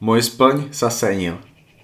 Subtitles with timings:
[0.00, 1.36] Můj splň sa senil.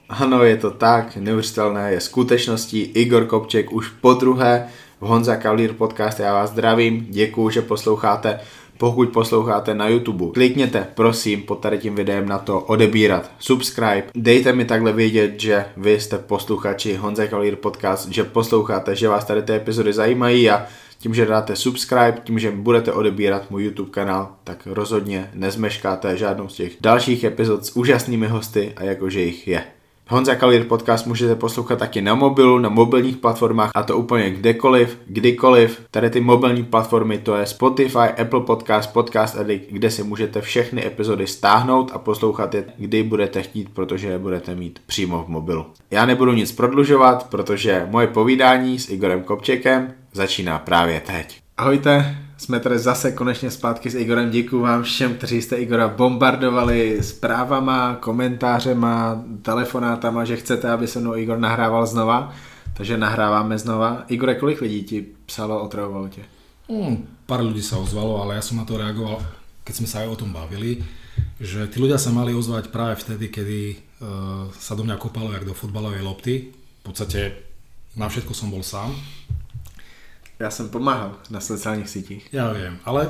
[0.09, 2.83] Ano, je to tak, neuvěřitelné je skutečností.
[2.83, 4.69] Igor Kopček už po druhé
[5.01, 6.21] v Honza Kavlír podcast.
[6.21, 8.41] Já vás zdravím, děkuju, že posloucháte.
[8.79, 14.53] Pokud posloucháte na YouTube, klikněte prosím pod tady tím videem na to odebírat, subscribe, dejte
[14.53, 19.43] mi takhle vědět, že vy jste posluchači Honza Kavlír podcast, že posloucháte, že vás tady
[19.43, 20.67] ty epizody zajímají a
[20.99, 26.49] tím, že dáte subscribe, tím, že budete odebírat můj YouTube kanál, tak rozhodně nezmeškáte žádnou
[26.49, 29.65] z těch dalších epizod s úžasnými hosty a jakože jich je.
[30.09, 34.99] Honza Kalír podcast můžete poslouchat taky na mobilu, na mobilních platformách a to úplně kdekoliv,
[35.07, 35.81] kdykoliv.
[35.91, 40.87] Tady ty mobilní platformy to je Spotify, Apple Podcast, Podcast Addict, kde si můžete všechny
[40.87, 45.67] epizody stáhnout a poslouchat je, kdy budete chtít, protože je budete mít přímo v mobilu.
[45.91, 51.41] Já nebudu nic prodlužovat, protože moje povídání s Igorem Kopčekem začíná právě teď.
[51.57, 54.31] Ahojte, jsme tady zase konečně zpátky s Igorem.
[54.31, 61.17] Děkuji vám všem, kteří jste Igora bombardovali zprávama, komentářema, telefonátama, že chcete, aby se mnou
[61.17, 62.33] Igor nahrával znova.
[62.77, 64.05] Takže nahráváme znova.
[64.09, 66.21] Igore, kolik lidí ti psalo, otravovalo tě?
[66.67, 69.23] Hmm, pár ľudí sa ozvalo, ale ja som na to reagoval,
[69.63, 70.83] keď sme sa aj o tom bavili,
[71.39, 73.61] že tí ľudia sa mali ozvať práve vtedy, kedy
[74.03, 76.51] uh, sa do mňa kopalo jak do futbalovej lopty.
[76.53, 77.39] V podstate
[77.95, 78.91] na všetko som bol sám.
[80.37, 82.29] Ja som pomáhal na sociálnych sítích.
[82.29, 83.09] Ja viem, ale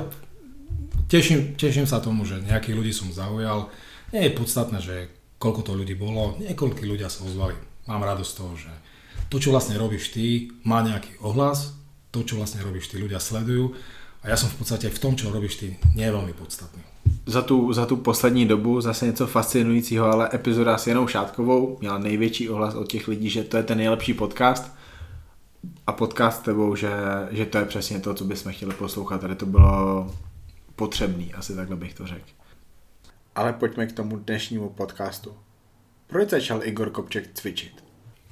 [1.11, 3.67] teším, teším sa tomu, že nejakých ľudí som zaujal.
[4.15, 7.59] Nie je podstatné, že koľko to ľudí bolo, niekoľkí ľudia sa ozvali.
[7.83, 8.71] Mám radosť z toho, že
[9.27, 11.75] to, čo vlastne robíš ty, má nejaký ohlas,
[12.15, 13.75] to, čo vlastne robíš ty, ľudia sledujú
[14.23, 16.79] a ja som v podstate v tom, čo robíš ty, nie je veľmi podstatný.
[17.27, 21.97] Za tu, za tu poslední dobu zase něco fascinujícího, ale epizoda s Janou Šátkovou měla
[21.97, 24.76] největší ohlas od těch lidí, že to je ten nejlepší podcast
[25.87, 26.91] a podcast s tebou, že,
[27.31, 29.21] že to je přesně to, co bychom chtěli poslouchat.
[29.21, 30.11] Tady to bylo
[30.75, 32.29] potřebný, asi takhle bych to řekl.
[33.35, 35.33] Ale pojďme k tomu dnešnímu podcastu.
[36.07, 37.83] Proč začal Igor Kopček cvičit?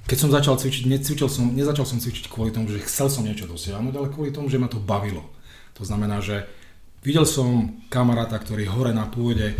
[0.06, 3.50] Keď som začal cvičiť, necvičil som, nezačal som cvičiť kvôli tomu, že chcel som niečo
[3.50, 5.26] dosiahnuť, ale kvôli tomu, že ma to bavilo.
[5.74, 6.46] To znamená, že
[7.02, 9.58] videl som kamaráta, ktorý hore na pôde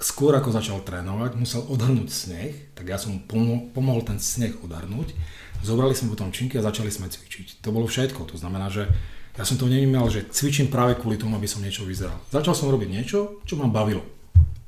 [0.00, 3.20] skôr ako začal trénovať, musel odhrnúť sneh, tak ja som mu
[3.68, 5.12] pomohol ten sneh odhrnúť
[5.62, 7.62] Zobrali sme potom činky a začali sme cvičiť.
[7.62, 8.26] To bolo všetko.
[8.28, 8.90] To znamená, že
[9.38, 12.20] ja som to nevnímal, že cvičím práve kvôli tomu, aby som niečo vyzeral.
[12.34, 14.04] Začal som robiť niečo, čo ma bavilo.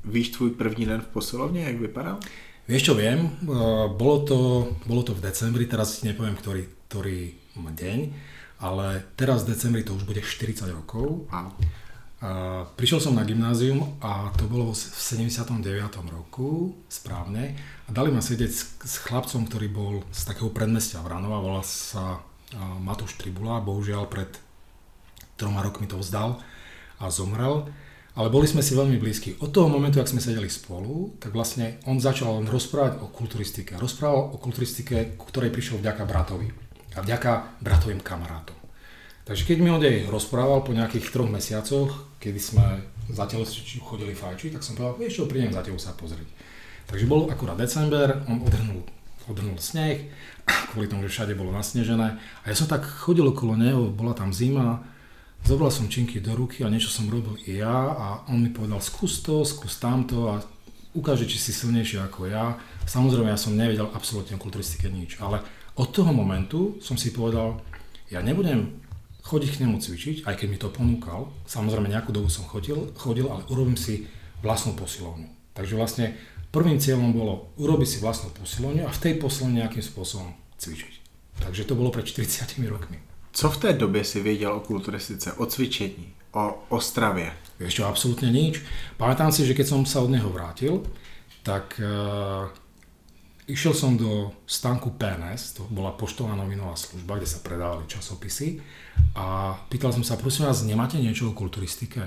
[0.07, 2.17] Víš tvoj první den v posilovni, jak vypadal?
[2.65, 3.29] Vieš čo viem,
[3.93, 4.37] bolo to,
[4.89, 7.19] bolo to v decembri, teraz si nepoviem, ktorý, ktorý
[7.61, 7.99] deň,
[8.57, 11.29] ale teraz v decembri to už bude 40 rokov.
[11.29, 11.53] Wow.
[12.75, 15.61] Prišiel som na gymnázium a to bolo v 79.
[16.09, 17.53] roku, správne.
[17.85, 22.25] A dali ma sedieť s, s chlapcom, ktorý bol z takého predmestia Vranova, volá sa
[22.81, 24.31] Matúš Tribula, bohužiaľ pred
[25.35, 26.41] troma rokmi to vzdal
[26.97, 27.69] a zomrel.
[28.15, 29.35] Ale boli sme si veľmi blízki.
[29.43, 33.75] Od toho momentu, ak sme sedeli spolu, tak vlastne on začal rozprávať o kulturistike.
[33.75, 36.47] Rozprával o kulturistike, ku ktorej prišiel vďaka bratovi
[36.95, 38.64] a vďaka bratovým kamarátom.
[39.25, 41.89] Takže keď mi o nej rozprával po nejakých troch mesiacoch,
[42.21, 42.65] kedy sme
[43.09, 46.29] za telesčičím chodili fajčiť, tak som povedal, vieš čo, prídem za tebou sa pozrieť.
[46.85, 48.85] Takže bol akurát december, on odhrnul,
[49.25, 50.13] odhrnul sneh,
[50.45, 52.21] kvôli tomu, že všade bolo nasnežené.
[52.21, 54.85] A ja som tak chodil okolo neho, bola tam zima,
[55.41, 58.77] zobral som činky do ruky a niečo som robil i ja a on mi povedal,
[58.77, 60.45] skús to, skús tamto a
[60.93, 62.61] ukáže, či si silnejší ako ja.
[62.85, 65.41] Samozrejme, ja som nevedel absolútne o kulturistike nič, ale
[65.81, 67.57] od toho momentu som si povedal,
[68.13, 68.84] ja nebudem
[69.25, 71.33] chodiť k nemu cvičiť, aj keď mi to ponúkal.
[71.49, 74.05] Samozrejme nejakú dobu som chodil, chodil ale urobím si
[74.45, 75.25] vlastnú posilovňu.
[75.57, 76.13] Takže vlastne
[76.53, 80.29] prvým cieľom bolo urobiť si vlastnú posilovňu a v tej posilovni nejakým spôsobom
[80.61, 80.93] cvičiť.
[81.41, 83.01] Takže to bolo pred 40 rokmi.
[83.35, 87.33] Co v té době si věděl o kulturistice, o cvičení, o Ostravě?
[87.59, 88.59] Vieš čo, absolútne nič.
[88.99, 90.83] Pamätám si, že keď som sa od neho vrátil,
[91.39, 92.51] tak uh,
[93.47, 98.59] išiel som do stanku PNS, to bola poštová novinová služba, kde sa predávali časopisy
[99.15, 102.03] a pýtal som sa, prosím vás, nemáte niečo o kulturistike?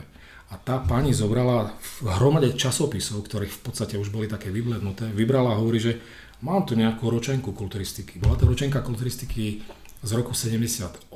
[0.49, 5.53] A tá pani zobrala v hromade časopisov, ktorých v podstate už boli také vyblednuté, vybrala
[5.53, 6.01] a hovorí, že
[6.41, 8.17] mám tu nejakú ročenku kulturistiky.
[8.17, 9.61] Bola to ročenka kulturistiky
[10.01, 11.13] z roku 78.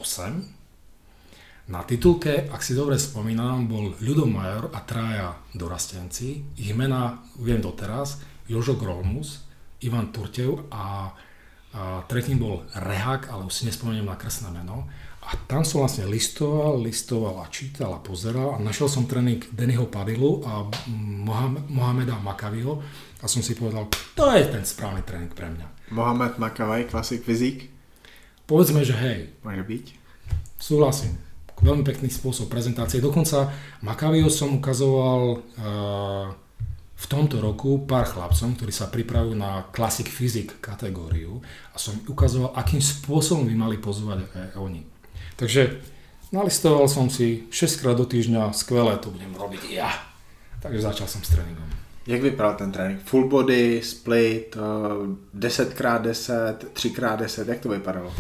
[1.73, 6.59] Na titulke, ak si dobre spomínam, bol Ľudo Major a traja dorastenci.
[6.59, 8.19] Ich mená viem doteraz.
[8.51, 9.47] Jožo Grolmus,
[9.81, 11.15] Ivan Turtev a,
[11.73, 14.91] a tretím bol Rehák, ale už si nespomeniem na krstné meno.
[15.23, 19.87] A tam som vlastne listoval, listoval a čítal a pozeral a našiel som tréning Dennyho
[19.87, 20.67] Padilu a
[21.71, 22.83] Mohameda Makaviho
[23.23, 23.87] a som si povedal,
[24.19, 25.95] to je ten správny tréning pre mňa.
[25.95, 27.71] Mohamed Makavaj, klasik fyzik?
[28.51, 29.31] Povedzme, že hej.
[29.47, 29.85] Môže byť.
[30.59, 31.15] Súhlasím.
[31.63, 32.99] Veľmi pekný spôsob prezentácie.
[32.99, 33.55] Dokonca
[33.87, 36.27] Makavio som ukazoval uh,
[36.99, 41.39] v tomto roku pár chlapcom, ktorí sa pripravujú na Classic Physics kategóriu
[41.71, 44.92] a som ukazoval, akým spôsobom by mali pozvať aj oni.
[45.43, 45.83] Takže
[46.31, 49.91] nalistoval som si 6 krát do týždňa, skvelé to budem robiť ja.
[50.63, 51.67] Takže začal som s tréningom.
[52.07, 53.03] Jak vypadal ten trénink?
[53.03, 54.55] Full body, split,
[55.35, 58.11] 10x10, 3x10, jak to vypadalo?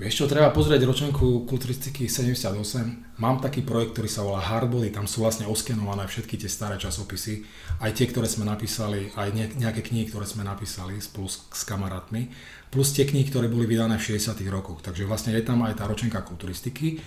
[0.00, 3.20] Vieš čo, treba pozrieť ročenku kulturistiky 78.
[3.20, 7.44] Mám taký projekt, ktorý sa volá Hardbody, tam sú vlastne oskenované všetky tie staré časopisy,
[7.84, 9.28] aj tie, ktoré sme napísali, aj
[9.60, 12.32] nejaké knihy, ktoré sme napísali spolu s, s kamarátmi,
[12.70, 14.80] plus tie knihy, ktoré boli vydané v 60 rokoch.
[14.80, 17.02] Takže vlastne je tam aj tá ročenka kulturistiky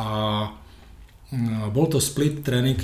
[0.00, 0.08] a
[1.28, 2.80] mm, bol to split tréning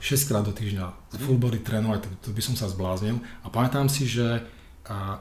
[0.00, 1.16] 6 krát do týždňa.
[1.20, 3.20] Full body trénovať, to, to by som sa zbláznil.
[3.44, 4.42] A pamätám si, že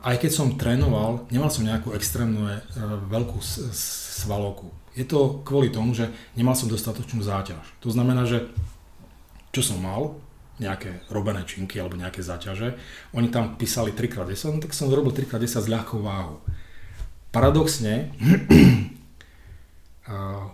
[0.04, 2.56] aj keď som trénoval, nemal som nejakú extrémnu e,
[3.12, 3.44] veľkú
[4.24, 4.72] svalovku.
[4.96, 6.08] Je to kvôli tomu, že
[6.40, 7.76] nemal som dostatočnú záťaž.
[7.84, 8.48] To znamená, že
[9.52, 10.16] čo som mal,
[10.58, 12.74] nejaké robené činky alebo nejaké záťaže,
[13.14, 16.42] oni tam písali 3x10, no tak som zrobil 3x10 s ľahkou váhou.
[17.30, 18.10] Paradoxne,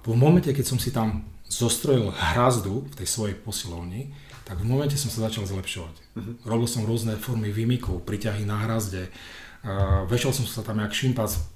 [0.04, 4.12] v momente, keď som si tam zostrojil hrazdu v tej svojej posilovni,
[4.44, 5.96] tak v momente som sa začal zlepšovať.
[5.96, 6.36] Uh-huh.
[6.44, 11.48] Robil som rôzne formy výmykov, priťahy na hrazde, uh, vešal som sa tam jak šimpas,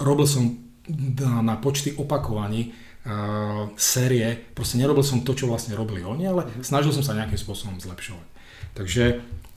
[0.00, 0.56] robil som
[0.88, 2.74] na, počty opakovaní
[3.74, 6.62] série, proste nerobil som to, čo vlastne robili oni, ale uh-huh.
[6.62, 8.26] snažil som sa nejakým spôsobom zlepšovať.
[8.78, 9.04] Takže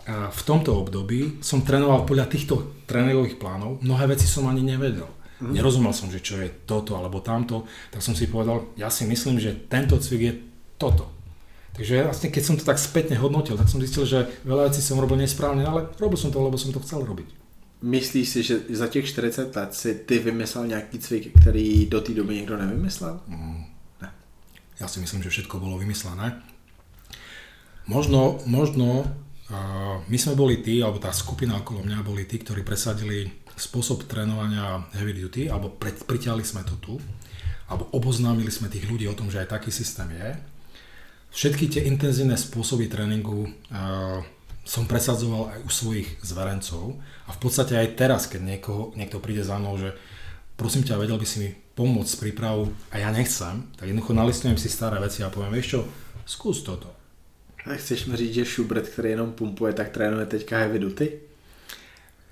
[0.10, 5.06] v tomto období som trénoval podľa týchto tréningových plánov, mnohé veci som ani nevedel.
[5.06, 5.54] Uh-huh.
[5.54, 9.38] Nerozumel som, že čo je toto alebo tamto, tak som si povedal, ja si myslím,
[9.38, 10.34] že tento cvik je
[10.82, 11.14] toto.
[11.76, 14.96] Takže vlastne keď som to tak spätne hodnotil, tak som zistil, že veľa vecí som
[14.96, 17.45] robil nesprávne, ale robil som to, lebo som to chcel robiť.
[17.82, 22.14] Myslíš si, že za těch 40 let si ty vymyslel nějaký cvik, který do té
[22.14, 23.20] doby někdo nevymyslel?
[23.28, 23.66] Mm.
[24.02, 24.10] Ne.
[24.80, 26.42] Ja si myslím, že všetko bolo vymyslené.
[27.86, 32.66] Možno, možno uh, my sme boli tí, alebo tá skupina okolo mňa boli tí, ktorí
[32.66, 36.98] presadili spôsob trénovania heavy duty, alebo priťali sme to tu,
[37.70, 40.56] alebo oboznámili sme tých ľudí o tom, že aj taký systém je
[41.36, 44.24] Všetky tie intenzívne spôsoby tréningu uh,
[44.66, 46.98] som presadzoval aj u svojich zverencov
[47.30, 49.94] a v podstate aj teraz, keď niekoho, niekto príde za mnou, že
[50.58, 54.58] prosím ťa, vedel by si mi pomôcť s prípravou a ja nechcem, tak jednoducho nalistujem
[54.58, 55.80] si staré veci a poviem, vieš čo,
[56.26, 56.90] skús toto.
[57.66, 61.08] A chceš mi říct, že Schubert, který jenom pumpuje, tak trénuje teďka heavy duty?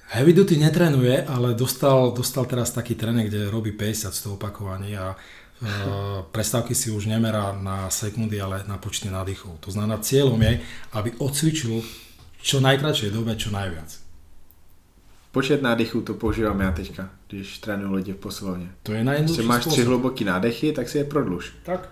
[0.08, 4.98] Heavy duty netrénuje, ale dostal, dostal teraz taký tréning, kde robí 50 z toho opakovaní
[4.98, 5.18] a
[5.64, 9.64] Eh, prestávky si už nemerá na sekundy, ale na počty nádychov.
[9.64, 10.60] To znamená, cieľom je,
[10.92, 11.80] aby odcvičil
[12.44, 13.88] čo najkračšej dobe, čo najviac.
[15.32, 18.70] Počet nádychů to používám já teďka, když trénuji lidi v posilovně.
[18.84, 21.54] To je najjednoduchší Když máš tři hluboký nádechy, tak si je prodluž.
[21.64, 21.90] Tak.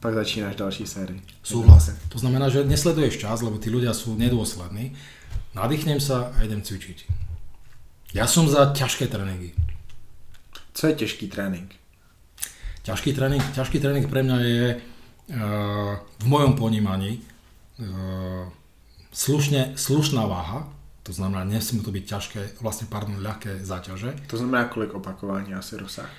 [0.00, 1.22] Pak začínáš další sérii.
[1.42, 1.90] Súhlas.
[2.08, 4.92] To znamená, že nesleduješ čas, lebo tí ľudia sú nedôslední.
[5.56, 7.08] Nadýchnem sa a idem cvičiť.
[8.14, 9.56] Ja som za ťažké tréningy.
[10.72, 11.74] Co je těžký trénink?
[12.84, 18.52] Ťažký tréning, ťažký tréning pre mňa je uh, v mojom ponímaní uh,
[19.16, 20.68] slušne, slušná váha,
[21.00, 24.12] to znamená, nesmú to byť ťažké, vlastne, pardon, ľahké záťaže.
[24.28, 26.10] To znamená, kolik opakování asi rozsah?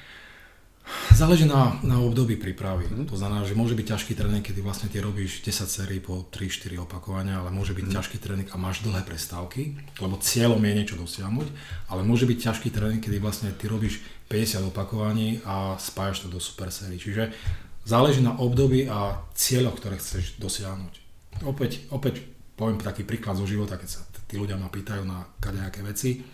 [1.11, 2.87] Záleží na, na období prípravy.
[2.87, 3.11] Mm.
[3.11, 6.79] To znamená, že môže byť ťažký tréning, kedy vlastne ty robíš 10 sérií po 3-4
[6.79, 7.93] opakovania, ale môže byť mm.
[7.99, 11.47] ťažký tréning a máš dlhé prestávky, lebo cieľom je niečo dosiahnuť,
[11.91, 13.99] ale môže byť ťažký tréning, kedy vlastne ty robíš
[14.31, 16.95] 50 opakovaní a spájaš to do super sérii.
[16.95, 17.35] Čiže
[17.83, 21.03] záleží na období a cieľoch, ktoré chceš dosiahnuť.
[21.43, 25.85] Opäť, opäť poviem taký príklad zo života, keď sa tí ľudia ma pýtajú na kadejaké
[25.85, 26.25] veci.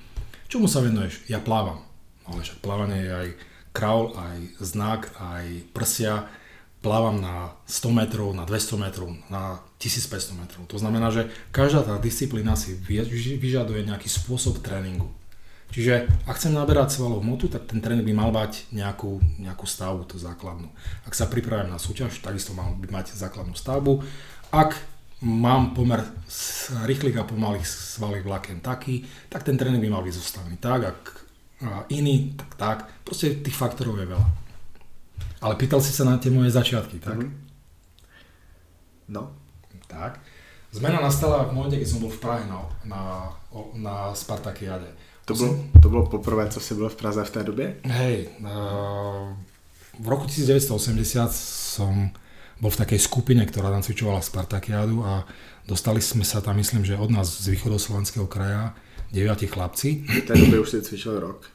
[0.49, 1.27] Čomu sa venuješ?
[1.29, 1.83] Ja plávam.
[2.23, 3.27] Ale však plávanie je aj
[3.75, 6.25] kraul, aj znak, aj prsia,
[6.79, 10.63] plávam na 100 metrov, na 200 metrov, na 1500 metrov.
[10.71, 12.75] To znamená, že každá tá disciplína si
[13.39, 15.11] vyžaduje nejaký spôsob tréningu.
[15.73, 20.05] Čiže ak chcem naberať svalovú hmotu, tak ten tréning by mal mať nejakú, nejakú stavbu,
[20.05, 20.69] tú základnú.
[21.01, 24.05] Ak sa pripravím na súťaž, takisto mal by mať základnú stavbu.
[24.53, 24.77] Ak
[25.23, 26.03] mám pomer
[26.85, 30.81] rýchlych a pomalých svalých vláken taký, tak ten tréning by mal byť zostavený tak.
[30.83, 30.99] Ak
[31.89, 32.77] iný, tak tak.
[33.07, 34.27] Proste tých faktorov je veľa.
[35.43, 37.19] Ale pýtal si sa na tie moje začiatky, tak?
[37.19, 37.31] Mm-hmm.
[39.11, 39.31] No.
[39.87, 40.19] Tak.
[40.73, 43.01] Zmena nastala v momente, keď som bol v Prahe na, na,
[43.77, 44.89] na Spartakiade.
[45.25, 47.75] To, bylo, to bylo poprvé, co si byl v Praze v té době?
[47.83, 49.37] Hej, uh,
[49.99, 52.09] v roku 1980 som
[52.63, 55.27] bol v takej skupine, ktorá tam cvičovala Spartakiádu a
[55.67, 58.71] dostali sme sa tam, myslím, že od nás z východoslovenského kraja
[59.11, 60.07] deviatí chlapci.
[60.07, 61.51] V té době už si cvičil rok.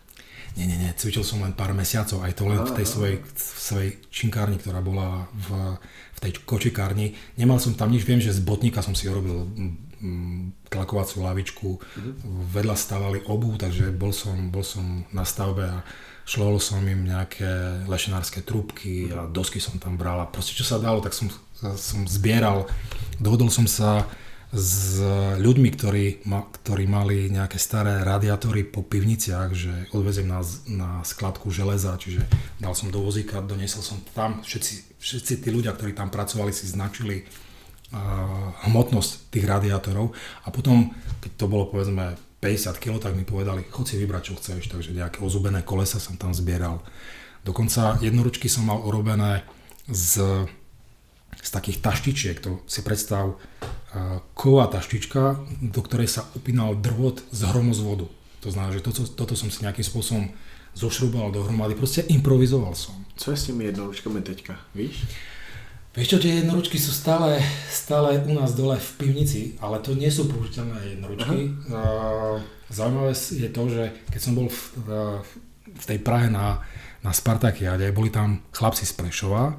[0.57, 3.91] Nie, nie, nie, cvičil som len pár mesiacov, aj to len v tej svojej, svojej
[4.11, 5.79] činkárni, ktorá bola v,
[6.12, 7.15] v tej kočikárni.
[7.38, 9.47] Nemal som tam nič, viem, že z botníka som si urobil
[10.71, 11.78] tlakovaciu lavičku,
[12.55, 15.83] vedľa stávali obu, takže bol som, bol som na stavbe a
[16.28, 20.76] šlovol som im nejaké lešenárske trúbky a dosky som tam bral a proste čo sa
[20.76, 21.33] dalo, tak som,
[21.75, 22.69] som zbieral.
[23.17, 24.05] Dohodol som sa
[24.49, 24.97] s
[25.37, 30.40] ľuďmi, ktorí, ma, ktorí mali nejaké staré radiátory po pivniciach, že odvezem na,
[30.73, 32.25] na skladku železa, čiže
[32.57, 36.64] dal som do vozíka, doniesol som tam, všetci, všetci tí ľudia, ktorí tam pracovali, si
[36.64, 37.28] značili
[38.68, 40.12] hmotnosť tých radiátorov
[40.45, 40.92] a potom,
[41.25, 44.92] keď to bolo povedzme 50 kg, tak mi povedali, chod si vybrať, čo chceš, takže
[44.95, 46.85] nejaké ozubené kolesa som tam zbieral.
[47.42, 49.42] Dokonca jednoručky som mal urobené
[49.88, 50.45] z
[51.38, 53.38] z takých taštičiek, to si predstav,
[54.35, 58.11] ková taštička, do ktorej sa upínal drvot z hromozvodu.
[58.45, 60.25] To znamená, že toto, toto som si nejakým spôsobom
[60.75, 62.95] zošrubal dohromady, proste improvizoval som.
[63.18, 65.02] Co je s tými jednoručkami teďka, víš?
[65.99, 70.07] Vieš čo, tie jednoručky sú stále, stále u nás dole v pivnici, ale to nie
[70.07, 71.50] sú použiteľné jednoručky.
[71.50, 72.38] Uh-huh.
[72.71, 74.62] Zaujímavé je to, že keď som bol v,
[75.75, 76.62] v tej Prahe na,
[77.02, 79.59] na Spartakiade, boli tam chlapci z Prešova,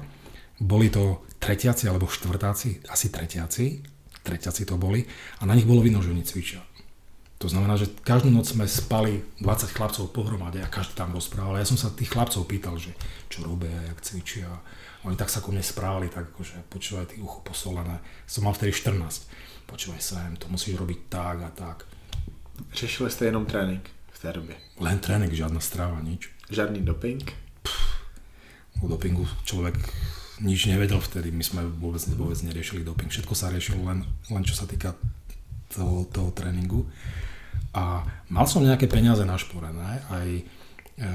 [0.56, 3.84] boli to tretiaci alebo štvrtáci, asi tretiaci,
[4.24, 5.04] tretiaci to boli,
[5.40, 6.64] a na nich bolo vidno, že oni cvičia.
[7.40, 11.56] To znamená, že každú noc sme spali 20 chlapcov pohromade a každý tam rozprával.
[11.56, 12.92] Ja som sa tých chlapcov pýtal, že
[13.32, 14.48] čo robia, jak cvičia.
[15.04, 18.04] Oni tak sa ku mne správali, tak akože počúvaj ty ucho posolené.
[18.28, 19.00] Som mal vtedy 14.
[19.64, 21.88] Počúvaj sem, to musíš robiť tak a tak.
[22.74, 24.56] Řešili ste jenom trénink v té době?
[24.80, 26.28] Len trénink, žiadna strava, nič.
[26.50, 27.24] Žádný doping?
[27.62, 27.80] Pff,
[28.84, 29.80] o dopingu človek
[30.40, 34.56] nič nevedel vtedy, my sme vôbec, vôbec neriešili doping, všetko sa riešilo len, len čo
[34.56, 34.96] sa týka
[35.68, 36.88] toho, toho tréningu.
[37.76, 38.02] A
[38.32, 40.28] mal som nejaké peniaze našporené, aj
[41.00, 41.08] e,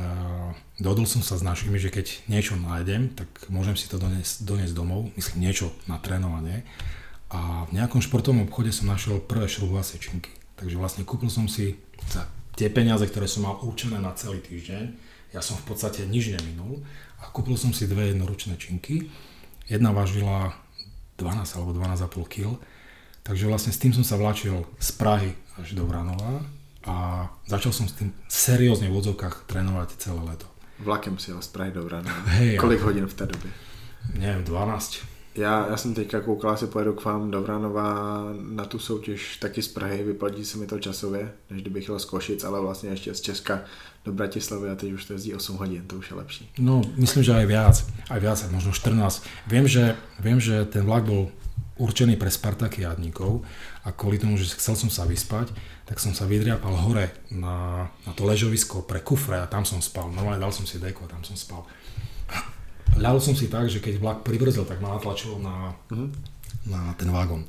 [0.81, 4.73] dodol som sa s našimi, že keď niečo nájdem, tak môžem si to doniesť, doniesť
[4.73, 6.65] domov, myslím niečo na trénovanie.
[7.29, 10.33] A v nejakom športovom obchode som našiel prvé šrubovacie činky.
[10.57, 11.77] Takže vlastne kúpil som si
[12.09, 12.25] za
[12.57, 14.83] tie peniaze, ktoré som mal určené na celý týždeň,
[15.35, 16.79] ja som v podstate nič neminul
[17.19, 19.11] a kúpil som si dve jednoručné činky.
[19.67, 20.55] Jedna vážila
[21.19, 22.55] 12 alebo 12,5 kg,
[23.27, 26.39] takže vlastne s tým som sa vláčil z Prahy až do Vranova
[26.85, 30.45] a začal som s tým seriózne v odzovkách trénovať celé leto.
[30.79, 32.15] Vlakem si jel z Prahy do Vranova.
[32.25, 33.51] Hey, Kolik hodín v té době?
[34.13, 34.97] Neviem, 12.
[35.35, 39.61] Já, já jsem teďka koukal, asi pojedu k vám do Vranova na tu soutěž taky
[39.61, 43.13] z Prahy, vyplatí se mi to časově, než kdybych jel z Košic, ale vlastně ještě
[43.13, 43.61] z Česka
[44.05, 46.51] do Bratislavy a teď už to jezdí 8 hodín, to už je lepší.
[46.59, 47.75] No, myslím, že aj viac,
[48.09, 49.23] aj viac, možno 14.
[49.47, 51.33] Viem, že, viem, že ten vlak bol
[51.75, 53.43] určený pre Spartakiádnikov
[53.83, 55.51] a kvôli tomu, že chcel som sa vyspať,
[55.83, 60.07] tak som sa vydriapal hore na, na to ležovisko pre kufre a tam som spal.
[60.11, 61.67] Normálne dal som si deko a tam som spal.
[62.95, 66.09] Ľal som si tak, že keď vlak pribrzdil, tak ma natlačilo na, uh-huh.
[66.63, 67.43] na ten vagón.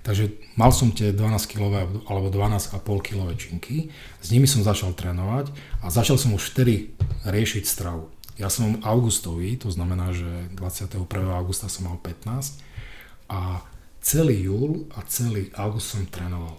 [0.00, 5.52] Takže mal som tie 12 kg alebo 12,5 kg činky, s nimi som začal trénovať
[5.84, 6.96] a začal som už vtedy
[7.28, 8.08] riešiť stravu.
[8.40, 11.04] Ja som augustový, to znamená, že 21.
[11.36, 12.69] augusta som mal 15
[13.30, 13.62] a
[14.02, 16.58] celý júl a celý august som trénoval.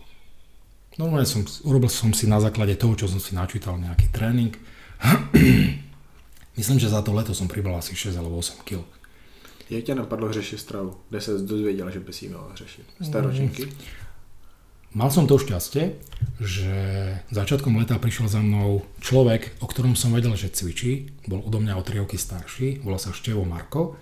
[0.96, 4.56] Normálne som, urobil som si na základe toho, čo som si načítal nejaký tréning.
[6.60, 8.84] Myslím, že za to leto som pribral asi 6 alebo 8 kg.
[9.70, 10.96] Jak tě napadlo řešit stravu?
[11.10, 12.86] Kde se dozvěděl, že by si mal řešit?
[13.02, 13.66] Staročinky?
[13.66, 13.72] Mm.
[14.92, 16.04] Mal som to šťastie,
[16.44, 16.76] že
[17.32, 21.16] začiatkom leta prišiel za mnou človek, o ktorom som vedel, že cvičí.
[21.32, 23.96] Bol odo mňa o 3 roky starší, volá sa Števo Marko.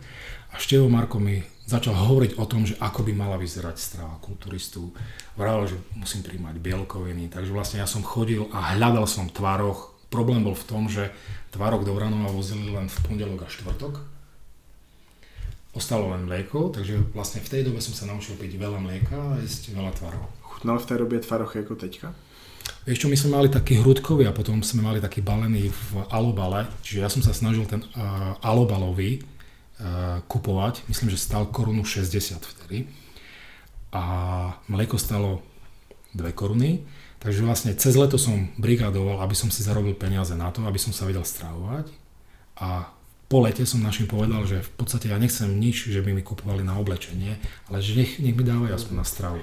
[0.50, 4.90] A Števo Marko mi začal hovoriť o tom, že ako by mala vyzerať strava kulturistu.
[5.38, 7.30] Vravel, že musím príjmať bielkoviny.
[7.30, 9.94] Takže vlastne ja som chodil a hľadal som tvároch.
[10.10, 11.14] Problém bol v tom, že
[11.54, 14.18] tvárok do Vranova vozili len v pondelok a štvrtok
[15.70, 19.38] ostalo len mlieko, takže vlastne v tej dobe som sa naučil piť veľa mlieka a
[19.38, 20.26] jesť veľa tvarov.
[20.42, 22.10] Chutnal v tej dobe tvaroch ako teďka?
[22.90, 26.66] Vieš čo, my sme mali taký hrudkový a potom sme mali taký balený v alobale,
[26.82, 29.22] čiže ja som sa snažil ten uh, alobalový
[30.28, 32.92] kupovať, myslím, že stal korunu 60 vtedy
[33.96, 34.04] a
[34.68, 35.40] mlieko stalo
[36.14, 36.84] 2 koruny,
[37.24, 40.92] takže vlastne cez leto som brigadoval, aby som si zarobil peniaze na to, aby som
[40.92, 41.88] sa vedel stravovať
[42.60, 42.92] a
[43.30, 46.66] po lete som našim povedal, že v podstate ja nechcem nič, že by mi kupovali
[46.66, 47.38] na oblečenie,
[47.70, 49.40] ale že nech, nech mi dávajú aspoň na stravu.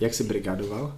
[0.00, 0.96] Jak si brigádoval?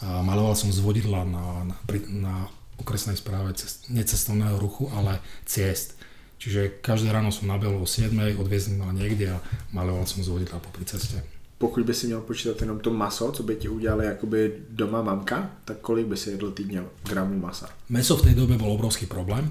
[0.00, 1.76] A maloval som z vodidla na, na,
[2.08, 2.34] na
[2.80, 6.00] okresnej správe cest, necestovného ruchu, ale ciest.
[6.36, 9.40] Čiže každé ráno som nabehol o 7, odviezli ma niekde a
[9.72, 11.24] maloval som z vodidla po ceste.
[11.58, 15.50] pokud by si měl počítat jenom to maso, co by ti udělali jakoby doma mamka,
[15.64, 17.68] tak kolik by si jedl týdně gramů masa?
[17.88, 19.48] Meso v tej dobe bol obrovský problém,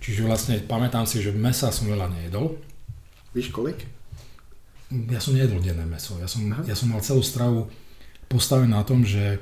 [0.00, 2.60] čiže vlastne pamätám si, že mesa som veľa nejedol.
[3.32, 3.88] Víš kolik?
[4.92, 7.72] Ja som nejedol denné meso, ja som, ja som mal celú stravu
[8.28, 9.38] postavenú na tom, že e,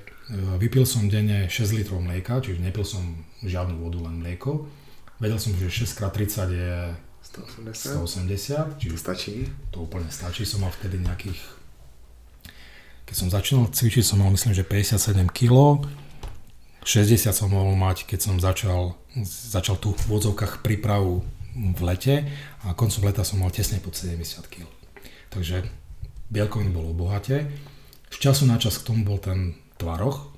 [0.62, 3.02] vypil som denne 6 litrov mlieka, čiže nepil som
[3.42, 4.70] žiadnu vodu, len mlieko.
[5.22, 6.74] Vedel som, že 6x30 je
[7.24, 8.02] 180.
[8.04, 9.34] 180, čiže Stačí?
[9.70, 10.44] to úplne stačí.
[10.46, 11.40] Som mal vtedy nejakých...
[13.04, 15.84] Keď som začal cvičiť, som mal myslím, že 57 kg.
[16.84, 22.28] 60 som mohol mať, keď som začal, začal tu v odzovkách prípravu v lete
[22.66, 24.20] a koncom leta som mal tesne pod 70
[24.52, 24.68] kg.
[25.32, 25.64] Takže
[26.28, 27.48] bielkoviny bolo bohate.
[28.12, 30.34] Z času na čas k tomu bol ten tvaroch.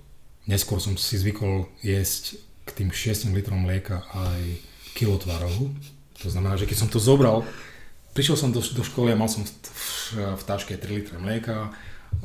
[0.46, 4.42] Neskôr som si zvykol jesť k tým 6 litrom mlieka aj
[4.98, 5.70] kilo tvarohu.
[6.24, 7.46] To znamená, že keď som to zobral,
[8.12, 11.70] prišiel som do, do školy a mal som v, v taške 3 litre mlieka,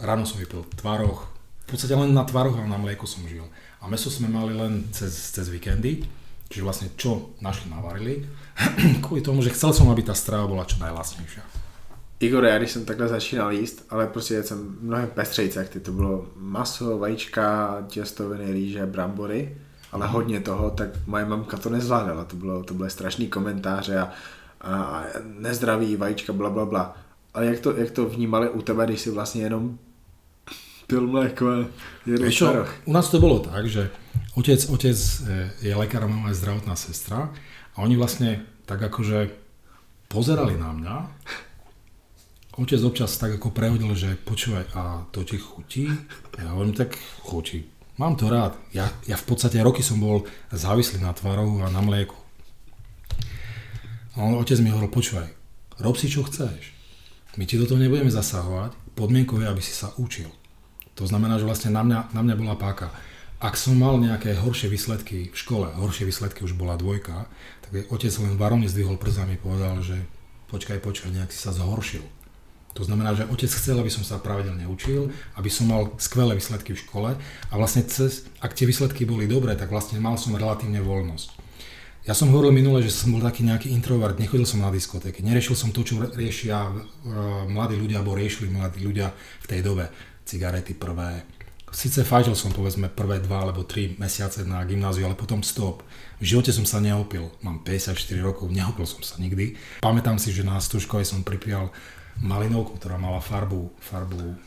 [0.02, 1.30] ráno som vypil tvaroch,
[1.64, 3.46] v podstate len na tvaroch a na mlieku som žil.
[3.80, 6.04] A meso sme mali len cez, cez víkendy,
[6.52, 8.26] čiže vlastne čo našli navarili,
[9.06, 11.62] kvôli tomu, že chcel som, aby tá strava bola čo najlacnejšia.
[12.22, 15.70] Igor, já když jsem takhle začínal jíst, ale prostě jedl jsem mnohem pestřejc jak.
[15.82, 19.58] To bylo maso, vajíčka, těstoviny, rýže, brambory,
[19.92, 22.26] ale hodně toho, tak moje mamka to nezvládala.
[22.26, 24.10] To, bylo, to byly strašný komentáře a,
[24.62, 26.98] a, a nezdraví vajíčka, bla, bla, bla.
[27.34, 29.78] Ale jak to, jak to vnímali u tebe, když si vlastně jenom
[30.92, 31.56] pil mléko a
[32.06, 33.88] jedl čo, u nás to bolo tak, že
[34.36, 37.32] otec, otec e, je lekár a mama je zdravotná sestra
[37.76, 39.32] a oni vlastne tak akože
[40.12, 40.96] pozerali na mňa.
[42.60, 45.88] Otec občas tak ako prehodil, že počúvaj, a to ti chutí?
[46.36, 47.64] Ja hovorím, tak chutí.
[48.02, 48.58] Mám to rád.
[48.74, 52.18] Ja, ja v podstate roky som bol závislý na tvarohu a na mlieku.
[54.18, 55.30] On, otec mi hovoril, počúvaj,
[55.86, 56.74] rob si čo chceš.
[57.38, 60.34] My ti do toho nebudeme zasahovať, podmienkou je, aby si sa učil.
[60.98, 62.90] To znamená, že vlastne na mňa, na mňa bola páka.
[63.38, 67.30] Ak som mal nejaké horšie výsledky v škole, horšie výsledky už bola dvojka,
[67.62, 70.02] tak otec len varovne zdvihol przami a povedal, že
[70.50, 72.02] počkaj, počkaj, nejak si sa zhoršil.
[72.80, 76.72] To znamená, že otec chcel, aby som sa pravidelne učil, aby som mal skvelé výsledky
[76.72, 80.80] v škole a vlastne cez, ak tie výsledky boli dobré, tak vlastne mal som relatívne
[80.80, 81.42] voľnosť.
[82.02, 85.54] Ja som hovoril minule, že som bol taký nejaký introvert, nechodil som na diskotéky, neriešil
[85.54, 89.86] som to, čo riešia uh, mladí ľudia, alebo riešili mladí ľudia v tej dobe.
[90.26, 91.22] Cigarety prvé.
[91.72, 95.86] Sice fajčil som povedzme prvé dva alebo tri mesiace na gymnáziu, ale potom stop.
[96.20, 97.32] V živote som sa neopil.
[97.46, 99.56] Mám 54 rokov, neopil som sa nikdy.
[99.80, 101.72] Pamätám si, že na stúžkovej som pripijal
[102.22, 104.38] malinovku, ktorá mala farbu, farbu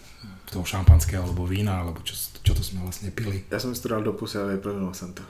[0.48, 3.44] toho šampanského alebo vína, alebo čo, čo to sme vlastne pili.
[3.50, 5.22] Já jsem studoval do pusy a vyplnul jsem to.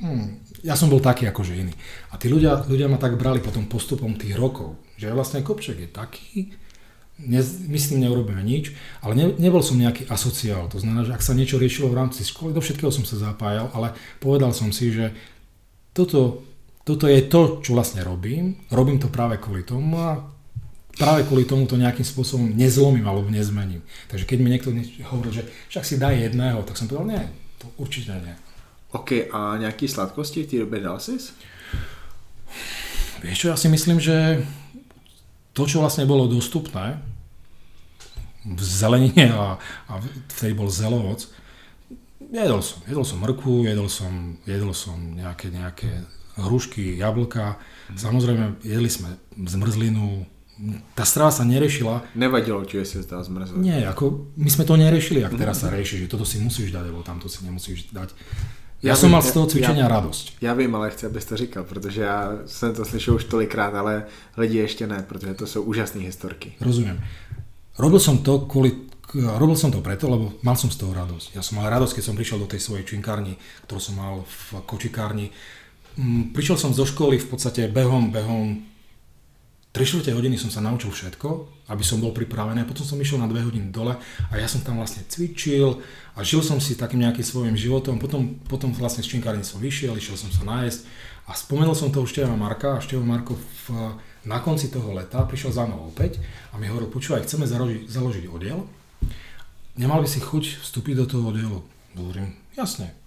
[0.00, 1.72] Hmm, ja som bol taký akože iný.
[2.12, 5.88] A tí ľudia, ľudia ma tak brali potom postupom tých rokov, že vlastne Kopček je
[5.88, 6.52] taký,
[7.24, 10.68] ne, my s tým neurobíme nič, ale ne, nebol som nejaký asociál.
[10.68, 13.72] To znamená, že ak sa niečo riešilo v rámci školy, do všetkého som sa zapájal,
[13.72, 15.16] ale povedal som si, že
[15.96, 16.44] toto,
[16.84, 18.60] toto je to, čo vlastne robím.
[18.68, 20.20] Robím to práve kvôli tomu a
[20.98, 23.80] práve kvôli tomu to nejakým spôsobom nezlomím alebo nezmením.
[24.10, 24.74] Takže keď mi niekto
[25.08, 27.24] hovoril, že však si daj jedného, tak som povedal, nie,
[27.62, 28.34] to určite nie.
[28.92, 31.18] OK, a nějaký sladkosti době dal jsi?
[33.22, 34.46] Vieš čo, ja si myslím, že
[35.52, 37.02] to, čo vlastne bolo dostupné
[38.46, 39.58] v zelenine a,
[39.90, 39.92] a
[40.30, 41.26] vtedy bol zelovoc,
[42.30, 42.78] jedol som.
[42.86, 45.90] Jedol som mrku, jedol som, jedol som nejaké, nejaké
[46.38, 47.58] hrušky, jablka.
[47.98, 50.22] Samozrejme, jedli sme zmrzlinu.
[50.98, 52.02] Tá strava sa nerešila.
[52.18, 53.62] Nevadilo ti, že si zdal zmrzlinu?
[53.62, 56.90] Nie, ako my sme to neriešili, ak teraz sa rieši, že toto si musíš dať,
[56.90, 58.10] alebo tamto si nemusíš dať.
[58.82, 60.24] Já, jsem vím, mal z toho cvičenia já- radosť.
[60.40, 64.04] Já vím, ale chci, abys to říkal, protože já jsem to slyšel už tolikrát, ale
[64.36, 66.52] lidi ještě ne, protože to jsou úžasné historky.
[66.60, 66.98] Rozumiem.
[67.78, 68.74] Robil som to kvôli,
[69.14, 71.38] robil som to preto, lebo mal som z toho radosť.
[71.38, 73.38] Ja som mal radosť, keď som prišiel do tej svojej činkárni,
[73.70, 75.30] ktorú som mal v kočikárni.
[75.94, 78.66] Mm, Prišiel som zo školy v podstate behom, behom
[79.78, 81.28] 3 čtvrte hodiny som sa naučil všetko,
[81.70, 83.94] aby som bol pripravený a potom som išiel na 2 hodiny dole
[84.26, 85.78] a ja som tam vlastne cvičil
[86.18, 88.02] a žil som si takým nejakým svojim životom.
[88.02, 90.82] Potom, potom vlastne z činkárny som vyšiel, išiel som sa nájsť
[91.30, 93.94] a spomenul som toho Števa Marka a Števo Marko v,
[94.26, 96.18] na konci toho leta prišiel za mnou opäť
[96.50, 98.66] a mi hovoril, počúvaj, chceme založiť, založiť oddiel,
[99.78, 101.62] nemal by si chuť vstúpiť do toho oddielu.
[101.94, 102.97] Hovorím, jasne,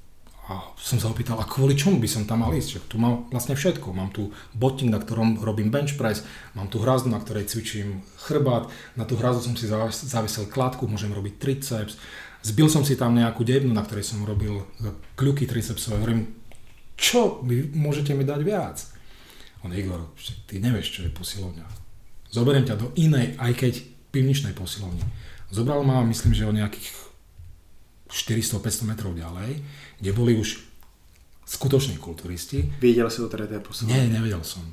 [0.51, 2.69] a som sa opýtal, a kvôli čomu by som tam mal ísť?
[2.75, 3.95] Že tu mám vlastne všetko.
[3.95, 8.67] Mám tu botting, na ktorom robím bench press, mám tu hrazdu, na ktorej cvičím chrbát,
[8.99, 11.95] na tú hrazdu som si zaves- zavesel kladku, môžem robiť triceps,
[12.43, 14.65] zbil som si tam nejakú debnu, na ktorej som robil e,
[15.15, 16.03] kľuky tricepsové.
[16.03, 16.21] Hovorím,
[16.99, 18.77] čo vy môžete mi dať viac?
[19.63, 20.11] On, Igor,
[20.49, 21.65] ty nevieš, čo je posilovňa.
[22.33, 23.73] Zoberiem ťa do inej, aj keď
[24.11, 25.05] pivničnej posilovne.
[25.53, 27.11] Zobral ma, myslím, že o nejakých
[28.11, 29.63] 400-500 metrov ďalej,
[30.01, 30.59] kde boli už
[31.45, 32.73] skutoční kulturisti.
[32.81, 34.65] Videl si to teda tej Nie, nevedel som.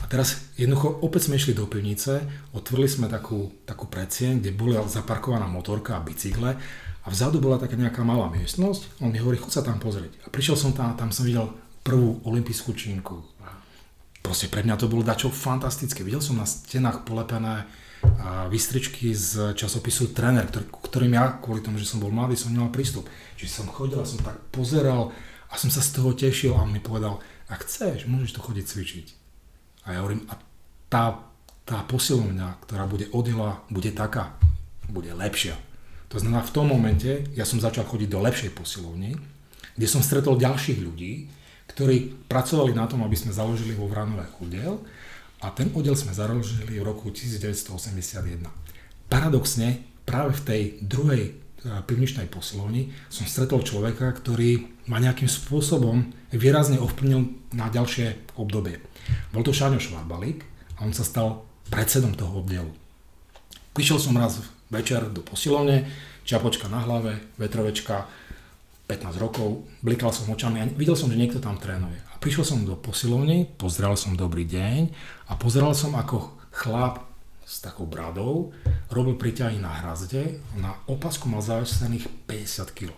[0.00, 2.24] A teraz jednoducho opäť sme išli do pivnice,
[2.56, 6.56] otvorili sme takú, takú predsieň, kde bola zaparkovaná motorka a bicykle
[7.04, 9.04] a vzadu bola taká nejaká malá miestnosť.
[9.04, 10.24] On mi hovorí, chod sa tam pozrieť.
[10.24, 11.52] A prišiel som tam a tam som videl
[11.84, 13.20] prvú olympijskú činku.
[14.20, 16.04] Proste pre mňa to bolo dačo fantastické.
[16.04, 17.64] Videl som na stenách polepené
[18.50, 22.72] výstričky z časopisu Trener, ktorý, ktorým ja kvôli tomu, že som bol mladý, som nemal
[22.72, 23.08] prístup.
[23.36, 25.12] Čiže som chodil a som tak pozeral
[25.50, 28.64] a som sa z toho tešil a on mi povedal, ak chceš, môžeš to chodiť
[28.64, 29.06] cvičiť.
[29.88, 30.38] A ja hovorím, a
[30.90, 31.24] tá,
[31.66, 34.36] tá posilovňa, ktorá bude odjela, bude taká,
[34.86, 35.58] bude lepšia.
[36.10, 39.14] To znamená, v tom momente ja som začal chodiť do lepšej posilovny,
[39.78, 41.30] kde som stretol ďalších ľudí,
[41.70, 44.82] ktorí pracovali na tom, aby sme založili vo Vranové oddiel
[45.40, 48.44] a ten oddiel sme založili v roku 1981.
[49.08, 51.32] Paradoxne, práve v tej druhej e,
[51.88, 58.84] pivničnej posilovni som stretol človeka, ktorý ma nejakým spôsobom výrazne ovplyvnil na ďalšie obdobie.
[59.32, 60.44] Bol to Šáňo Švarbalík
[60.76, 62.70] a on sa stal predsedom toho oddielu.
[63.72, 65.88] Prišiel som raz večer do posilovne,
[66.28, 68.06] čapočka na hlave, vetrovečka,
[68.90, 72.09] 15 rokov, blikal som očami a videl som, že niekto tam trénuje.
[72.20, 74.92] Prišiel som do posilovne, pozrel som dobrý deň
[75.32, 77.08] a pozeral som, ako chlap
[77.48, 78.52] s takou bradou
[78.92, 82.92] robil priťahy na hrazde na opasku mal zavesených 50 kg.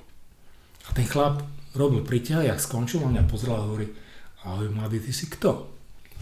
[0.84, 1.38] A ten chlap
[1.78, 3.94] robil priťahy, ak skončil, on mňa pozrel a hovorí,
[4.42, 5.70] ahoj mladý, ty si kto?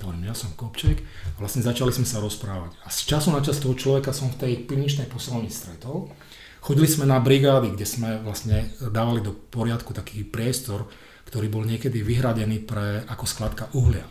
[0.05, 2.77] Hovorím, ja som Kopček a vlastne začali sme sa rozprávať.
[2.85, 6.13] A z času na čas toho človeka som v tej pivničnej posilovni stretol
[6.61, 10.85] Chodili sme na brigády, kde sme vlastne dávali do poriadku taký priestor,
[11.31, 14.03] ktorý bol niekedy vyhradený pre, ako skladka uhlia.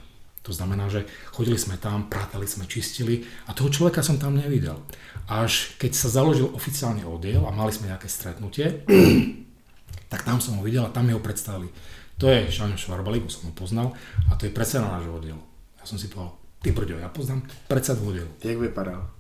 [0.48, 1.04] To znamená, že
[1.36, 4.80] chodili sme tam, prátali sme, čistili a toho človeka som tam nevidel.
[5.28, 8.88] Až keď sa založil oficiálny oddiel a mali sme nejaké stretnutie,
[10.12, 11.68] tak tam som ho videl a tam mi ho predstavili.
[12.24, 13.94] To je Šaňo Švarbalík, som ho poznal
[14.32, 15.44] a to je predseda nášho oddielu.
[15.78, 18.32] Ja som si povedal, ty brďo, ja poznám predsedu oddielu.
[18.40, 19.12] Jak vypadal?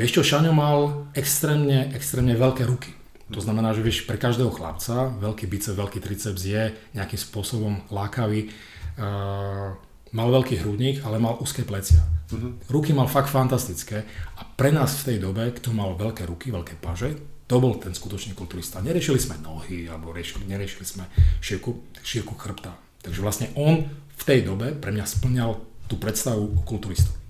[0.00, 3.03] Vieš čo, Šaňo mal extrémne, extrémne veľké ruky.
[3.32, 8.52] To znamená, že vieš, pre každého chlapca veľký biceps, veľký triceps je nejakým spôsobom lákavý.
[9.00, 9.72] Uh,
[10.12, 12.04] mal veľký hrudník, ale mal úzke plecia.
[12.30, 12.54] Uh-huh.
[12.68, 14.04] Ruky mal fakt fantastické
[14.36, 17.92] a pre nás v tej dobe, kto mal veľké ruky, veľké paže, to bol ten
[17.92, 18.80] skutočný kulturista.
[18.80, 21.04] Neriešili sme nohy, alebo riešili, neriešili sme
[21.44, 22.72] šírku, šírku chrbta.
[23.04, 27.20] Takže vlastne on v tej dobe pre mňa splňal tú predstavu o kulturistovi.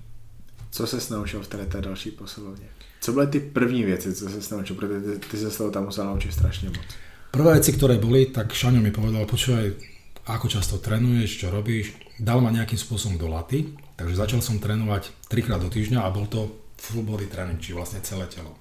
[0.71, 2.74] Co se naučil v té, té další posilovně?
[3.05, 5.85] Co byly ty první věci, co se naučil, protože ty, ty se z toho tam
[5.85, 6.89] musel naučiť strašne moc.
[7.37, 9.77] Prvé veci, ktoré boli, tak Šaňo mi povedal, počúvaj,
[10.25, 15.13] ako často trénuješ, čo robíš, dal ma nejakým spôsobom do laty, takže začal som trénovať
[15.29, 16.49] trikrát do týždňa a bol to
[16.81, 18.57] full body tréning, či vlastne celé telo.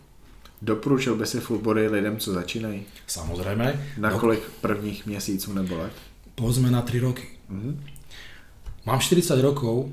[0.60, 2.84] Doporučil by si full body lidem, co začínají?
[3.08, 3.96] Samozrejme.
[3.96, 5.96] Na kolik prvních měsíců nebo let?
[6.36, 7.28] Povedzme na 3 roky.
[7.48, 7.76] Mm-hmm.
[8.86, 9.88] Mám 40 rokov,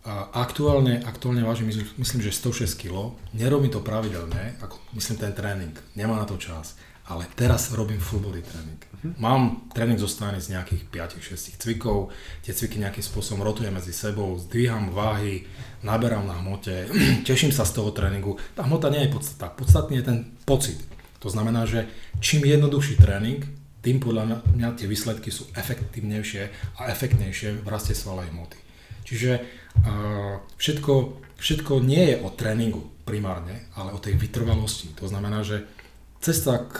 [0.00, 1.68] a aktuálne, aktuálne vážim,
[2.00, 3.12] myslím, že 106 kg.
[3.36, 6.80] Nerobím to pravidelne, ako myslím ten tréning, nemá na to čas.
[7.10, 8.80] Ale teraz robím full body tréning.
[8.80, 9.12] Uh-huh.
[9.18, 12.14] Mám tréning zostavený z nejakých 5-6 cvikov,
[12.46, 15.42] tie cviky nejakým spôsobom rotujem medzi sebou, zdvíham váhy,
[15.82, 16.86] naberám na hmote,
[17.28, 18.38] teším sa z toho tréningu.
[18.54, 20.78] Tá hmota nie je podstatná, podstatný je ten pocit.
[21.20, 21.90] To znamená, že
[22.22, 23.42] čím jednoduchší tréning,
[23.84, 26.42] tým podľa mňa tie výsledky sú efektívnejšie
[26.80, 28.56] a efektnejšie v raste svalej hmoty.
[29.04, 29.59] Čiže
[30.56, 30.92] všetko,
[31.40, 34.92] všetko nie je o tréningu primárne, ale o tej vytrvalosti.
[35.00, 35.66] To znamená, že
[36.20, 36.78] cesta k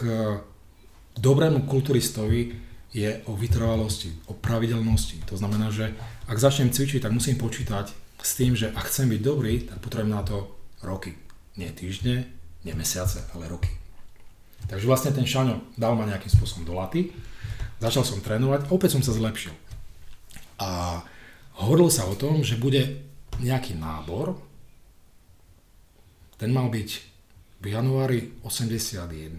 [1.18, 2.54] dobrému kulturistovi
[2.90, 5.22] je o vytrvalosti, o pravidelnosti.
[5.30, 5.94] To znamená, že
[6.26, 10.12] ak začnem cvičiť, tak musím počítať s tým, že ak chcem byť dobrý, tak potrebujem
[10.12, 10.50] na to
[10.82, 11.14] roky.
[11.54, 12.26] Nie týždne,
[12.66, 13.70] nie mesiace, ale roky.
[14.68, 17.10] Takže vlastne ten Šaňo dal ma nejakým spôsobom do laty,
[17.80, 19.56] začal som trénovať, opäť som sa zlepšil.
[20.60, 21.00] A
[21.60, 23.04] Hovorilo sa o tom, že bude
[23.36, 24.32] nejaký nábor,
[26.40, 26.90] ten mal byť
[27.60, 29.36] v januári 81,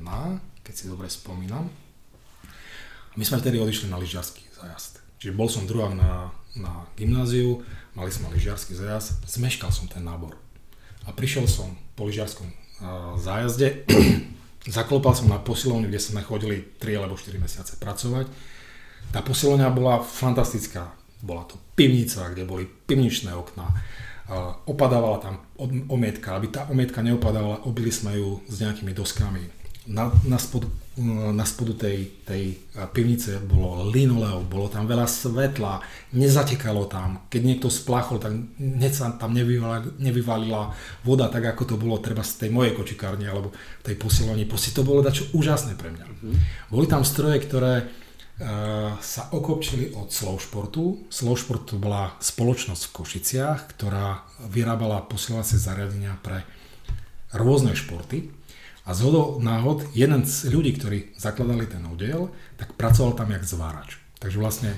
[0.61, 1.65] keď si dobre spomínam.
[3.17, 5.01] My sme vtedy odišli na lyžiarsky zajazd.
[5.17, 6.29] Čiže bol som druhák na,
[6.61, 7.65] na gymnáziu,
[7.97, 10.37] mali sme lyžiarsky zajazd, zmeškal som ten nábor.
[11.09, 12.45] A prišiel som po lyžiarskom
[13.17, 13.81] zájazde,
[14.77, 18.29] zaklopal som na posilovňu, kde sme chodili 3 alebo 4 mesiace pracovať.
[19.09, 23.67] Tá posilovňa bola fantastická bola to pivnica, kde boli pivničné okná.
[24.67, 25.41] Opadávala tam
[25.91, 29.43] omietka, aby tá omietka neopadávala, obili sme ju s nejakými doskami.
[29.91, 30.69] Na, na spod
[31.31, 32.59] na spodu tej, tej
[32.91, 35.79] pivnice bolo linoleum, bolo tam veľa svetla,
[36.11, 37.31] nezatekalo tam.
[37.31, 40.75] Keď niekto spláchol, tak hneď sa tam nevyvalila, nevyvalila
[41.07, 43.55] voda, tak ako to bolo treba z tej mojej kočikárne alebo
[43.87, 44.43] tej posilovni.
[44.43, 46.05] Proste to bolo dačo úžasné pre mňa.
[46.05, 46.35] Mm-hmm.
[46.75, 47.87] Boli tam stroje, ktoré
[49.01, 51.07] sa okopčili od Slowšportu.
[51.13, 56.41] Slowšport to bola spoločnosť v Košiciach, ktorá vyrábala posilovacie zariadenia pre
[57.37, 58.33] rôzne športy
[58.81, 63.45] a z hodou náhod, jeden z ľudí, ktorí zakladali ten oddiel, tak pracoval tam jak
[63.45, 64.01] zvárač.
[64.17, 64.73] Takže vlastne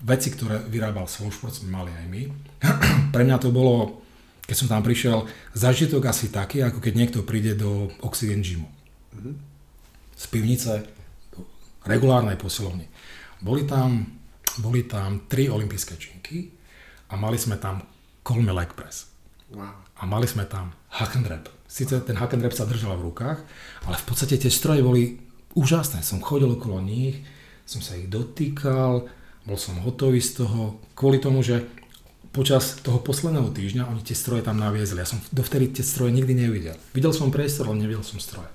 [0.00, 2.22] veci, ktoré vyrábal šport, sme mali aj my.
[3.14, 4.00] Pre mňa to bolo,
[4.48, 8.68] keď som tam prišiel, zažitok asi taký, ako keď niekto príde do Oxygen Gymu.
[10.16, 10.97] Z pivnice
[11.88, 12.84] regulárnej posilovny.
[13.40, 14.04] Boli tam,
[14.60, 16.52] boli tam tri olympijské činky
[17.08, 17.82] a mali sme tam
[18.20, 19.08] kolmy leg press.
[19.48, 19.72] Wow.
[19.98, 23.12] A mali sme tam hack and rap Sice ten hack and rap sa držal v
[23.12, 23.44] rukách,
[23.84, 25.20] ale v podstate tie stroje boli
[25.52, 26.00] úžasné.
[26.00, 27.20] Som chodil okolo nich,
[27.68, 29.04] som sa ich dotýkal,
[29.44, 31.68] bol som hotový z toho, kvôli tomu, že
[32.32, 34.96] počas toho posledného týždňa oni tie stroje tam naviezli.
[34.96, 36.76] Ja som dovtedy tie stroje nikdy nevidel.
[36.96, 38.48] Videl som priestor, ale nevidel som stroje.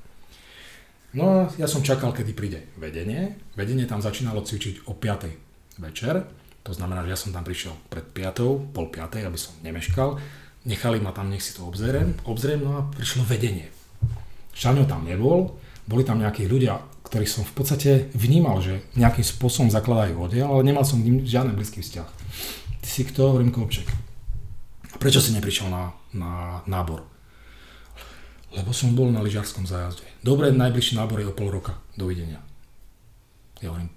[1.14, 3.38] No a ja som čakal, kedy príde vedenie.
[3.54, 5.82] Vedenie tam začínalo cvičiť o 5.
[5.82, 6.26] večer.
[6.64, 8.74] To znamená, že ja som tam prišiel pred 5.
[8.74, 9.30] pol 5.
[9.30, 10.18] aby som nemeškal
[10.66, 13.68] nechali ma tam, nech si to obzriem, obzriem, no a prišlo vedenie.
[14.56, 19.70] Šaňo tam nebol, boli tam nejakí ľudia, ktorých som v podstate vnímal, že nejakým spôsobom
[19.70, 22.10] zakladajú oddiel, ale nemal som ním žiadny blízky vzťah.
[22.84, 23.36] Ty si kto?
[23.36, 23.88] Hovorím Kopček.
[25.00, 27.13] Prečo si neprišiel na, na nábor?
[28.54, 30.06] Lebo som bol na lyžarskom zájazde.
[30.22, 31.74] Dobre, najbližší nábor je o pol roka.
[31.98, 32.38] Dovidenia.
[33.60, 33.90] Ja hovorím,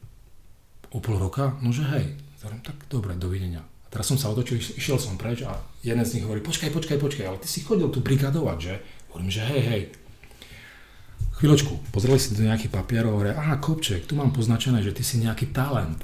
[0.93, 1.61] o pol roka?
[1.61, 2.17] Nože hej.
[2.41, 3.61] Hovorím, tak dobre, dovidenia.
[3.93, 7.27] Teraz som sa otočil, išiel som preč a jeden z nich hovorí, počkaj, počkaj, počkaj,
[7.27, 8.75] ale ty si chodil tu brigadovať, že?
[9.13, 9.83] Hovorím, že hej, hej.
[11.37, 15.21] Chvíľočku, pozreli si do nejakých papierov, hovorí, aha, Kopček, tu mám poznačené, že ty si
[15.21, 16.01] nejaký talent.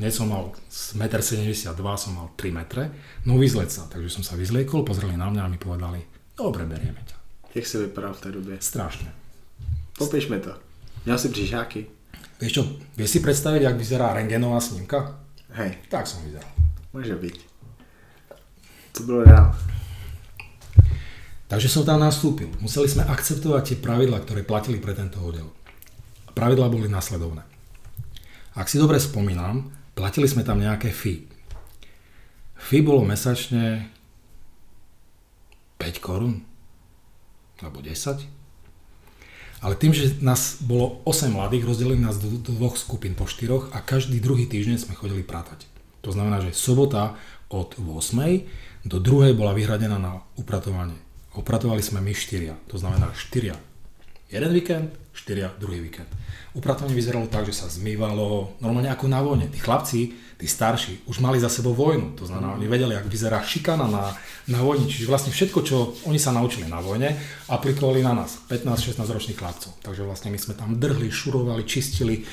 [0.00, 2.92] Nie som mal 1,72 m, som mal 3 metre,
[3.28, 3.82] no vyzleť sa.
[3.92, 6.00] Takže som sa vyzliekol, pozreli na mňa a mi povedali,
[6.32, 7.21] dobre, berieme ťa.
[7.52, 8.52] Jak si vypadal v tej dobe?
[8.60, 9.12] Strašne.
[9.98, 10.56] Popíšme to.
[11.04, 11.86] Měl si břižáky?
[12.40, 12.62] Vieš čo,
[12.98, 15.20] vieš si predstaviť, ak vyzerá rengenová snímka?
[15.54, 15.78] Hej.
[15.86, 16.48] Tak som vyzeral.
[16.90, 17.36] Môže byť.
[18.98, 19.54] To bolo reál.
[21.46, 22.48] Takže som tam nastúpil.
[22.58, 25.52] Museli sme akceptovať tie pravidla, ktoré platili pre tento oddiel.
[26.32, 27.44] Pravidla boli nasledovné.
[28.56, 31.28] Ak si dobre spomínam, platili sme tam nejaké fee.
[32.56, 33.92] Fee bolo mesačne
[35.76, 36.51] 5 korún
[37.62, 38.26] alebo 10.
[39.62, 43.78] Ale tým, že nás bolo 8 mladých, rozdelili nás do, dvoch skupín po štyroch a
[43.78, 45.70] každý druhý týždeň sme chodili prátať.
[46.02, 47.14] To znamená, že sobota
[47.46, 48.90] od 8.
[48.90, 49.38] do 2.
[49.38, 50.98] bola vyhradená na upratovanie.
[51.38, 53.54] Upratovali sme my štyria, to znamená štyria
[54.32, 56.08] jeden víkend, štyria druhý víkend.
[56.56, 59.52] Upratovanie vyzeralo tak, že sa zmývalo normálne ako na vojne.
[59.52, 62.18] Tí chlapci, tí starší, už mali za sebou vojnu.
[62.18, 64.10] To znamená, oni vedeli, ako vyzerá šikana na,
[64.50, 64.90] na vojni.
[64.90, 67.14] Čiže vlastne všetko, čo oni sa naučili na vojne,
[67.46, 69.78] aplikovali na nás, 15-16 ročných chlapcov.
[69.86, 72.26] Takže vlastne my sme tam drhli, šurovali, čistili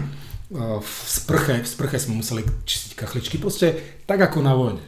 [0.84, 4.84] v sprche, v sprche sme museli čistiť kachličky, proste tak ako na vojne.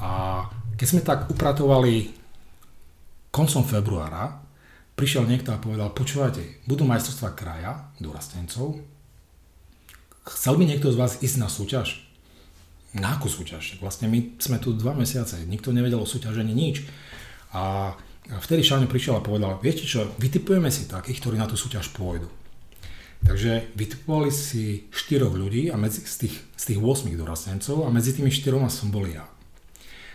[0.00, 0.42] A
[0.80, 2.16] keď sme tak upratovali
[3.28, 4.40] koncom februára,
[4.96, 8.97] prišiel niekto a povedal, počúvajte, budú majstrovstvá kraja, dorastencov,
[10.28, 12.04] chcel by niekto z vás ísť na súťaž?
[12.96, 13.80] Na akú súťaž?
[13.80, 16.88] Vlastne my sme tu dva mesiace, nikto nevedel o súťažení nič.
[17.52, 17.92] A
[18.44, 22.28] vtedy Šáňo prišiel a povedal, viete čo, vytipujeme si takých, ktorí na tú súťaž pôjdu.
[23.24, 28.14] Takže vytipovali si štyroch ľudí a medzi, z, tých, z tých 8 dorastencov a medzi
[28.14, 29.26] tými štyroma som bol ja.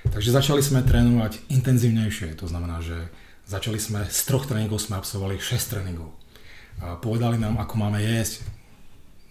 [0.08, 3.12] Takže začali sme trénovať intenzívnejšie, to znamená, že
[3.48, 6.12] začali sme, z troch tréningov sme absolvovali 6 tréningov.
[6.80, 8.44] A povedali nám, ako máme jesť.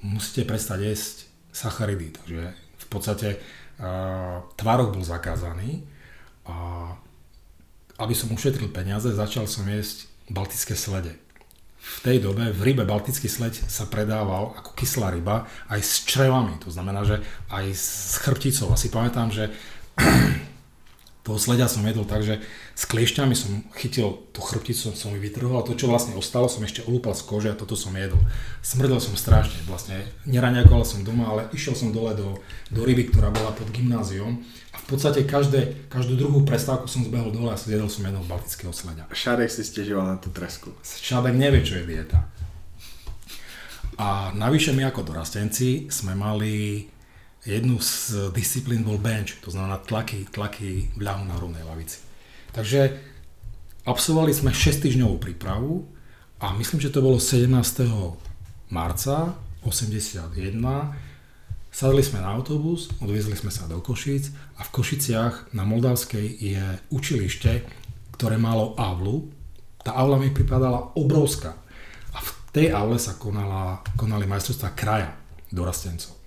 [0.03, 1.17] Musíte prestať jesť
[1.55, 5.87] sacharidy, takže v podstate uh, tvárok bol zakázaný
[6.43, 6.91] a
[8.03, 11.15] aby som ušetril peniaze, začal som jesť baltické slede.
[11.83, 16.55] V tej dobe v rybe Baltický sleď sa predával ako kyslá ryba aj s črevami,
[16.63, 17.19] to znamená, že
[17.51, 18.71] aj s chrbticou.
[18.71, 19.51] Asi pamätám, že
[21.23, 22.43] toho sledia som jedol tak, že
[22.75, 26.67] s kliešťami som chytil tú chrbticu, som ju vytrhol a to, čo vlastne ostalo, som
[26.67, 28.19] ešte ulúpal z kože a toto som jedol.
[28.59, 32.43] Smrdel som strašne, vlastne neraňakoval som doma, ale išiel som dole do,
[32.75, 34.43] do ryby, ktorá bola pod gymnáziom
[34.75, 38.75] a v podstate každé, každú druhú prestávku som zbehol dole a zjedol som jedného baltického
[38.75, 39.07] sledia.
[39.15, 40.75] Šadek si stežoval na tú tresku.
[40.83, 42.27] Šadek nevie, čo je dieta.
[43.95, 46.83] A navyše my ako dorastenci sme mali
[47.43, 51.99] jednu z disciplín bol bench, to znamená tlaky, tlaky v na rovnej lavici.
[52.55, 52.99] Takže
[53.83, 55.91] absolvovali sme 6 týždňovú prípravu
[56.39, 57.51] a myslím, že to bolo 17.
[58.71, 59.35] marca
[59.67, 60.31] 81.
[61.73, 64.29] Sadli sme na autobus, odviezli sme sa do Košic
[64.61, 67.65] a v Košiciach na Moldavskej je učilište,
[68.15, 69.33] ktoré malo avlu.
[69.81, 71.57] Tá avla mi pripadala obrovská.
[72.13, 75.17] A v tej avle sa konala, konali majstrovstvá kraja
[75.49, 76.22] dorastencov.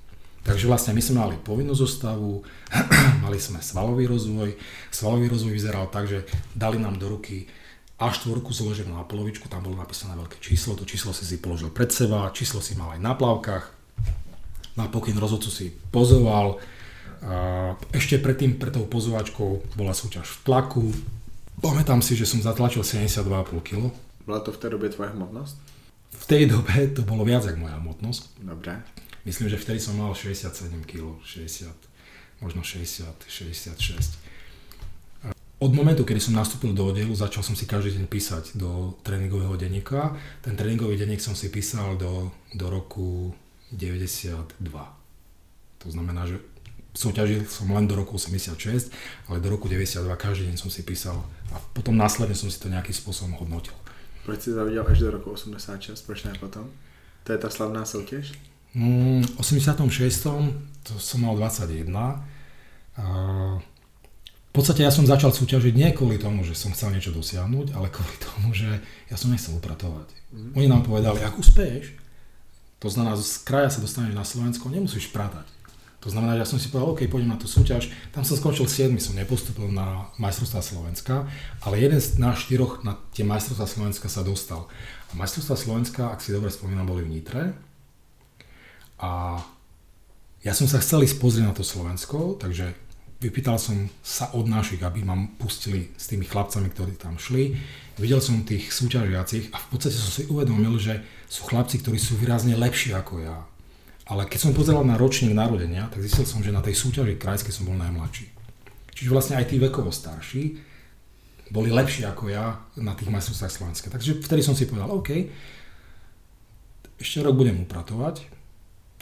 [0.45, 2.45] Takže vlastne my sme mali povinnú zostavu,
[3.25, 4.53] mali sme svalový rozvoj.
[4.93, 7.49] Svalový rozvoj vyzeral tak, že dali nám do ruky
[7.97, 11.89] A4 zloženú na polovičku, tam bolo napísané veľké číslo, to číslo si si položil pred
[11.89, 13.65] seba, číslo si mal aj na plavkách,
[14.75, 16.60] na pokyn rozhodcu si pozoval,
[17.95, 20.84] ešte predtým, pred tou pozovačkou bola súťaž v tlaku,
[21.63, 23.89] pamätám si, že som zatlačil 72,5 kg.
[24.27, 25.55] Bola to v tej dobe tvoja hmotnosť?
[26.15, 28.21] V tej dobe to bolo viac ako moja hmotnosť.
[28.43, 28.75] Dobre.
[29.25, 31.73] Myslím, že vtedy som mal 67 kg, 60,
[32.45, 34.21] možno 60, 66.
[35.59, 39.57] Od momentu, kedy som nastúpil do oddielu, začal som si každý deň písať do tréningového
[39.57, 40.13] denníka.
[40.45, 43.33] Ten tréningový denník som si písal do, do roku
[43.73, 44.61] 92.
[45.81, 46.38] To znamená, že
[46.93, 48.93] súťažil som len do roku 86,
[49.25, 51.17] ale do roku 92 každý deň som si písal
[51.49, 53.73] a potom následne som si to nejakým spôsobom hodnotil.
[54.21, 56.69] Proč si zaviděl až do roku 86, proč potom?
[57.23, 58.55] To je tá slavná soutěž?
[58.75, 59.88] Mm, v 86.
[60.83, 61.88] to som mal 21.
[62.95, 63.05] A
[63.59, 67.88] v podstate ja som začal súťažiť nie kvôli tomu, že som chcel niečo dosiahnuť, ale
[67.91, 70.11] kvôli tomu, že ja som nechcel upratovať.
[70.31, 70.51] Mm.
[70.59, 71.95] Oni nám povedali, ak uspeješ,
[72.83, 75.47] to znamená, z kraja sa dostaneš na Slovensko, nemusíš pratať.
[76.05, 77.89] To znamená, že ja som si povedal, OK, poďme na tú súťaž.
[78.13, 81.25] Tam som skončil 7, som nepostupil na majstrovstvá Slovenska,
[81.65, 84.69] ale jeden z nás štyroch na tie majstrovstvá Slovenska sa dostal.
[85.09, 87.57] A majstrovstvá Slovenska, ak si dobre spomínam, boli v Nitre,
[88.99, 89.41] a
[90.45, 92.77] ja som sa chcel ísť pozrieť na to Slovensko, takže
[93.17, 97.58] vypýtal som sa od našich, aby ma pustili s tými chlapcami, ktorí tam šli.
[97.97, 102.19] Videl som tých súťažiacich a v podstate som si uvedomil, že sú chlapci, ktorí sú
[102.19, 103.41] výrazne lepší ako ja.
[104.05, 107.49] Ale keď som pozeral na ročník narodenia, tak zistil som, že na tej súťaži krajskej
[107.49, 108.29] som bol najmladší.
[108.93, 110.62] Čiže vlastne aj tí vekovo starší
[111.49, 113.88] boli lepší ako ja na tých majstrovstvách Slovenska.
[113.89, 115.10] Takže vtedy som si povedal, OK,
[117.01, 118.35] ešte rok budem upratovať,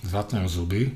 [0.04, 0.94] zatnem zuby,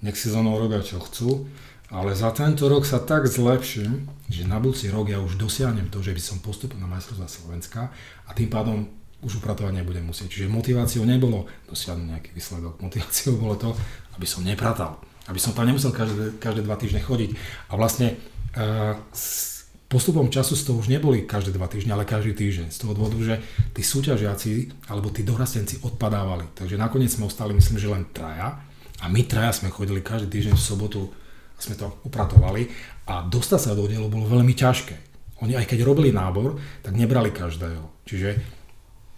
[0.00, 1.50] nech si so mnou robia čo chcú,
[1.90, 5.98] ale za tento rok sa tak zlepším, že na budúci rok ja už dosiahnem to,
[6.00, 7.90] že by som postupil na majstrovstvá Slovenska
[8.24, 8.86] a tým pádom
[9.20, 10.32] už upratovať nebudem musieť.
[10.32, 12.80] Čiže motiváciou nebolo dosiahnuť nejaký výsledok.
[12.80, 13.74] Motiváciou bolo to,
[14.16, 15.02] aby som nepratal.
[15.28, 17.36] Aby som tam nemusel každé, každé dva týždne chodiť.
[17.68, 18.16] A vlastne
[18.56, 18.96] uh,
[19.90, 22.70] postupom času toho už neboli každé dva týždne, ale každý týždeň.
[22.70, 23.42] Z toho dôvodu, že
[23.74, 26.54] tí súťažiaci alebo tí dorastenci odpadávali.
[26.54, 28.62] Takže nakoniec sme ostali, myslím, že len traja.
[29.02, 32.70] A my traja sme chodili každý týždeň v sobotu a sme to upratovali.
[33.10, 34.94] A dostať sa do dielu bolo veľmi ťažké.
[35.42, 36.54] Oni aj keď robili nábor,
[36.86, 38.06] tak nebrali každého.
[38.06, 38.38] Čiže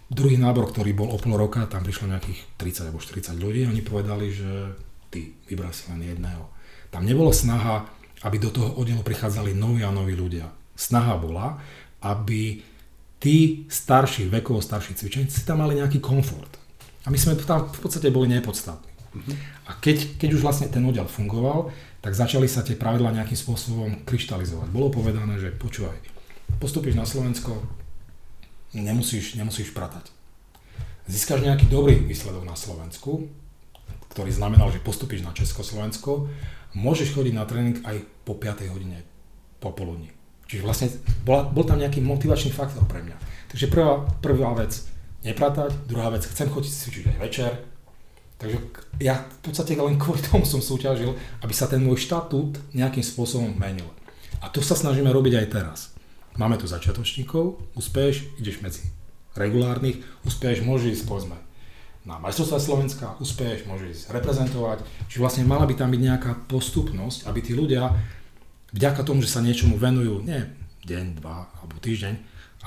[0.09, 3.69] druhý nábor, ktorý bol o pol roka, tam prišlo nejakých 30 alebo 40 ľudí a
[3.69, 4.73] oni povedali, že
[5.13, 6.49] ty vybral si len jedného.
[6.89, 7.85] Tam nebolo snaha,
[8.25, 11.61] aby do toho oddielu prichádzali noví a noví ľudia snaha bola,
[12.03, 12.59] aby
[13.23, 16.59] tí starší, vekovo starší cvičenci tam mali nejaký komfort.
[17.03, 18.91] A my sme tam v podstate boli nepodstatní.
[19.69, 21.69] A keď, keď už vlastne ten oddiel fungoval,
[22.01, 24.67] tak začali sa tie pravidlá nejakým spôsobom kryštalizovať.
[24.73, 25.95] Bolo povedané, že počúvaj,
[26.57, 27.63] postupíš na Slovensko,
[28.75, 30.09] nemusíš, nemusíš pratať.
[31.07, 33.29] Získaš nejaký dobrý výsledok na Slovensku,
[34.11, 36.27] ktorý znamenal, že postupíš na Československo,
[36.73, 38.73] môžeš chodiť na tréning aj po 5.
[38.73, 39.05] hodine
[39.61, 40.09] popoludní.
[40.53, 40.93] Čiže vlastne
[41.25, 43.17] bola, bol tam nejaký motivačný faktor pre mňa.
[43.49, 44.85] Takže prvá, prvá vec,
[45.25, 47.51] nepratať, druhá vec, chcem chodiť cvičiť aj večer.
[48.37, 48.57] Takže
[49.01, 53.49] ja v podstate len kvôli tomu som súťažil, aby sa ten môj štatút nejakým spôsobom
[53.57, 53.89] menil.
[54.45, 55.79] A to sa snažíme robiť aj teraz.
[56.37, 58.85] Máme tu začiatočníkov, uspeješ, ideš medzi
[59.33, 61.37] regulárnych, uspeješ, môžeš ísť povedzme
[62.05, 64.85] na majstrovstvá Slovenska, uspeješ, môžeš ísť reprezentovať.
[65.09, 67.89] Čiže vlastne mala by tam byť nejaká postupnosť, aby tí ľudia
[68.73, 70.41] vďaka tomu, že sa niečomu venujú, nie
[70.83, 72.13] deň, dva alebo týždeň,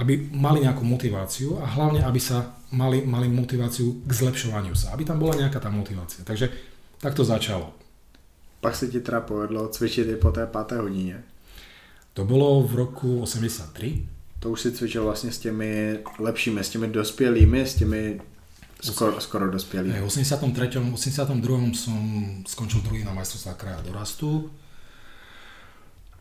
[0.01, 5.05] aby mali nejakú motiváciu a hlavne, aby sa mali, mali motiváciu k zlepšovaniu sa, aby
[5.05, 6.25] tam bola nejaká tá motivácia.
[6.25, 6.49] Takže
[7.01, 7.77] tak to začalo.
[8.61, 10.81] Pak sa ti teda povedlo cvičiť po té 5.
[10.81, 11.23] hodině.
[12.16, 14.09] To bolo v roku 83.
[14.40, 18.21] To už si cvičil vlastne s tými lepšími, s tými dospělými, s tými
[18.81, 20.01] skoro, skoro dospělými.
[20.01, 20.81] V 83.
[20.92, 21.75] 82.
[21.77, 22.01] som
[22.49, 24.49] skončil druhý na majstrovstvá kraja dorastu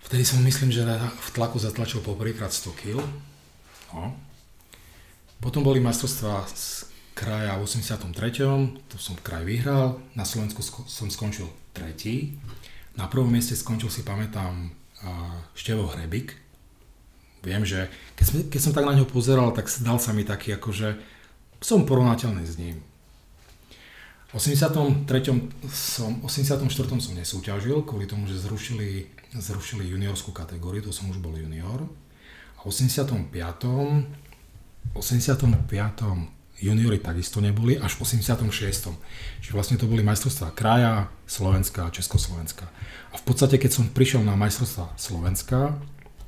[0.05, 3.01] Vtedy som myslím, že v tlaku zatlačil poprvýkrát 100 kg.
[3.89, 4.13] No.
[5.41, 8.13] Potom boli majstrovstvá z kraja v 83.
[8.91, 9.97] To som kraj vyhral.
[10.13, 12.37] Na Slovensku som skončil tretí.
[12.95, 14.71] Na prvom mieste skončil si pamätám
[15.57, 16.37] Števo Hrebik.
[17.45, 20.57] viem, že keď, som, keď som tak na ňo pozeral, tak dal sa mi taký
[20.57, 20.97] akože
[21.61, 22.81] som porovnateľný s ním.
[24.33, 25.07] V 83.
[25.69, 26.67] som, 84.
[26.99, 29.07] som nesúťažil, kvôli tomu, že zrušili,
[29.37, 31.85] zrušili juniorskú kategóriu, to som už bol junior.
[32.57, 33.31] A v 85.
[34.93, 38.95] 85 juniori takisto neboli, až v 86.
[39.43, 42.69] Čiže vlastne to boli majstrovstvá kraja, Slovenska a Československa.
[43.11, 45.75] A v podstate, keď som prišiel na majstrovstvá Slovenska,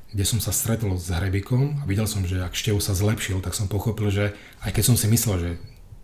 [0.08, 3.52] kde som sa stretol s Hrebikom a videl som, že ak Štev sa zlepšil, tak
[3.52, 4.24] som pochopil, že
[4.64, 5.50] aj keď som si myslel, že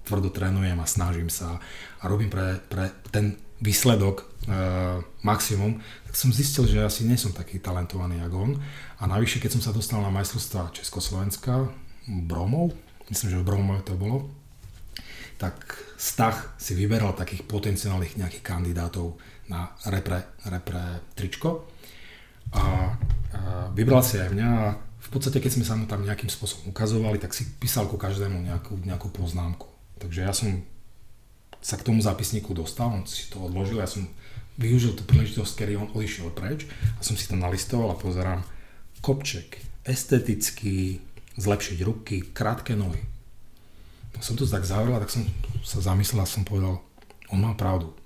[0.05, 1.65] tvrdo trénujem a snažím sa
[2.05, 3.33] a robím pre, pre ten
[3.65, 4.25] výsledok e,
[5.25, 8.53] maximum, tak som zistil, že asi nie som taký talentovaný ako on.
[9.01, 11.73] A navyše, keď som sa dostal na majstrovstvá Československa,
[12.05, 12.77] Bromov,
[13.09, 14.29] myslím, že v Bromove to bolo,
[15.41, 15.57] tak
[15.97, 19.17] Stach si vyberal takých potenciálnych nejakých kandidátov
[19.49, 21.65] na repre, repre tričko
[22.53, 22.65] a, a
[23.73, 27.21] vybral si aj mňa a v podstate, keď sme sa mu tam nejakým spôsobom ukazovali,
[27.21, 29.69] tak si písal ku každému nejakú, nejakú poznámku.
[30.01, 30.65] Takže ja som
[31.65, 34.05] sa k tomu zápisníku dostal, on si to odložil, ja som
[34.61, 38.45] využil tú príležitosť, kedy on odišiel preč a som si to nalistoval a pozerám
[39.01, 41.01] kopček, estetický,
[41.41, 43.01] zlepšiť ruky, krátke nohy.
[44.15, 45.25] A som to tak zavrel, tak som
[45.65, 46.85] sa zamyslel a som povedal,
[47.33, 47.97] on má pravdu.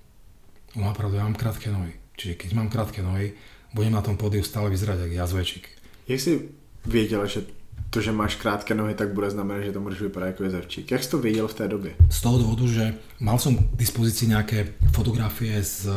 [0.79, 1.93] On má pravdu, ja mám krátke nohy.
[2.17, 3.35] Čiže keď mám krátke nohy,
[3.75, 5.65] budem na tom pódiu stále vyzerať ako jazvečík.
[6.09, 6.49] Jak si
[6.87, 7.58] věděl, že
[7.91, 10.91] to, že máš krátké nohy, tak bude znamenat, že to můžeš vypadat jako jezevčík.
[10.91, 11.91] Jak jsi to viděl v té době?
[12.11, 15.89] Z toho dôvodu, že mal som k dispozícii nejaké fotografie z,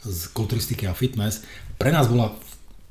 [0.00, 1.44] z kulturistiky a fitness.
[1.76, 2.32] Pre nás bola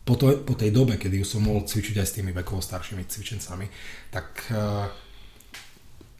[0.06, 3.66] po, to, po tej dobe, kedy som mohol cvičiť aj s tými vekovo staršími cvičencami,
[4.14, 4.86] tak uh,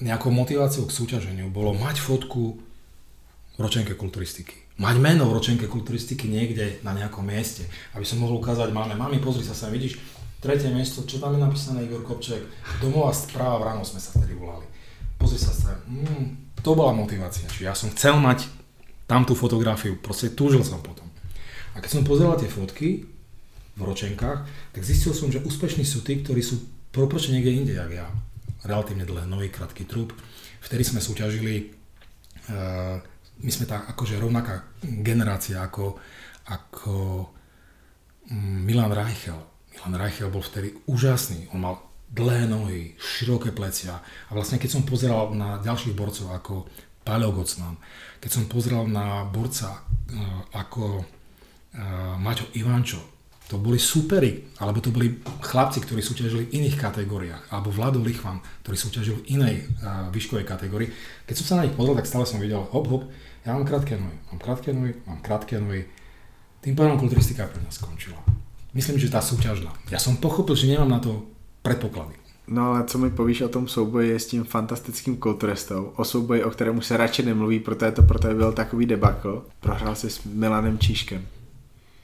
[0.02, 2.58] nejakou motiváciou k súťaženiu bolo mať fotku
[3.56, 4.58] v ročenke kulturistiky.
[4.82, 7.64] Mať meno v ročenke kulturistiky niekde na nejakom mieste,
[7.96, 10.02] aby som mohol ukázať máme, mami, pozri sa sa, vidíš,
[10.46, 12.46] tretie miesto, čo tam je napísané Igor Kopček,
[12.78, 14.70] domová správa v ráno sme sa vtedy volali.
[15.18, 18.46] Pozri sa sa, mm, to bola motivácia, čiže ja som chcel mať
[19.10, 21.10] tam tú fotografiu, proste túžil som potom.
[21.74, 23.10] A keď som pozeral tie fotky
[23.74, 26.62] v ročenkách, tak zistil som, že úspešní sú tí, ktorí sú
[26.94, 28.08] proporčne niekde inde, jak ja.
[28.62, 30.14] Relatívne dlhé nový krátky trup.
[30.64, 31.74] Vtedy sme súťažili,
[32.50, 32.98] uh,
[33.42, 36.00] my sme tá akože rovnaká generácia ako,
[36.50, 36.94] ako
[38.32, 41.52] mm, Milan Reichel Milan Reichel bol vtedy úžasný.
[41.52, 41.84] On mal
[42.16, 44.00] dlhé nohy, široké plecia.
[44.00, 46.66] A vlastne keď som pozeral na ďalších borcov ako
[47.06, 47.78] Paľo Gocman,
[48.24, 50.18] keď som pozeral na borca eh,
[50.58, 53.16] ako eh, Maťo Ivančo,
[53.46, 58.42] to boli superi, alebo to boli chlapci, ktorí súťažili v iných kategóriách, alebo Vlado Lichvan,
[58.66, 59.56] ktorý súťažil v inej
[59.86, 60.90] uh, výškovej kategórii.
[61.30, 63.06] Keď som sa na nich pozrel, tak stále som videl, hop, hop,
[63.46, 65.86] ja mám krátke nohy, mám krátke nohy, mám krátke nohy.
[66.66, 68.35] Tým pádom kulturistika pre mňa skončila
[68.76, 69.72] myslím, že tá súťažná.
[69.90, 71.26] Ja som pochopil, že nemám na to
[71.64, 72.14] predpoklady.
[72.48, 76.50] No ale co mi povíš o tom souboji s tím fantastickým kulturistou, o souboji, o
[76.50, 79.46] kterému se radši nemluví, protože to pro tebe byl takový debakl.
[79.60, 81.26] Prohrál si s Milanem Číškem.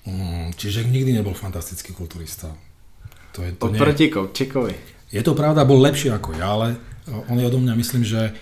[0.05, 2.49] Mm, čiže nikdy nebol fantastický kulturista.
[3.31, 4.27] To je, to Oproti nie...
[4.33, 4.75] Čekovi.
[5.11, 6.75] Je to pravda, bol lepší ako ja, ale
[7.29, 8.33] on je odo mňa, myslím, že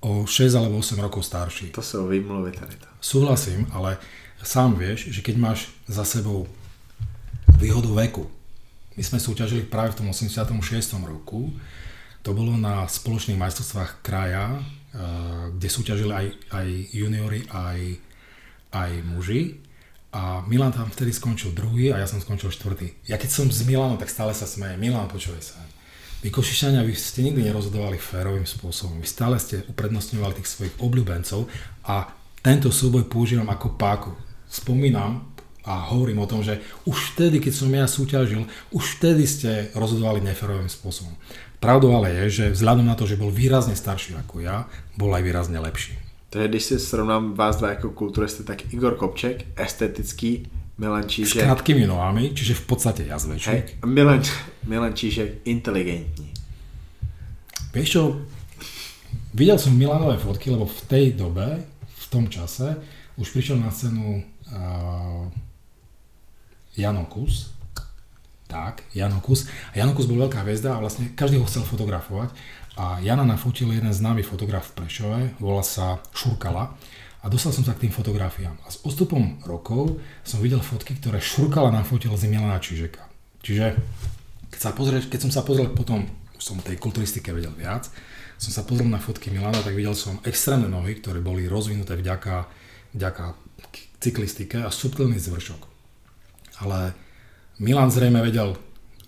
[0.00, 1.70] o 6 alebo 8 rokov starší.
[1.76, 2.88] To sú vymluvy tady to.
[3.00, 3.96] Súhlasím, ale
[4.42, 6.50] sám vieš, že keď máš za sebou
[7.56, 8.28] výhodu veku.
[8.96, 10.60] My sme súťažili práve v tom 86.
[11.04, 11.52] roku.
[12.24, 14.60] To bolo na spoločných majstrovstvách kraja, eh,
[15.56, 17.80] kde súťažili aj, aj juniory, aj,
[18.72, 19.60] aj muži.
[20.16, 23.04] A Milan tam vtedy skončil druhý a ja som skončil štvrtý.
[23.04, 24.80] Ja keď som z Milano, tak stále sa smeje.
[24.80, 25.60] Milan, počúvaj sa.
[26.24, 29.04] Vy Košišania, vy ste nikdy nerozhodovali férovým spôsobom.
[29.04, 31.44] Vy stále ste uprednostňovali tých svojich obľúbencov
[31.84, 32.08] a
[32.40, 34.16] tento súboj používam ako páku.
[34.48, 35.35] Spomínam,
[35.66, 40.22] a hovorím o tom, že už vtedy, keď som ja súťažil, už vtedy ste rozhodovali
[40.22, 41.10] neferovým spôsobom.
[41.58, 45.26] Pravdou ale je, že vzhľadom na to, že bol výrazne starší ako ja, bol aj
[45.26, 45.98] výrazne lepší.
[46.30, 50.46] je, když si srovnám vás dva ako kulturisty, tak Igor Kopček, estetický,
[50.78, 51.40] Milan Čížek...
[51.40, 53.48] S krátkými nohami, čiže v podstate jazvečík.
[53.48, 54.20] Hej, Milan,
[54.68, 56.28] Milan Čížek, inteligentní.
[57.72, 58.02] Vieš čo,
[59.32, 62.76] videl som Milanové fotky, lebo v tej dobe, v tom čase,
[63.16, 65.32] už prišiel na scénu uh,
[66.76, 67.56] Janokus.
[68.46, 69.50] Tak, Janokus.
[69.74, 72.30] A Janokus bol veľká hviezda a vlastne každý ho chcel fotografovať.
[72.76, 76.76] A Jana nafotil jeden známy fotograf v Prešove, volá sa Šurkala.
[77.24, 78.54] A dostal som sa k tým fotografiám.
[78.62, 83.02] A s odstupom rokov som videl fotky, ktoré Šurkala nafotil z Milana Čižeka.
[83.42, 83.80] Čiže
[84.52, 86.06] keď, sa pozrie, keď som sa pozrel potom,
[86.36, 87.88] už som tej kulturistike vedel viac,
[88.36, 92.46] som sa pozrel na fotky Milana, tak videl som extrémne nohy, ktoré boli rozvinuté vďaka,
[92.94, 93.34] vďaka
[93.98, 95.75] cyklistike a subtilný zvršok
[96.60, 96.96] ale
[97.60, 98.56] Milan zrejme vedel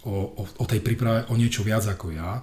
[0.04, 2.40] o, o, o tej príprave o niečo viac ako ja,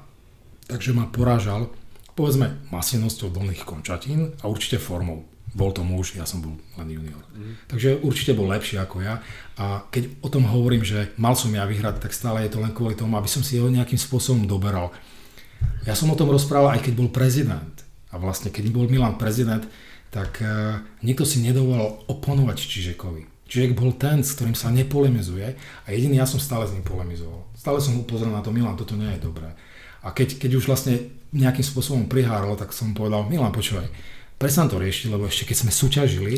[0.70, 1.70] takže ma porážal,
[2.14, 5.26] povedzme, masivnosťou dolných končatín a určite formou.
[5.56, 7.24] Bol to muž, ja som bol len junior.
[7.32, 7.56] Mm.
[7.72, 9.24] Takže určite bol lepší ako ja.
[9.56, 12.76] A keď o tom hovorím, že mal som ja vyhrať, tak stále je to len
[12.76, 14.91] kvôli tomu, aby som si ho nejakým spôsobom doberal.
[15.88, 17.72] Ja som o tom rozprával aj keď bol prezident.
[18.12, 19.64] A vlastne keď bol Milan prezident,
[20.12, 23.35] tak uh, nikto si nedovolal oponovať Čižekovi.
[23.46, 25.54] Čižek bol ten, s ktorým sa nepolemizuje
[25.86, 27.46] a jediný ja som stále s ním polemizoval.
[27.54, 29.54] Stále som upozoril na to, Milan, toto nie je dobré.
[30.02, 33.86] A keď, keď už vlastne nejakým spôsobom priháralo, tak som povedal, Milan, počúvaj,
[34.41, 36.34] prestan to riešiť, lebo ešte keď sme súťažili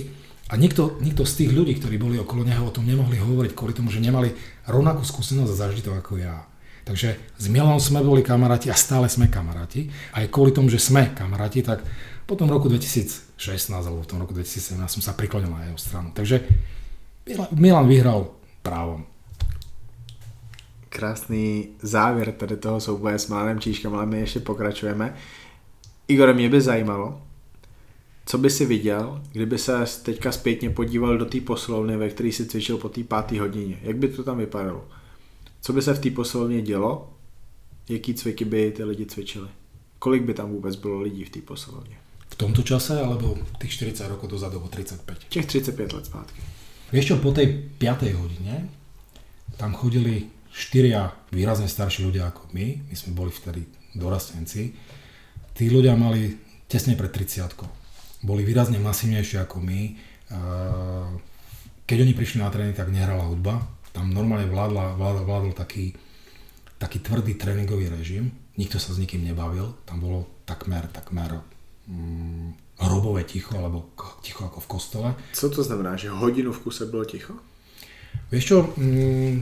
[0.48, 3.76] a nikto, nikto z tých ľudí, ktorí boli okolo neho, o tom nemohli hovoriť kvôli
[3.76, 4.32] tomu, že nemali
[4.68, 6.48] rovnakú skúsenosť a zážitok ako ja.
[6.88, 9.92] Takže s Milanom sme boli kamaráti a stále sme kamaráti.
[10.16, 11.84] Aj kvôli tomu, že sme kamaráti, tak
[12.24, 13.36] po tom roku 2016
[13.76, 16.16] alebo v tom roku 2017 som sa priklonil na jeho stranu.
[16.16, 16.48] Takže
[17.52, 18.28] Milan vyhral
[18.62, 19.06] právom.
[20.90, 25.16] Krásný závěr tady toho souboje s Milanem Číškem, ale my ještě pokračujeme.
[26.08, 27.22] Igor, mě by zajímalo,
[28.26, 32.46] co by si viděl, kdyby se teďka zpětně podíval do té poslovny, ve které si
[32.46, 33.80] cvičil po té páté hodině?
[33.82, 34.86] Jak by to tam vypadalo?
[35.62, 37.14] Co by se v té poslovně dělo?
[37.90, 39.48] Jaký cviky by ty lidi cvičili?
[40.00, 41.98] Kolik by tam vůbec bylo lidí v té poslovně?
[42.30, 45.18] V tomto čase, alebo tých 40 rokov dozadu, 35?
[45.30, 46.42] Těch 35 let zpátky.
[46.88, 48.16] Vieš čo, po tej 5.
[48.16, 48.72] hodine
[49.60, 54.72] tam chodili štyria výrazne starší ľudia ako my, my sme boli vtedy dorastenci.
[55.52, 56.38] Tí ľudia mali
[56.70, 59.82] tesne pred 30 boli výrazne masívnejšie ako my.
[61.88, 63.62] Keď oni prišli na tréning, tak nehrala hudba.
[63.94, 65.94] Tam normálne vládla, vládol, vládol taký,
[66.82, 68.34] taký tvrdý tréningový režim.
[68.58, 69.78] Nikto sa s nikým nebavil.
[69.86, 71.40] Tam bolo takmer, takmer
[71.86, 73.90] mm, hrobové ticho, alebo
[74.22, 75.10] ticho ako v kostole.
[75.34, 77.34] Co to znamená, že hodinu v kuse bolo ticho?
[78.30, 79.36] Vieš čo, mm,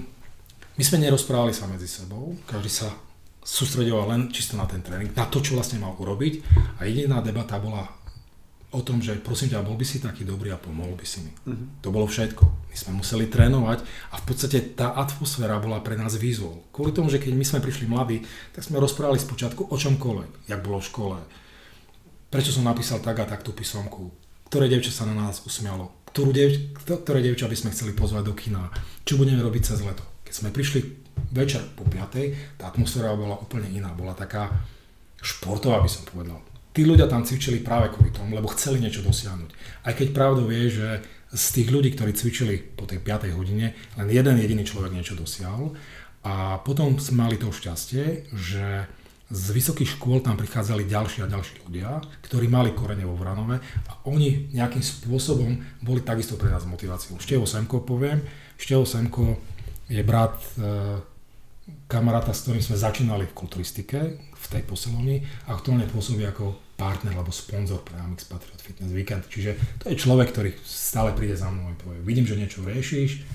[0.76, 2.88] my sme nerozprávali sa medzi sebou, každý sa
[3.46, 6.42] sústredoval len čisto na ten tréning, na to, čo vlastne mal urobiť
[6.82, 7.86] a jediná debata bola
[8.76, 11.32] o tom, že prosím ťa, bol by si taký dobrý a pomohol by si mi.
[11.32, 11.80] Uh-huh.
[11.80, 12.44] To bolo všetko.
[12.44, 13.80] My sme museli trénovať
[14.12, 16.68] a v podstate tá atmosféra bola pre nás výzvou.
[16.76, 20.60] Kvôli tomu, že keď my sme prišli mladí, tak sme rozprávali spočiatku o čomkoľvek, jak
[20.60, 21.18] bolo v škole.
[22.36, 24.12] Prečo som napísal tak a tak tú písomku?
[24.52, 26.04] Ktoré devča sa na nás usmialo?
[26.12, 28.68] Ktorú dev, ktoré devča by sme chceli pozvať do kina?
[29.08, 30.04] Čo budeme robiť cez leto?
[30.28, 30.84] Keď sme prišli
[31.32, 32.60] večer po 5.
[32.60, 33.96] tá atmosféra bola úplne iná.
[33.96, 34.52] Bola taká
[35.24, 36.44] športová, by som povedal
[36.76, 39.50] tí ľudia tam cvičili práve kvôli tomu, lebo chceli niečo dosiahnuť.
[39.88, 40.88] Aj keď pravdou je, že
[41.32, 43.32] z tých ľudí, ktorí cvičili po tej 5.
[43.32, 45.72] hodine, len jeden jediný človek niečo dosiahol.
[46.28, 48.92] A potom sme mali to šťastie, že
[49.26, 53.58] z vysokých škôl tam prichádzali ďalší a ďalší ľudia, ktorí mali korene vo Vranove
[53.90, 57.18] a oni nejakým spôsobom boli takisto pre nás motiváciou.
[57.18, 58.22] Števo Semko poviem.
[58.54, 59.42] Števo Semko
[59.90, 61.02] je brat e,
[61.90, 67.18] kamaráta, s ktorým sme začínali v kulturistike v tej posilovni a aktuálne pôsobí ako partner
[67.18, 69.26] alebo sponzor pre Amix Patriot Fitness Weekend.
[69.26, 73.26] Čiže to je človek, ktorý stále príde za mnou a povie, vidím, že niečo riešiš,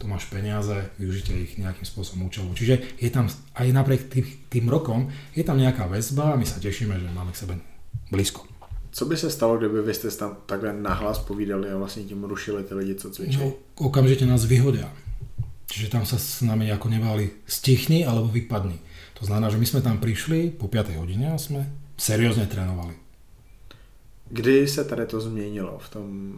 [0.00, 2.56] tu máš peniaze, využite ich nejakým spôsobom účelovo.
[2.56, 6.56] Čiže je tam aj napriek tým, tým rokom, je tam nejaká väzba a my sa
[6.56, 7.54] tešíme, že máme k sebe
[8.08, 8.48] blízko.
[8.90, 12.64] Co by se stalo, kdyby vy ste tam takhle nahlas povídali a vlastne tím rušili
[12.64, 13.38] ty lidi, co cvičí?
[13.38, 14.90] No, okamžite nás vyhodia.
[15.70, 18.82] Čiže tam sa s nami ako nebali stichni alebo vypadni.
[19.22, 21.70] To znamená, že my sme tam prišli po 5 hodine a sme
[22.00, 22.94] seriózně trénovali.
[24.30, 26.34] Kdy se tady to změnilo v tom,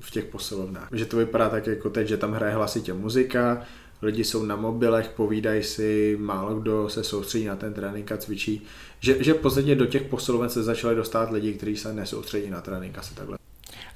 [0.00, 0.88] v těch posilovnách?
[0.92, 3.62] Že to vypadá tak jako teď, že tam hraje hlasitě muzika,
[4.02, 8.62] lidi jsou na mobilech, povídají si, málo kdo se soustředí na ten trénink a cvičí.
[9.00, 12.98] Že, že podstatě do těch posiloven se začali dostat lidi, kteří se nesoustředí na trénink
[12.98, 13.38] asi takhle.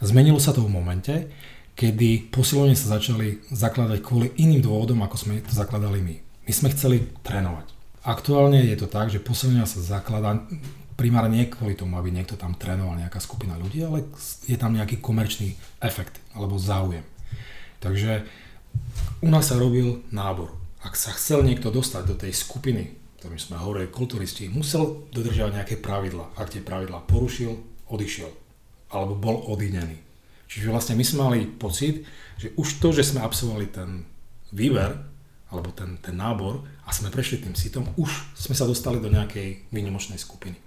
[0.04, 1.14] Zmenilo sa to v momente,
[1.78, 6.16] kedy posilovne sa začali zakladať kvôli iným dôvodom, ako sme to zakladali my.
[6.44, 7.72] My sme chceli trénovať.
[8.04, 10.44] Aktuálne je to tak, že posilovňa sa zakladá
[10.94, 14.06] primárne nie kvôli tomu, aby niekto tam trénoval nejaká skupina ľudí, ale
[14.46, 17.02] je tam nejaký komerčný efekt alebo záujem.
[17.82, 18.24] Takže
[19.20, 20.54] u nás sa robil nábor.
[20.84, 25.76] Ak sa chcel niekto dostať do tej skupiny, ktorým sme hovorili kulturisti, musel dodržiavať nejaké
[25.80, 26.36] pravidla.
[26.36, 27.56] Ak tie pravidla porušil,
[27.88, 28.28] odišiel.
[28.92, 29.96] Alebo bol odidený.
[30.44, 32.04] Čiže vlastne my sme mali pocit,
[32.36, 34.04] že už to, že sme absolvovali ten
[34.52, 34.92] výber,
[35.48, 39.70] alebo ten, ten nábor a sme prešli tým sitom, už sme sa dostali do nejakej
[39.70, 40.58] výnimočnej skupiny.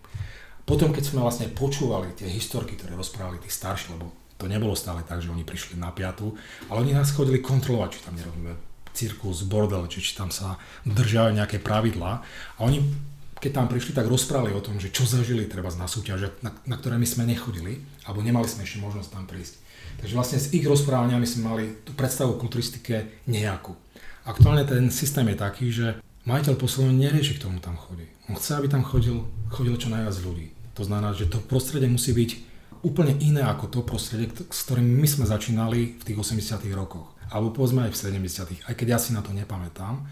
[0.67, 4.99] Potom, keď sme vlastne počúvali tie historky, ktoré rozprávali tí starší, lebo to nebolo stále
[5.07, 6.35] tak, že oni prišli na piatu,
[6.67, 8.51] ale oni nás chodili kontrolovať, či tam nerobíme
[8.91, 12.19] cirkus, bordel, či, či tam sa držajú nejaké pravidlá.
[12.57, 12.83] A oni,
[13.39, 16.75] keď tam prišli, tak rozprávali o tom, že čo zažili treba na súťaže, na, na
[16.75, 19.63] ktoré my sme nechodili, alebo nemali sme ešte možnosť tam prísť.
[20.03, 23.71] Takže vlastne z ich rozprávania my sme mali tú predstavu o kulturistike nejakú.
[24.27, 25.87] Aktuálne ten systém je taký, že
[26.27, 28.03] majiteľ posilovne nerieši k tomu tam chodí.
[28.27, 30.56] On chce, aby tam chodil, chodilo čo najviac ľudí.
[30.77, 32.31] To znamená, že to prostredie musí byť
[32.85, 37.17] úplne iné ako to prostredie, s ktorým my sme začínali v tých 80 rokoch.
[37.33, 40.05] Alebo povedzme aj v 70 aj keď ja si na to nepamätám.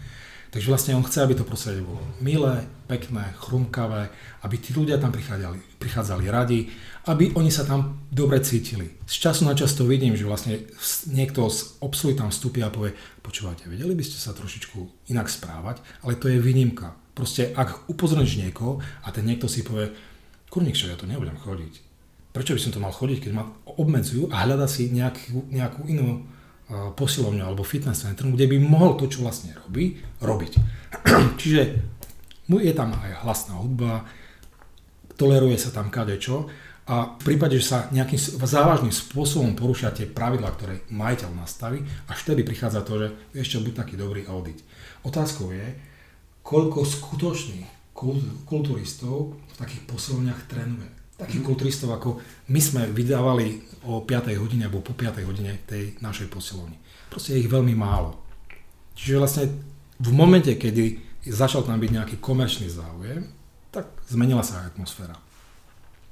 [0.46, 4.08] Takže vlastne on chce, aby to prostredie bolo milé, pekné, chrumkavé,
[4.46, 6.70] aby tí ľudia tam prichádzali, prichádzali radi,
[7.10, 8.96] aby oni sa tam dobre cítili.
[9.04, 10.64] Z času na čas to vidím, že vlastne
[11.10, 15.82] niekto z obsluhy tam vstúpi a povie, počúvate, vedeli by ste sa trošičku inak správať,
[16.06, 16.94] ale to je výnimka.
[17.12, 19.92] Proste ak upozorníš niekoho a ten niekto si povie,
[20.56, 21.84] kurník ja to nebudem chodiť.
[22.32, 23.44] Prečo by som to mal chodiť, keď ma
[23.76, 26.24] obmedzujú a hľada si nejakú, nejakú inú
[26.96, 30.52] posilovňu alebo fitness centrum, kde by mohol to, čo vlastne robí, robiť.
[31.40, 31.60] Čiže
[32.48, 34.08] je tam aj hlasná hudba,
[35.20, 36.48] toleruje sa tam kadečo
[36.88, 42.18] a v prípade, že sa nejakým závažným spôsobom porušia tie pravidlá, ktoré majiteľ nastaví, až
[42.24, 43.08] vtedy prichádza to, že
[43.44, 44.64] ešte buď taký dobrý audit.
[45.04, 45.66] Otázkou je,
[46.40, 47.75] koľko skutočných
[48.44, 52.20] kulturistov v takých posilovniach trénuje takých kulturistov, ako
[52.52, 54.36] my sme vydávali o 5.
[54.36, 55.24] hodine alebo po 5.
[55.24, 56.76] hodine tej našej posilovni.
[57.08, 58.20] Proste je ich veľmi málo.
[58.92, 59.44] Čiže vlastne
[59.96, 63.32] v momente, kedy začal tam byť nejaký komerčný záujem,
[63.72, 65.16] tak zmenila sa atmosféra.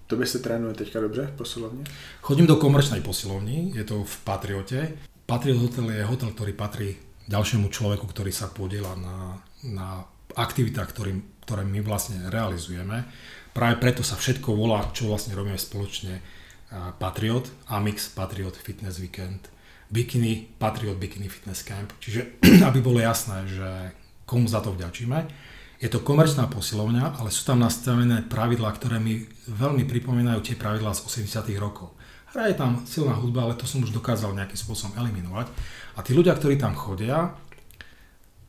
[0.09, 1.83] To by ste trénuje teďka dobře v posilovni?
[2.21, 4.81] Chodím do komerčnej posilovni, je to v Patriote.
[5.25, 10.05] Patriot Hotel je hotel, ktorý patrí ďalšiemu človeku, ktorý sa podiela na, na
[10.37, 13.05] aktivitách, ktorý, ktoré my vlastne realizujeme.
[13.55, 16.19] Práve preto sa všetko volá, čo vlastne robíme spoločne,
[16.99, 19.47] Patriot, Amix Patriot Fitness Weekend,
[19.91, 21.95] Bikini, Patriot Bikini Fitness Camp.
[22.03, 23.69] Čiže aby bolo jasné, že
[24.27, 25.29] komu za to vďačíme.
[25.79, 30.97] Je to komerčná posilovňa, ale sú tam nastavené pravidlá, ktoré mi veľmi pripomínajú tie pravidlá
[30.97, 31.93] z 80 rokov.
[32.35, 35.47] Hraje tam silná hudba, ale to som už dokázal nejakým spôsobom eliminovať.
[35.95, 37.37] A tí ľudia, ktorí tam chodia,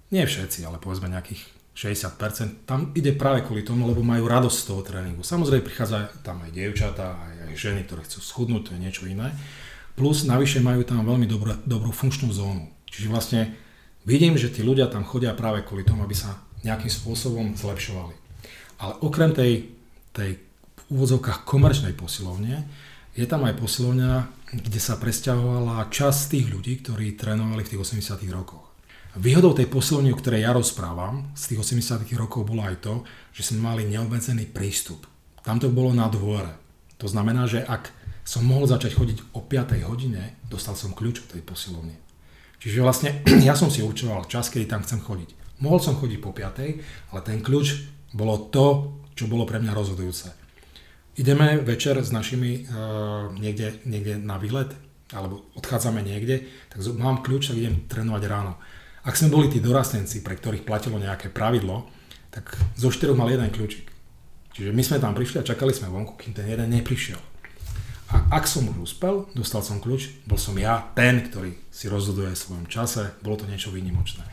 [0.09, 1.43] nie všetci, ale povedzme nejakých
[1.75, 5.27] 60%, tam ide práve kvôli tomu, lebo majú radosť z toho tréningu.
[5.27, 9.35] Samozrejme prichádza tam aj dievčatá, aj, aj ženy, ktoré chcú schudnúť, to je niečo iné.
[9.99, 12.71] Plus navyše majú tam veľmi dobrú, dobrú funkčnú zónu.
[12.87, 13.41] Čiže vlastne
[14.07, 18.15] vidím, že tí ľudia tam chodia práve kvôli tomu, aby sa nejakým spôsobom zlepšovali.
[18.79, 19.75] Ale okrem tej,
[20.15, 22.63] tej v úvodzovkách komerčnej posilovne,
[23.15, 24.11] je tam aj posilovňa,
[24.55, 28.64] kde sa presťahovala časť tých ľudí, ktorí trénovali v tých 80 rokoch.
[29.15, 33.47] Výhodou tej posilovne, o ktorej ja rozprávam, z tých 80 rokov bolo aj to, že
[33.47, 35.07] sme mali neobmedzený prístup.
[35.39, 36.51] Tam to bolo na dvore.
[36.99, 37.95] To znamená, že ak
[38.27, 41.95] som mohol začať chodiť o 5 hodine, dostal som kľúč od tej posilovne.
[42.59, 43.09] Čiže vlastne
[43.47, 45.63] ja som si určoval čas, kedy tam chcem chodiť.
[45.63, 50.27] Mohol som chodiť po 5, ale ten kľúč bolo to, čo bolo pre mňa rozhodujúce.
[51.15, 54.75] Ideme večer s našimi uh, niekde, niekde na výlet,
[55.15, 58.59] alebo odchádzame niekde, tak mám kľúč, tak idem trénovať ráno.
[59.05, 61.85] Ak sme boli tí dorastenci, pre ktorých platilo nejaké pravidlo,
[62.33, 63.87] tak zo štyroch mal jeden kľúčik.
[64.57, 67.21] Čiže my sme tam prišli a čakali sme vonku, kým ten jeden neprišiel.
[68.09, 72.33] A ak som už uspel, dostal som kľúč, bol som ja ten, ktorý si rozhoduje
[72.33, 74.25] v svojom čase, bolo to niečo výnimočné.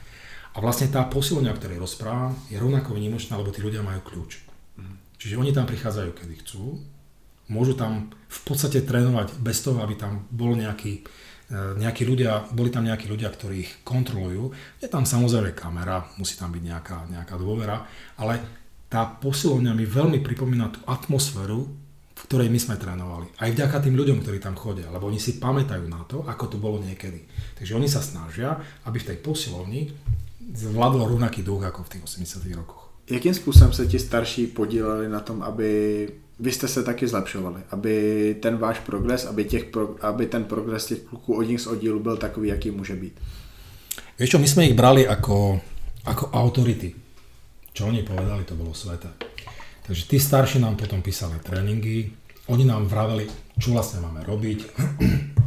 [0.53, 4.45] A vlastne tá posilňa, o ktorej rozprávam, je rovnako výnimočná, lebo tí ľudia majú kľúč.
[5.17, 6.83] Čiže oni tam prichádzajú, kedy chcú,
[7.47, 11.07] môžu tam v podstate trénovať bez toho, aby tam bol nejaký
[11.53, 14.53] nejakí ľudia, boli tam nejakí ľudia, ktorí ich kontrolujú.
[14.81, 17.85] Je tam samozrejme kamera, musí tam byť nejaká, nejaká dôvera,
[18.17, 18.41] ale
[18.89, 21.69] tá posilovňa mi veľmi pripomína tú atmosféru,
[22.13, 23.29] v ktorej my sme trénovali.
[23.41, 26.57] Aj vďaka tým ľuďom, ktorí tam chodia, lebo oni si pamätajú na to, ako to
[26.61, 27.25] bolo niekedy.
[27.57, 29.93] Takže oni sa snažia, aby v tej posilovni
[30.53, 32.93] zvládol rovnaký duch ako v tých 80 rokoch.
[33.11, 36.09] Jakým způsobem se ti starší podíleli na tom, aby
[36.43, 37.95] vy jste se taky zlepšovali, aby
[38.43, 42.01] ten váš progres, aby, těch pro, aby ten progres těch kluků od nich z oddílu
[42.01, 43.15] byl takový, jaký může být?
[44.19, 45.59] Vieš čo, my sme ich brali ako,
[46.05, 46.95] ako autority.
[47.73, 49.09] Čo oni povedali, to bolo sveté.
[49.83, 52.13] Takže tí starší nám potom písali tréningy,
[52.47, 53.27] oni nám vraveli,
[53.59, 54.59] čo vlastne máme robiť,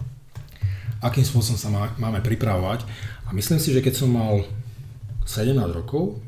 [1.08, 2.84] akým spôsobom sa má, máme pripravovať.
[3.28, 4.44] A myslím si, že keď som mal
[5.24, 6.20] 17 rokov,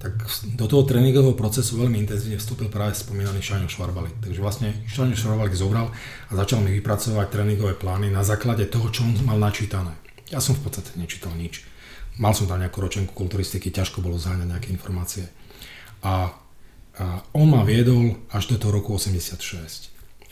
[0.00, 0.16] tak
[0.56, 4.16] do toho tréningového procesu veľmi intenzívne vstúpil práve spomínaný Šaňo Švarbalik.
[4.24, 9.04] Takže vlastne Šaňo Švarbalik zobral a začal mi vypracovať tréningové plány na základe toho, čo
[9.04, 9.92] on mal načítané.
[10.32, 11.68] Ja som v podstate nečítal nič.
[12.16, 15.28] Mal som tam nejakú ročenku kulturistiky, ťažko bolo záňať nejaké informácie.
[16.00, 16.32] A,
[16.96, 17.04] a
[17.36, 19.36] on ma viedol až do toho roku 86.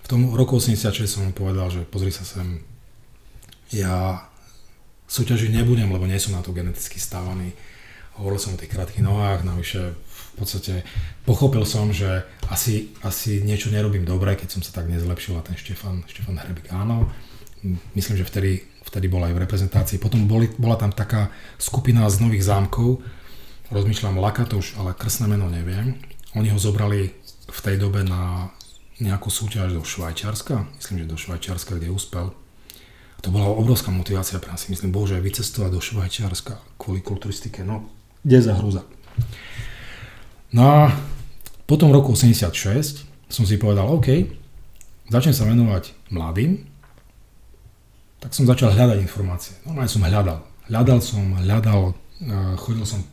[0.00, 2.64] V tom roku 86 som mu povedal, že pozri sa sem,
[3.68, 4.24] ja
[5.12, 7.52] súťažiť nebudem, lebo nie som na to geneticky stávaný
[8.18, 10.86] hovoril som o tých krátkých nohách, navyše v podstate
[11.26, 15.58] pochopil som, že asi, asi niečo nerobím dobre, keď som sa tak nezlepšil a ten
[15.58, 17.10] Štefan, Štefan Hrebik áno.
[17.98, 19.98] Myslím, že vtedy, vtedy bol aj v reprezentácii.
[19.98, 23.02] Potom boli, bola tam taká skupina z Nových zámkov,
[23.74, 25.98] rozmýšľam Lakatoš, ale krstné meno neviem.
[26.38, 27.10] Oni ho zobrali
[27.48, 28.54] v tej dobe na
[29.02, 32.34] nejakú súťaž do Švajčiarska, myslím, že do Švajčiarska, kde úspel.
[33.26, 34.70] To bola obrovská motivácia pre nás.
[34.70, 37.66] Myslím, bože, vycestovať do Švajčiarska kvôli kulturistike.
[37.66, 37.90] No,
[38.24, 38.54] kde za.
[40.52, 40.78] No a
[41.68, 44.08] po tom roku 86 som si povedal, OK,
[45.12, 46.64] začnem sa venovať mladým,
[48.18, 49.54] tak som začal hľadať informácie.
[49.68, 50.42] No, som hľadal.
[50.66, 51.94] Hľadal som, hľadal,
[52.58, 53.04] chodil som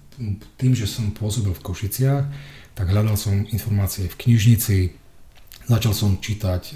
[0.57, 2.23] tým, že som pôsobil v Košiciach,
[2.75, 4.95] tak hľadal som informácie v knižnici,
[5.67, 6.73] začal som čítať e,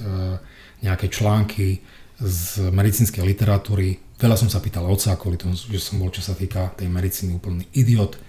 [0.84, 1.84] nejaké články
[2.20, 4.00] z medicínskej literatúry.
[4.20, 7.40] Veľa som sa pýtal otca kvôli tomu, že som bol, čo sa týka tej medicíny,
[7.40, 8.20] úplný idiot.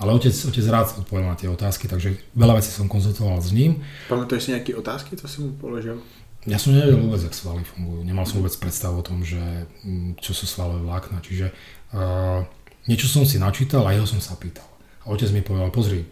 [0.00, 3.84] Ale otec, otec rád odpovedal na tie otázky, takže veľa vecí som konzultoval s ním.
[4.10, 6.02] Pamätuješ si nejaké otázky, co si mu položil?
[6.44, 8.04] Ja som nevedel vôbec, jak svaly fungujú.
[8.04, 9.40] Nemal som vôbec predstavu o tom, že
[9.86, 11.24] mm, čo sú svalové vlákna.
[11.24, 11.54] Čiže
[11.94, 12.44] uh,
[12.84, 14.66] niečo som si načítal a jeho som sa pýtal.
[15.04, 16.04] A otec mi povedal, pozri,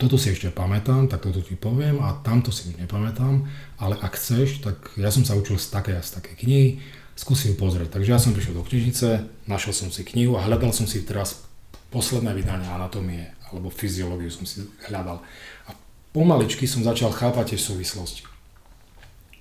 [0.00, 3.44] toto si ešte pamätám, tak toto ti poviem a tamto si nepamätám,
[3.76, 6.80] ale ak chceš, tak ja som sa učil z také a z také knihy,
[7.12, 8.00] skúsi pozrieť.
[8.00, 11.44] Takže ja som prišiel do knižnice, našiel som si knihu a hľadal som si teraz
[11.92, 15.20] posledné vydanie anatómie alebo fyziológiu som si hľadal.
[15.68, 15.70] A
[16.16, 18.24] pomaličky som začal chápať tie súvislosti.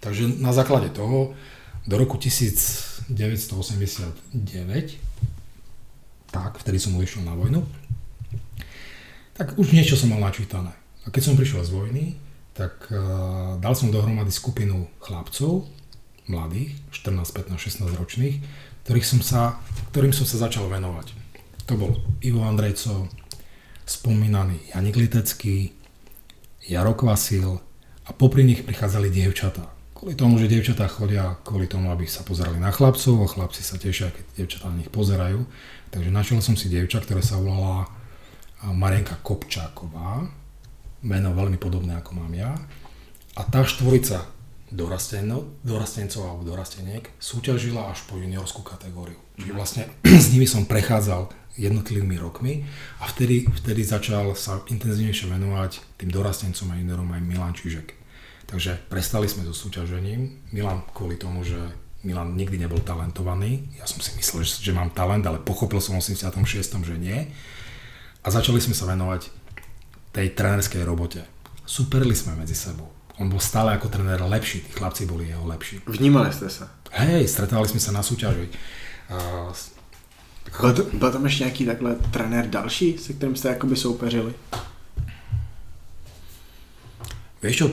[0.03, 1.39] Takže na základe toho
[1.88, 3.16] do roku 1989,
[6.30, 7.66] tak, vtedy som išiel na vojnu,
[9.39, 10.75] tak už niečo som mal načítané.
[11.07, 12.05] A keď som prišiel z vojny,
[12.51, 15.63] tak uh, dal som dohromady skupinu chlapcov,
[16.27, 17.55] mladých, 14, 15,
[17.87, 18.35] 16 ročných,
[18.83, 19.55] ktorých som sa,
[19.95, 21.15] ktorým som sa začal venovať.
[21.71, 23.07] To bol Ivo Andrejco,
[23.87, 25.71] spomínaný Janik Litecký,
[26.67, 27.63] Jaro Kvasil
[28.05, 29.71] a popri nich prichádzali dievčatá.
[29.95, 33.79] Kvôli tomu, že dievčatá chodia kvôli tomu, aby sa pozerali na chlapcov a chlapci sa
[33.79, 35.47] tešia, keď dievčatá na nich pozerajú.
[35.95, 37.87] Takže našiel som si dievča, ktorá sa volala
[38.68, 40.28] Marienka Kopčáková,
[41.03, 42.51] meno veľmi podobné ako mám ja.
[43.39, 44.28] A tá štvorica
[44.70, 49.18] dorastencov alebo dorasteniek súťažila až po juniorskú kategóriu.
[49.39, 49.84] Čiže vlastne
[50.24, 52.64] s nimi som prechádzal jednotlivými rokmi
[53.03, 57.95] a vtedy, vtedy začal sa intenzívnejšie venovať tým dorastencom a juniorom aj Milan Čižek.
[58.47, 60.51] Takže prestali sme so súťažením.
[60.55, 61.60] Milan kvôli tomu, že
[62.01, 63.76] Milan nikdy nebol talentovaný.
[63.76, 66.88] Ja som si myslel, že, že mám talent, ale pochopil som v 86.
[66.88, 67.30] že nie
[68.30, 69.25] a začali sme sa venovať
[70.13, 71.25] tej trénerskej robote.
[71.65, 72.86] Superili sme medzi sebou.
[73.17, 75.82] On bol stále ako tréner lepší, tí chlapci boli jeho lepší.
[75.89, 76.69] Vnímali ste sa?
[76.93, 78.53] Hej, stretávali sme sa na súťaži.
[79.09, 79.49] Uh,
[80.61, 84.34] byl, to, byl tam ještě nějaký takhle trenér další, se kterým jste jakoby soupeřili?
[87.41, 87.67] Vieš čo,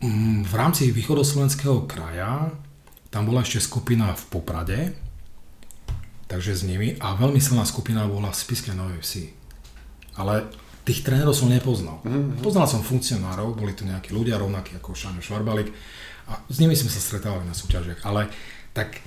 [0.00, 2.50] mm, v rámci východoslovenského kraja
[3.08, 4.80] tam bola ešte skupina v Poprade,
[6.26, 9.41] takže s nimi a veľmi silná skupina bola v Spiske Novej Vsi
[10.16, 10.48] ale
[10.82, 12.02] tých trénerov som nepoznal.
[12.02, 12.42] Mm-hmm.
[12.42, 15.70] Poznal som funkcionárov, boli to nejakí ľudia rovnakí ako Šáňo Švarbalik
[16.26, 18.26] a s nimi sme sa stretávali na súťažiach, ale
[18.74, 18.98] tak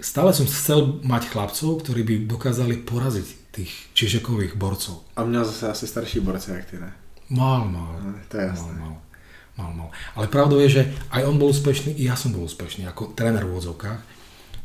[0.00, 5.02] stále som chcel mať chlapcov, ktorí by dokázali poraziť tých Čižekových borcov.
[5.16, 6.92] A měl zase asi starší borce, jak ty ne?
[7.30, 8.00] Mal, mal.
[8.04, 8.72] No, to je jasné.
[8.72, 8.96] Mal, mal.
[9.58, 9.90] Mal, mal.
[10.16, 13.44] Ale pravdou je, že aj on bol úspešný, i ja som bol úspešný ako tréner
[13.44, 14.00] v odzovkách.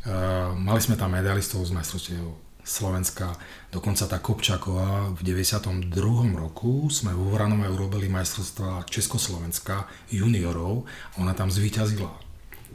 [0.05, 3.38] Uh, mali sme tam medalistov z majstrovstiev Slovenska.
[3.70, 5.93] Dokonca tá Kopčáková v 92.
[6.34, 12.09] roku sme vo Voranove urobili majstrovstva Československa juniorov a ona tam zvíťazila.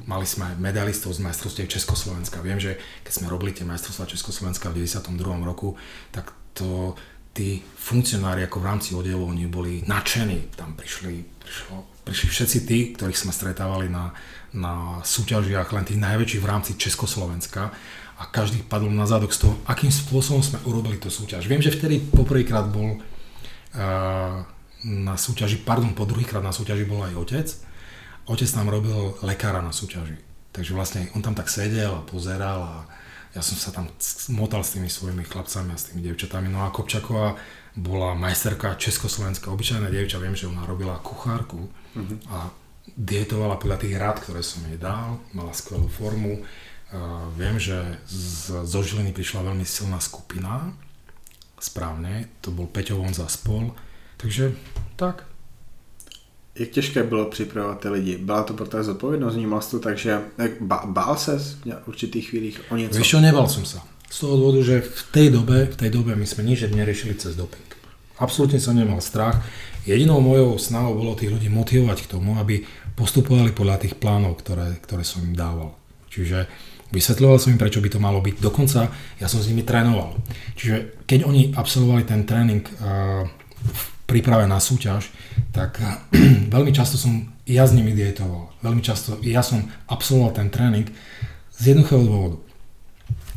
[0.06, 2.40] Mali sme medalistov z majstrovstiev Československa.
[2.40, 5.10] Viem, že keď sme robili tie majstrovstvá Československa v 92.
[5.42, 5.74] roku,
[6.14, 6.94] tak to
[7.34, 10.54] tí funkcionári ako v rámci oddelu, oni boli nadšení.
[10.54, 11.76] Tam prišli, prišlo,
[12.06, 14.10] prišli všetci tí, ktorých sme stretávali na,
[14.54, 17.70] na súťažiach, len tých najväčších v rámci Československa
[18.20, 21.48] a každý padol na zádok z toho, akým spôsobom sme urobili tú súťaž.
[21.48, 24.44] Viem, že vtedy poprvýkrát bol uh,
[24.84, 27.48] na súťaži, pardon, po druhýkrát na súťaži bol aj otec.
[28.28, 30.20] Otec tam robil lekára na súťaži.
[30.52, 32.74] Takže vlastne on tam tak sedel a pozeral a
[33.32, 33.86] ja som sa tam
[34.34, 36.50] motal s tými svojimi chlapcami a s tými devčatami.
[36.50, 37.38] No a Kopčaková
[37.78, 42.18] bola majsterka Československá, obyčajná dievča, viem, že ona robila kuchárku mm-hmm.
[42.34, 42.50] a
[42.90, 46.42] dietovala podľa tých rád, ktoré som jej dal, mala skvelú formu
[47.38, 50.74] viem, že z, zo Žiliny prišla veľmi silná skupina,
[51.60, 53.70] správne, to bol Peťo Vonza spol,
[54.16, 54.52] takže
[54.96, 55.24] tak.
[56.54, 58.16] Jak těžké bylo připravovat ty lidi?
[58.16, 59.34] Byla to pro tebe zodpovědnost?
[59.34, 60.20] Vnímal to tak, že
[60.84, 61.38] bál se
[61.84, 62.98] v určitých chvílích o něco?
[62.98, 63.80] Víš čo, nebal som sa.
[64.10, 67.38] Z toho dôvodu, že v tej dobe, v tej dobe my sme nič neriešili cez
[67.38, 67.70] doping.
[68.18, 69.38] Absolútne som nemal strach.
[69.86, 72.66] Jedinou mojou snahou bolo tých ľudí motivovať k tomu, aby
[72.98, 75.78] postupovali podľa tých plánov, ktoré, ktoré som im dával.
[76.10, 76.50] Čiže
[76.90, 78.36] vysvetľoval som im, prečo by to malo byť.
[78.42, 80.18] Dokonca ja som s nimi trénoval.
[80.58, 83.26] Čiže keď oni absolvovali ten tréning uh,
[83.60, 85.10] v príprave na súťaž,
[85.54, 86.02] tak uh,
[86.54, 88.50] veľmi často som ja s nimi dietoval.
[88.62, 90.86] Veľmi často ja som absolvoval ten tréning
[91.54, 92.38] z jednoduchého dôvodu.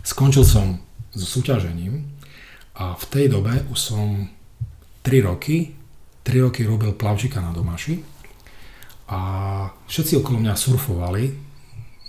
[0.03, 0.81] Skončil som
[1.13, 2.03] so súťažením
[2.75, 4.29] a v tej dobe už som
[5.05, 5.77] 3 roky,
[6.25, 8.01] 3 roky robil plavčika na domaši
[9.11, 9.19] a
[9.85, 11.23] všetci okolo mňa surfovali,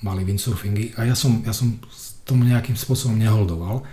[0.05, 1.81] mali windsurfingy a ja som, ja som
[2.29, 3.85] tomu nejakým spôsobom neholdoval,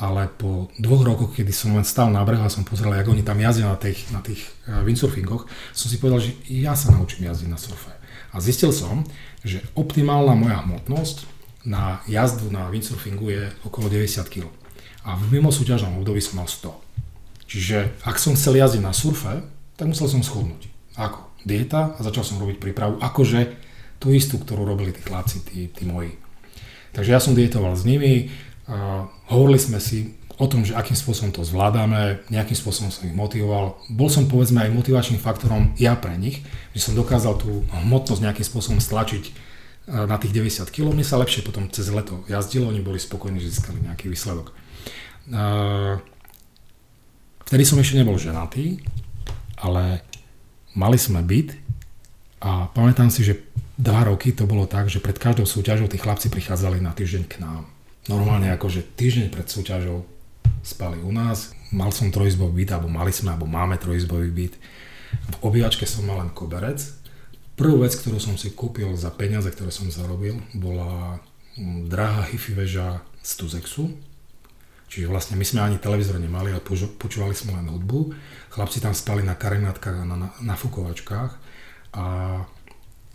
[0.00, 3.20] ale po dvoch rokoch, kedy som len stál na brehu a som pozrel, ako oni
[3.20, 5.44] tam jazdia na tých, na tých eh, windsurfingoch,
[5.76, 7.92] som si povedal, že ja sa naučím jazdiť na surfe.
[8.32, 9.04] A zistil som,
[9.44, 11.28] že optimálna moja hmotnosť
[11.68, 14.48] na jazdu na windsurfingu je okolo 90 kg.
[15.04, 16.72] A v mimo súťažnom období som mal 100.
[17.44, 19.44] Čiže ak som chcel jazdiť na surfe,
[19.76, 20.70] tak musel som schudnúť.
[20.96, 21.28] Ako?
[21.44, 23.69] Dieta a začal som robiť prípravu, akože
[24.00, 26.16] tú istú, ktorú robili tí chlapci, tí, tí moji.
[26.96, 28.32] Takže ja som dietoval s nimi,
[28.70, 33.12] a hovorili sme si o tom, že akým spôsobom to zvládame, nejakým spôsobom som ich
[33.12, 33.76] motivoval.
[33.92, 36.40] Bol som povedzme aj motivačným faktorom ja pre nich,
[36.72, 39.32] že som dokázal tú hmotnosť nejakým spôsobom stlačiť e,
[40.08, 40.96] na tých 90 kg.
[40.96, 44.56] Mne sa lepšie potom cez leto jazdilo, oni boli spokojní, že získali nejaký výsledok.
[47.44, 48.80] Vtedy som ešte nebol ženatý,
[49.60, 50.00] ale
[50.72, 51.52] mali sme byt
[52.40, 53.36] a pamätám si, že
[53.80, 57.40] dva roky to bolo tak, že pred každou súťažou tí chlapci prichádzali na týždeň k
[57.40, 57.64] nám.
[58.12, 60.04] Normálne akože týždeň pred súťažou
[60.60, 61.56] spali u nás.
[61.72, 64.54] Mal som trojizbový byt, alebo mali sme, alebo máme trojizbový byt.
[65.10, 66.84] V obývačke som mal len koberec.
[67.56, 71.20] Prvú vec, ktorú som si kúpil za peniaze, ktoré som zarobil, bola
[71.56, 73.84] mm, drahá hifi väža z Tuzexu,
[74.90, 76.66] Čiže vlastne my sme ani televízor nemali, ale
[76.98, 78.10] počúvali sme len hudbu.
[78.50, 80.54] Chlapci tam spali na karinátkach a na, na, na.
[81.94, 82.04] A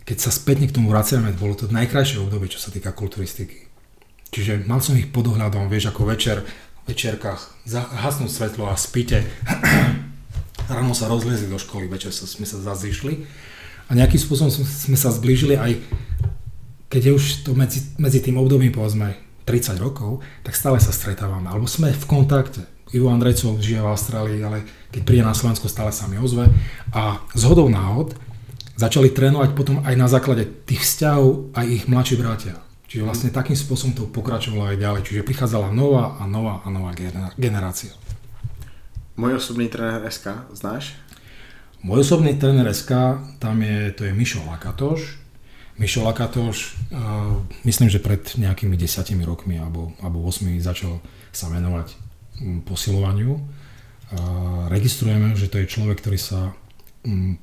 [0.06, 3.66] keď sa spätne k tomu vraciame, bolo to najkrajšie obdobie, čo sa týka kulturistiky.
[4.30, 6.46] Čiže mal som ich pod ohľadom, vieš, ako večer,
[6.86, 9.26] v večerkách, hasnúť svetlo a spíte.
[10.70, 12.94] Ráno sa rozliezli do školy, večer sa, sme sa zase.
[13.86, 15.78] A nejakým spôsobom sme sa zblížili aj
[16.86, 21.50] keď je už to medzi, medzi tým obdobím, povedzme, 30 rokov, tak stále sa stretávame,
[21.50, 22.62] alebo sme v kontakte.
[22.94, 24.62] Ivo Andrejcov žije v Austrálii, ale
[24.94, 26.46] keď príde na Slovensko, stále sa mi ozve.
[26.94, 28.14] A z hodou náhod
[28.76, 32.60] začali trénovať potom aj na základe tých vzťahov aj ich mladší bratia.
[32.86, 35.00] Čiže vlastne takým spôsobom to pokračovalo aj ďalej.
[35.02, 36.94] Čiže prichádzala nová a nová a nová
[37.34, 37.90] generácia.
[39.16, 40.94] Môj osobný tréner SK, znáš?
[41.82, 45.24] Môj osobný tréner SK, tam je, to je Mišo Lakatoš,
[45.76, 46.72] Mišo Lakatoš,
[47.68, 51.04] myslím, že pred nejakými desiatimi rokmi alebo, alebo 8 začal
[51.36, 51.92] sa venovať
[52.64, 53.36] posilovaniu.
[54.72, 56.56] Registrujeme, že to je človek, ktorý sa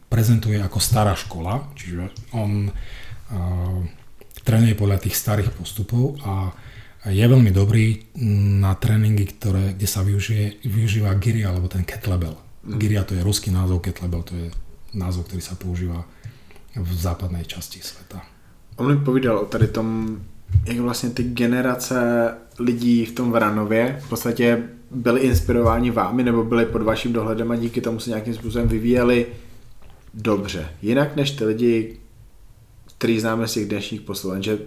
[0.10, 2.72] prezentuje ako stará škola, čiže on
[4.44, 6.52] trénuje podľa tých starých postupov a
[7.08, 8.16] je veľmi dobrý
[8.64, 12.40] na tréningy, ktoré, kde sa využije, využíva Giri alebo ten kettlebell.
[12.64, 14.48] Giria to je ruský názov, kettlebell to je
[14.96, 16.08] názov, ktorý sa používa
[16.76, 18.24] v západnej časti sveta.
[18.80, 20.20] On mi povídal o tady tom,
[20.66, 21.98] jak vlastně ty generace
[22.60, 27.56] lidí v tom Vranově v podstatě byli inspirováni vámi nebo byli pod vaším dohledem a
[27.56, 29.26] díky tomu se nějakým způsobem vyvíjeli
[30.14, 30.70] dobře.
[30.82, 31.98] Jinak než ty lidi,
[32.98, 34.60] který známe z těch dnešních posloven, že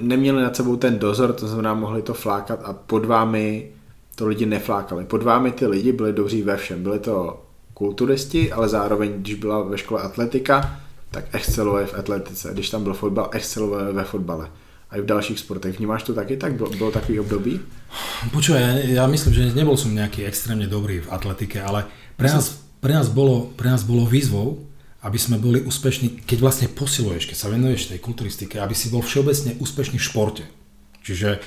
[0.00, 3.68] neměli nad sebou ten dozor, to znamená mohli to flákat a pod vámi
[4.14, 5.04] to lidi neflákali.
[5.04, 6.82] Pod vámi ty lidi byli dobří ve všem.
[6.82, 7.44] Byli to
[7.74, 12.50] kulturisti, ale zároveň, když byla ve škole atletika, tak exceluje v atletice.
[12.52, 14.48] Když tam byl fotbal, exceluje ve fotbale.
[14.90, 15.78] Aj v dalších sportech.
[15.78, 16.52] Vnímáš to taky tak?
[16.52, 17.60] Bolo, bolo takový období?
[18.32, 22.61] Počúvaj, ja, ja myslím, že nebol som nejaký extrémne dobrý v atletike, ale pre nás,
[22.82, 24.58] pre nás, bolo, pre nás bolo výzvou,
[25.06, 29.06] aby sme boli úspešní, keď vlastne posiluješ, keď sa venuješ tej kulturistike, aby si bol
[29.06, 30.44] všeobecne úspešný v športe.
[31.06, 31.38] Čiže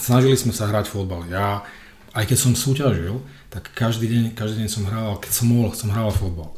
[0.00, 1.28] snažili sme sa hrať fotbal.
[1.32, 1.64] Ja,
[2.12, 3.20] aj keď som súťažil,
[3.52, 6.52] tak každý deň, každý deň som hral, keď som mohol, som hral fotbal.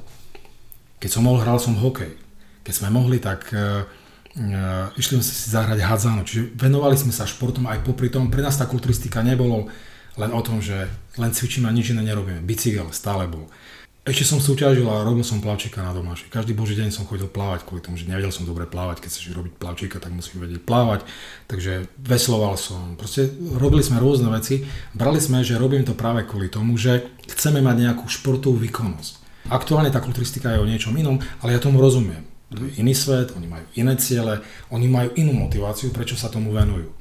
[0.98, 2.14] Keď som mohol, hral som hokej.
[2.62, 3.86] Keď sme mohli, tak uh,
[4.94, 6.22] išli sme si zahrať hádzano.
[6.22, 8.30] Čiže venovali sme sa športom aj popri tom.
[8.30, 9.66] Pre nás tá kulturistika nebolo
[10.18, 12.42] len o tom, že len cvičíme a nič iné nerobíme.
[12.42, 13.46] Bicykel stále bol.
[14.09, 16.32] Ešte som súťažil a robil som plavčíka na domáši.
[16.32, 19.04] Každý boží deň som chodil plávať kvôli tomu, že nevedel som dobre plávať.
[19.04, 21.04] Keď chceš robiť plavčíka, tak musíš vedieť plávať.
[21.44, 22.96] Takže vesloval som.
[22.96, 23.28] Proste
[23.61, 24.64] robili sme rôzne veci.
[24.96, 27.04] Brali sme, že robím to práve kvôli tomu, že
[27.36, 29.44] chceme mať nejakú športovú výkonnosť.
[29.52, 32.24] Aktuálne tá kulturistika je o niečom inom, ale ja tomu rozumiem.
[32.56, 34.40] To je iný svet, oni majú iné ciele,
[34.72, 36.96] oni majú inú motiváciu, prečo sa tomu venujú.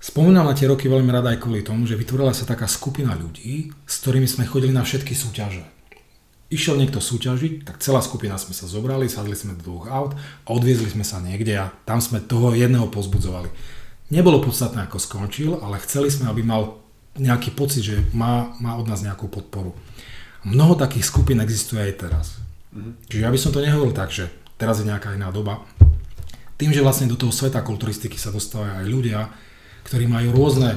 [0.00, 3.68] Spomínam na tie roky veľmi rada aj kvôli tomu, že vytvorila sa taká skupina ľudí,
[3.84, 5.79] s ktorými sme chodili na všetky súťaže.
[6.50, 10.48] Išiel niekto súťažiť, tak celá skupina sme sa zobrali, sadli sme do dvoch aut a
[10.50, 13.48] odviezli sme sa niekde a tam sme toho jedného pozbudzovali.
[14.10, 16.82] Nebolo podstatné, ako skončil, ale chceli sme, aby mal
[17.14, 19.70] nejaký pocit, že má, má od nás nejakú podporu.
[20.42, 22.26] Mnoho takých skupín existuje aj teraz.
[22.74, 22.92] Mm-hmm.
[23.06, 24.26] Čiže ja by som to nehovoril tak, že
[24.58, 25.62] teraz je nejaká iná doba.
[26.58, 29.30] Tým, že vlastne do toho sveta kulturistiky sa dostávajú aj ľudia,
[29.86, 30.76] ktorí majú rôzne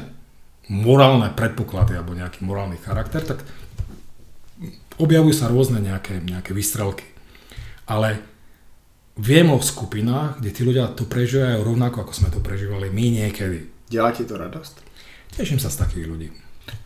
[0.72, 3.44] morálne predpoklady alebo nejaký morálny charakter, tak
[4.98, 7.06] objavujú sa rôzne nejaké, nejaké vystrelky.
[7.90, 8.20] Ale
[9.20, 13.70] viem o skupinách, kde tí ľudia to prežívajú rovnako, ako sme to prežívali my niekedy.
[13.90, 14.82] Dělá ti to radost?
[15.38, 16.30] Teším sa z takých ľudí.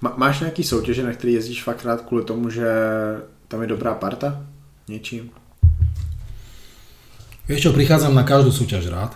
[0.01, 2.68] Ma, máš nějaký soutěže, na který jezdíš fakt rád kvůli tomu, že
[3.47, 4.45] tam je dobrá parta?
[4.88, 5.30] Něčím?
[7.47, 9.16] Vieš čo, prichádzam na každú súťaž rád.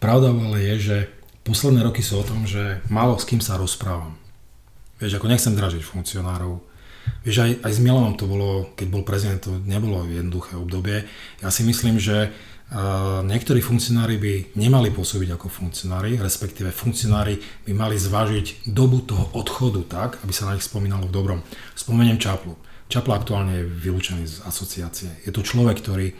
[0.00, 0.96] Pravda ale je, že
[1.44, 4.16] posledné roky sú o tom, že málo s kým sa rozprávam.
[4.96, 6.56] Vieš, ako nechcem dražiť funkcionárov,
[7.20, 11.04] Vieš, aj, aj s Milanom to bolo, keď bol prezident, to nebolo jednoduché obdobie.
[11.44, 17.36] Ja si myslím, že uh, niektorí funkcionári by nemali pôsobiť ako funkcionári, respektíve funkcionári
[17.68, 21.40] by mali zvážiť dobu toho odchodu tak, aby sa na nich spomínalo v dobrom.
[21.76, 22.56] Spomeniem Čaplu.
[22.90, 25.22] Čapla aktuálne je vylúčený z asociácie.
[25.22, 26.10] Je to človek, ktorý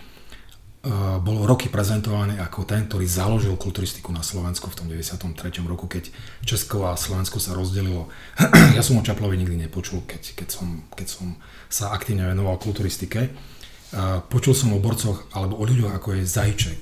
[1.21, 5.61] bol roky prezentovaný ako ten, ktorý založil kulturistiku na Slovensku v tom 93.
[5.69, 6.09] roku, keď
[6.41, 8.09] Česko a Slovensko sa rozdelilo.
[8.77, 11.37] ja som o Čaplovi nikdy nepočul, keď, keď, som, keď som
[11.69, 13.29] sa aktívne venoval kulturistike.
[13.29, 16.81] Eh, počul som o borcoch alebo o ľuďoch ako je Zajček.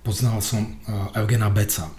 [0.00, 1.92] Poznal som eh, Eugena Beca.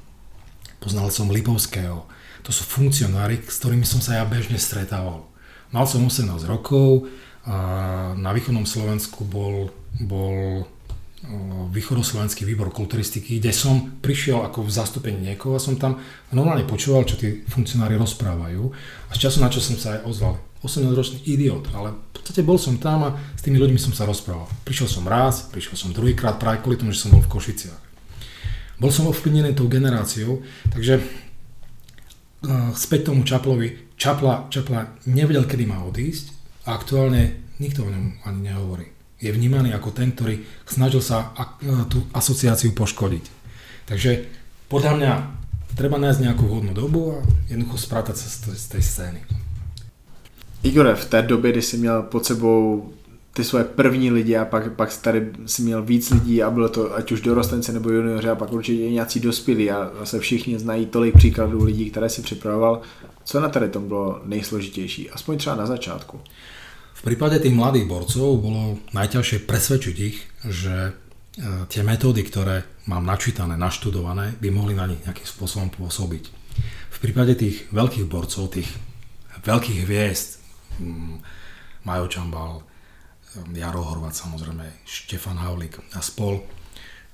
[0.82, 2.10] Poznal som Lipovského.
[2.42, 5.30] To sú funkcionári, s ktorými som sa ja bežne stretával.
[5.70, 7.12] Mal som 18 rokov,
[8.16, 10.68] na východnom Slovensku bol, bol
[11.72, 16.00] východoslovenský výbor kulturistiky, kde som prišiel ako v zastúpení niekoho a som tam
[16.32, 18.64] normálne počúval, čo tí funkcionári rozprávajú
[19.08, 20.36] a z času na čo som sa aj ozval.
[20.66, 24.50] 18-ročný idiot, ale v podstate bol som tam a s tými ľuďmi som sa rozprával.
[24.66, 27.78] Prišiel som raz, prišiel som druhýkrát práve kvôli tomu, že som bol v Košiciach.
[28.82, 30.42] Bol som ovplyvnený tou generáciou,
[30.74, 33.94] takže uh, späť tomu Čaplovi.
[33.98, 36.34] Čapla, Čapla nevedel, kedy má odísť
[36.66, 41.34] a aktuálne nikto o ňom ani nehovorí je vnímaný ako ten, ktorý snažil sa
[41.90, 43.26] tú asociáciu poškodiť.
[43.90, 44.30] Takže
[44.70, 45.12] podľa mňa
[45.74, 49.22] treba nájsť nejakú vhodnú dobu a jednoducho sprátať sa z tej scény.
[50.64, 52.90] Igore, v té době, kdy jsi měl pod sebou
[53.34, 56.96] ty svoje první lidi a pak, pak tady si měl víc lidí a bylo to
[56.96, 60.86] ať už dorostence nebo junioři a pak určitě i nějací dospělí a zase všichni znají
[60.86, 62.82] tolik příkladů lidí, které si připravoval.
[63.26, 65.10] Co na tady tom bylo nejsložitější?
[65.10, 66.20] Aspoň třeba na začátku.
[66.98, 70.18] V prípade tých mladých borcov bolo najťažšie presvedčiť ich,
[70.50, 70.92] že e,
[71.70, 76.24] tie metódy, ktoré mám načítané, naštudované, by mohli na nich nejakým spôsobom pôsobiť.
[76.90, 78.74] V prípade tých veľkých borcov, tých
[79.46, 80.42] veľkých hviezd,
[80.82, 81.22] mm,
[81.86, 86.42] Majo Čambal, e, Jaro Horvat samozrejme, Štefan Havlik a spol,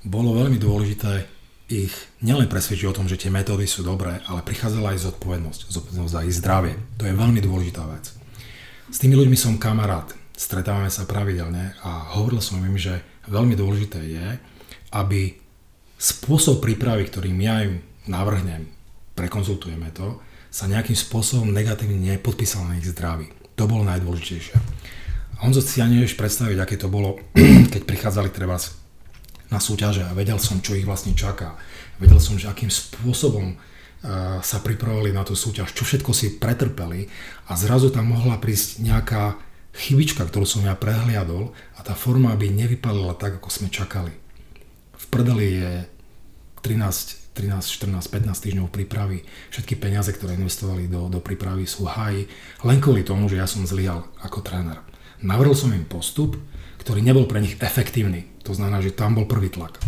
[0.08, 1.28] bolo veľmi dôležité
[1.68, 1.92] ich
[2.24, 6.24] nielen presvedčiť o tom, že tie metódy sú dobré, ale prichádzala aj zodpovednosť, zodpovednosť za
[6.24, 6.74] ich zdravie.
[7.00, 8.23] To je veľmi dôležitá vec.
[8.94, 10.06] S tými ľuďmi som kamarát,
[10.38, 14.38] stretávame sa pravidelne a hovoril som im, že veľmi dôležité je,
[14.94, 15.34] aby
[15.98, 18.70] spôsob prípravy, ktorý ja im navrhnem,
[19.18, 20.22] prekonzultujeme to,
[20.54, 23.34] sa nejakým spôsobom negatívne nepodpísal na ich zdraví.
[23.58, 24.62] To bolo najdôležitejšie.
[25.42, 27.18] A on si ani nevieš predstaviť, aké to bolo,
[27.74, 28.62] keď prichádzali treba
[29.50, 31.58] na súťaže a vedel som, čo ich vlastne čaká.
[31.98, 33.58] Vedel som, že akým spôsobom
[34.44, 37.08] sa pripravovali na tú súťaž, čo všetko si pretrpeli
[37.48, 39.40] a zrazu tam mohla prísť nejaká
[39.74, 44.12] chybička, ktorú som ja prehliadol a tá forma by nevypalila tak, ako sme čakali.
[45.00, 45.72] V prdeli je
[46.68, 49.24] 13, 13, 14, 15 týždňov prípravy.
[49.56, 52.28] Všetky peniaze, ktoré investovali do, do prípravy sú háji,
[52.68, 54.84] len kvôli tomu, že ja som zlyhal ako tréner.
[55.24, 56.36] Navrhol som im postup,
[56.84, 58.28] ktorý nebol pre nich efektívny.
[58.44, 59.80] To znamená, že tam bol prvý tlak.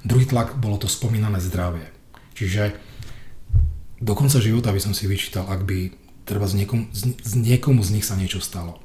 [0.00, 1.92] Druhý tlak bolo to spomínané zdravie.
[2.32, 2.87] Čiže
[3.98, 5.90] do konca života by som si vyčítal, ak by
[6.22, 8.78] treba z, niekom, z, z niekomu z nich sa niečo stalo.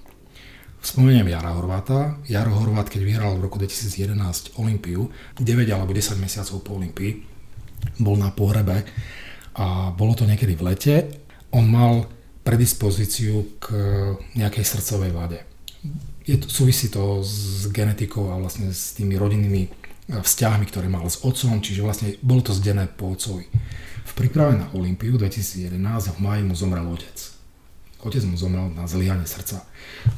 [0.84, 2.20] Spomeniem Jara Horváta.
[2.28, 5.08] Jaro Horvát, keď vyhral v roku 2011 Olympiu,
[5.40, 7.24] 9 alebo 10 mesiacov po Olympii,
[8.04, 8.84] bol na pohrebe
[9.56, 10.96] a bolo to niekedy v lete.
[11.56, 12.10] On mal
[12.44, 13.66] predispozíciu k
[14.36, 15.40] nejakej srdcovej vade.
[16.28, 19.72] Je to, súvisí to s genetikou a vlastne s tými rodinnými
[20.12, 23.48] vzťahmi, ktoré mal s otcom, čiže vlastne bolo to zdené po otcovi.
[24.14, 25.74] V príprave na Olympiu 2011
[26.14, 27.18] v máji mu zomrel otec.
[28.06, 29.66] Otec mu zomrel na zlyhanie srdca.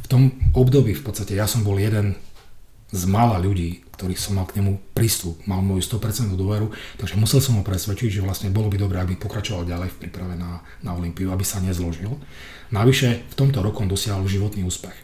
[0.04, 2.20] V tom období v podstate ja som bol jeden
[2.92, 7.40] z mála ľudí, ktorých som mal k nemu prístup, mal moju 100% dôveru, takže musel
[7.40, 10.92] som ho presvedčiť, že vlastne bolo by dobré, aby pokračoval ďalej v príprave na, na
[10.92, 12.12] Olympiu, aby sa nezložil.
[12.76, 14.96] Navyše v tomto roku dosiahol životný úspech.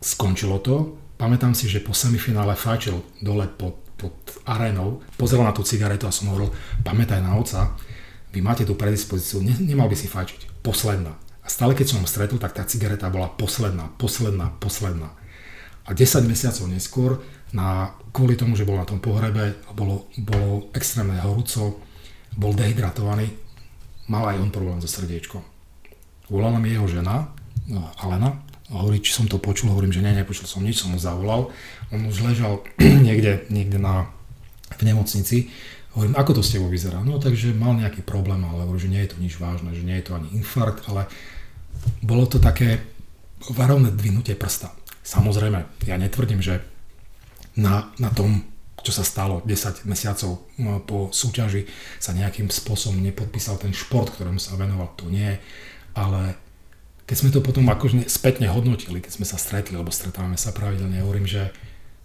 [0.00, 0.96] Skončilo to.
[1.20, 4.16] Pamätám si, že po semifinále fajčil dole pod, pod
[4.48, 6.48] arénou, pozrel na tú cigaretu a som hovoril,
[6.80, 7.76] pamätaj na oca,
[8.30, 10.62] vy máte tú predispozíciu, ne, nemal by si fajčiť.
[10.62, 11.14] Posledná.
[11.42, 15.10] A stále keď som ho stretol, tak tá cigareta bola posledná, posledná, posledná.
[15.88, 17.10] A 10 mesiacov neskôr,
[17.50, 21.82] na, kvôli tomu, že bol na tom pohrebe bolo, bolo extrémne horúco,
[22.38, 23.26] bol dehydratovaný,
[24.06, 25.42] mal aj on problém so srdiečkom.
[26.30, 27.34] Volala mi jeho žena,
[27.66, 28.38] no, Alena,
[28.70, 31.50] a hovorí, či som to počul, hovorím, že nie, nepočul som nič, som mu zavolal.
[31.90, 32.62] On už ležal
[33.06, 34.06] niekde, niekde na,
[34.78, 35.50] v nemocnici.
[35.90, 37.02] Hovorím, ako to s tebou vyzerá?
[37.02, 39.98] No takže mal nejaký problém, ale hovorím, že nie je to nič vážne, že nie
[39.98, 41.10] je to ani infarkt, ale
[42.04, 42.78] bolo to také
[43.50, 44.70] varovné dvinutie prsta.
[45.02, 46.62] Samozrejme, ja netvrdím, že
[47.58, 48.46] na, na tom,
[48.86, 50.46] čo sa stalo 10 mesiacov
[50.86, 51.66] po súťaži,
[51.98, 55.34] sa nejakým spôsobom nepodpísal ten šport, ktorému sa venoval, to nie,
[55.98, 56.38] ale
[57.10, 61.02] keď sme to potom akože spätne hodnotili, keď sme sa stretli, lebo stretávame sa pravidelne,
[61.02, 61.50] hovorím, že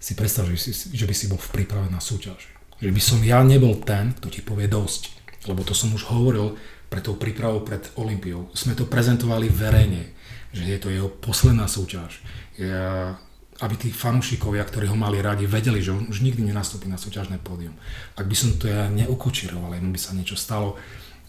[0.02, 2.50] si predstav, že, si, že by si bol v príprave na súťaž.
[2.80, 5.16] Že by som ja nebol ten, kto ti povie dosť.
[5.48, 6.58] Lebo to som už hovoril
[6.92, 8.52] pred tou prípravou pred Olympiou.
[8.56, 10.16] Sme to prezentovali verejne,
[10.56, 12.24] že je to jeho posledná súťaž.
[12.56, 13.20] Ja,
[13.64, 17.40] aby tí fanúšikovia, ktorí ho mali radi, vedeli, že on už nikdy nenastúpi na súťažné
[17.40, 17.76] pódium.
[18.20, 20.76] Ak by som to ja neukočiroval, len by sa niečo stalo,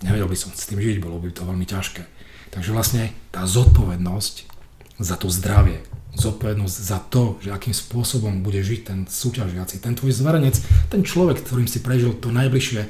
[0.03, 2.03] nevedel by som s tým žiť, bolo by to veľmi ťažké.
[2.51, 4.35] Takže vlastne tá zodpovednosť
[4.99, 5.83] za to zdravie,
[6.17, 10.57] zodpovednosť za to, že akým spôsobom bude žiť ten súťažiaci, ten tvoj zverenec,
[10.89, 12.89] ten človek, ktorým si prežil to najbližšie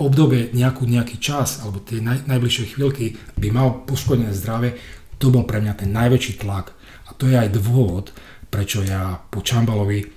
[0.00, 4.80] obdobie, nejakú, nejaký čas, alebo tie naj, najbližšie chvíľky, by mal poškodené zdravie,
[5.20, 6.72] to bol pre mňa ten najväčší tlak.
[7.08, 8.16] A to je aj dôvod,
[8.48, 10.08] prečo ja po Čambalovi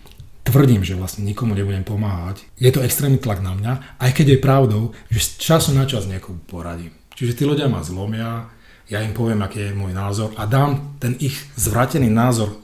[0.48, 2.44] tvrdím, že vlastne nikomu nebudem pomáhať.
[2.60, 6.08] Je to extrémny tlak na mňa, aj keď je pravdou, že z času na čas
[6.08, 6.96] niekomu poradím.
[7.16, 8.52] Čiže tí ľudia ma zlomia,
[8.94, 12.62] ja im poviem, aký je môj názor a dám ten ich zvratený názor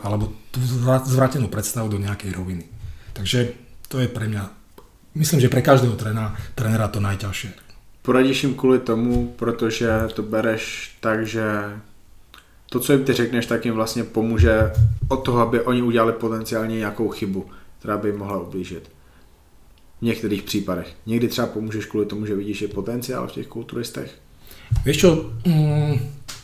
[0.00, 0.64] alebo tú
[1.04, 2.64] zvratenú predstavu do nejakej roviny.
[3.12, 3.52] Takže
[3.92, 4.48] to je pre mňa,
[5.20, 7.52] myslím, že pre každého trénera, trénera to najťažšie.
[8.02, 11.44] Poradíš jim kvůli tomu, protože to bereš tak, že
[12.70, 14.72] to, co jim ty řekneš, tak jim vlastně pomůže
[15.08, 17.46] od toho, aby oni udělali potenciálně nějakou chybu,
[17.78, 18.90] která by jim mohla ublížit.
[20.00, 20.96] V některých případech.
[21.06, 24.18] Někdy třeba pomůžeš kvůli tomu, že vidíš je potenciál v těch kulturistech.
[24.86, 25.10] Vieš čo,
[25.46, 25.94] mm,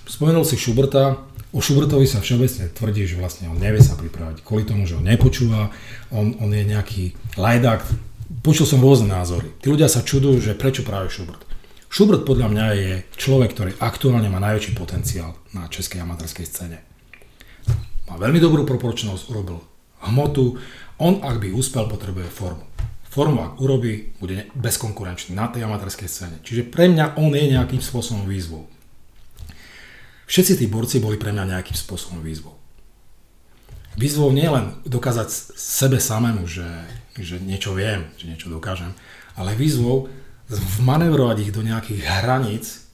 [0.06, 1.18] spomenul si Schuberta,
[1.52, 5.04] o Schubertovi sa všeobecne tvrdí, že vlastne on nevie sa pripravať kvôli tomu, že on
[5.04, 5.70] nepočúva,
[6.10, 7.04] on, on je nejaký
[7.36, 7.84] lajdák.
[8.40, 9.52] Počul som rôzne názory.
[9.60, 11.44] Tí ľudia sa čudujú, že prečo práve Schubert.
[11.92, 16.80] Schubert podľa mňa je človek, ktorý aktuálne má najväčší potenciál na českej amatérskej scéne.
[18.08, 19.60] Má veľmi dobrú proporčnosť, urobil
[20.08, 20.56] hmotu,
[20.96, 22.71] on ak by úspel, potrebuje formu
[23.12, 26.36] formu ak urobí, bude bezkonkurenčný na tej amatérskej scéne.
[26.40, 28.64] Čiže pre mňa on je nejakým spôsobom výzvou.
[30.24, 32.56] Všetci tí borci boli pre mňa nejakým spôsobom výzvou.
[34.00, 36.64] Výzvou nie len dokázať sebe samému, že,
[37.20, 38.96] že niečo viem, že niečo dokážem,
[39.36, 40.08] ale výzvou
[40.80, 42.88] vmanevrovať ich do nejakých hraníc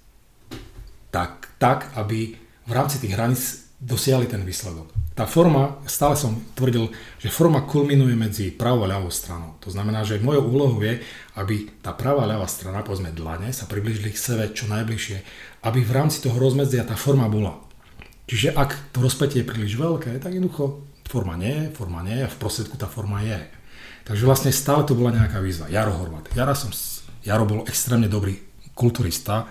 [1.15, 2.35] tak, tak, aby
[2.67, 8.15] v rámci tých hraníc dosiahli ten výsledok tá forma, stále som tvrdil, že forma kulminuje
[8.15, 9.59] medzi pravou a ľavou stranou.
[9.67, 11.03] To znamená, že mojou úlohou je,
[11.35, 15.19] aby tá pravá a ľavá strana, povedzme dlane, sa približili k sebe čo najbližšie,
[15.67, 17.59] aby v rámci toho rozmedzia tá forma bola.
[18.31, 22.39] Čiže ak to rozpätie je príliš veľké, tak jednoducho forma nie forma nie a v
[22.39, 23.43] prostriedku tá forma je.
[24.07, 25.67] Takže vlastne stále to bola nejaká výzva.
[25.67, 26.31] Jaro Horvat.
[26.31, 26.71] Jaro, som,
[27.27, 28.39] Jaro bol extrémne dobrý
[28.71, 29.51] kulturista,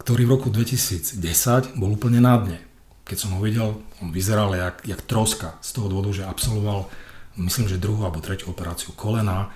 [0.00, 2.71] ktorý v roku 2010 bol úplne na dne
[3.02, 6.86] keď som ho videl, on vyzeral jak, jak troska z toho dôvodu, že absolvoval,
[7.36, 9.50] myslím, že druhú alebo tretiu operáciu kolena,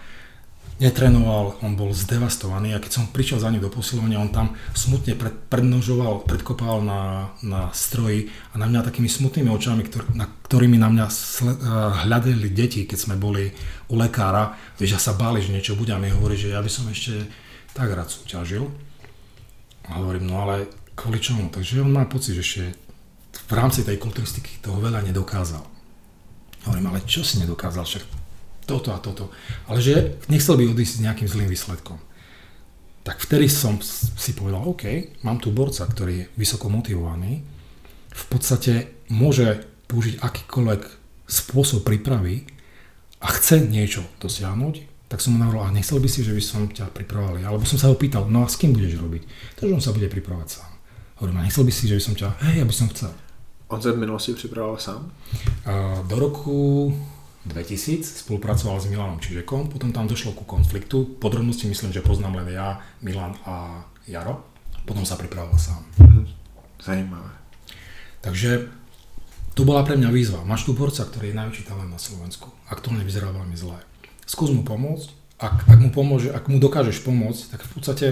[0.77, 5.17] netrénoval, on bol zdevastovaný a keď som prišiel za ním do posilovania, on tam smutne
[5.17, 10.77] pred, prednožoval, predkopal na, na stroji a na mňa takými smutnými očami, ktor, na, ktorými
[10.77, 13.49] na mňa sle, uh, hľadali deti, keď sme boli
[13.89, 16.69] u lekára, vieš, a sa báli, že niečo bude a mi hovorí, že ja by
[16.69, 17.25] som ešte
[17.73, 18.69] tak rád súťažil.
[19.89, 21.49] A hovorím, no ale kvôli čomu?
[21.49, 22.65] Takže on má pocit, že ešte
[23.47, 25.63] v rámci tej kulturistiky toho veľa nedokázal.
[26.67, 28.05] Hovorím, ale čo si nedokázal, však
[28.67, 29.31] toto a toto.
[29.71, 32.03] Ale že nechcel by odísť s nejakým zlým výsledkom.
[33.07, 37.47] Tak vtedy som si povedal, OK, mám tu borca, ktorý je vysoko motivovaný,
[38.11, 40.83] v podstate môže použiť akýkoľvek
[41.31, 42.51] spôsob prípravy
[43.23, 46.67] a chce niečo dosiahnuť, tak som mu navrhol, a nechcel by si, že by som
[46.67, 47.39] ťa pripravoval.
[47.39, 49.23] Alebo som sa ho pýtal, no a s kým budeš robiť?
[49.55, 50.71] Takže on sa bude pripravať sám.
[51.23, 53.15] Hovorím, a nechcel by si, že by som ťa, hej, ja by som chcel.
[53.69, 55.13] On se v minulosti připravoval sám?
[56.07, 56.91] Do roku
[57.47, 61.05] 2000 spolupracoval s Milanom Čižekom, potom tam došlo ku konfliktu.
[61.05, 64.45] Podrobnosti myslím, že poznám len ja, Milan a Jaro.
[64.87, 65.83] Potom sa pripravoval sám.
[65.99, 66.27] Mhm.
[66.83, 67.31] Zajímavé.
[68.21, 68.71] Takže
[69.55, 70.45] to bola pre mňa výzva.
[70.45, 72.53] Máš tu borca, ktorý je najväčší talent na Slovensku.
[72.71, 73.81] Aktuálne vyzerá veľmi zle.
[74.29, 75.09] Skús mu pomôcť.
[75.41, 78.07] Ak, ak, mu pomôže, ak mu dokážeš pomôcť, tak v podstate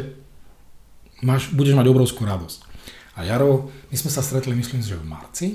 [1.20, 2.63] máš, budeš mať obrovskú radosť.
[3.14, 5.48] A Jaro, my sme sa stretli, myslím, že v marci.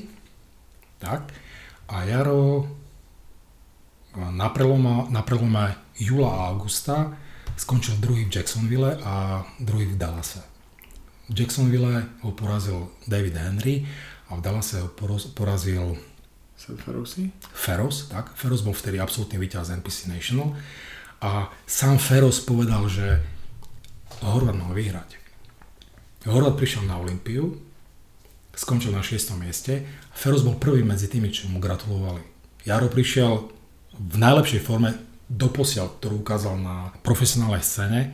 [0.99, 1.31] Tak.
[1.91, 2.68] A Jaro
[4.15, 7.14] na prelome, na prelome júla a augusta
[7.60, 10.41] skončil druhý v Jacksonville a druhý v Dallase.
[11.30, 13.84] V Jacksonville ho porazil David Henry
[14.31, 14.90] a v Dallase ho
[15.36, 15.99] porazil
[16.60, 17.31] Ferosi?
[17.56, 18.36] Feros, tak.
[18.36, 20.56] Feros bol vtedy absolútny víťaz NPC National
[21.23, 23.23] a sám Feros povedal, že
[24.19, 25.18] Horvat mal vyhrať.
[26.27, 27.55] Horvat prišiel na Olympiu,
[28.51, 29.39] skončil na 6.
[29.39, 32.19] mieste a Feros bol prvý medzi tými, čo mu gratulovali.
[32.67, 33.47] Jaro prišiel
[33.95, 34.99] v najlepšej forme
[35.31, 38.11] doposiaľ, ktorú ukázal na profesionálnej scéne.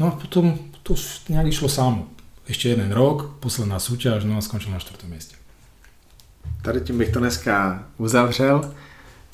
[0.00, 0.96] No a potom to
[1.28, 2.08] nejak išlo samo.
[2.48, 5.04] Ešte jeden rok, posledná súťaž, no a skončil na 4.
[5.12, 5.36] mieste.
[6.62, 8.74] Tady tím bych to dneska uzavřel.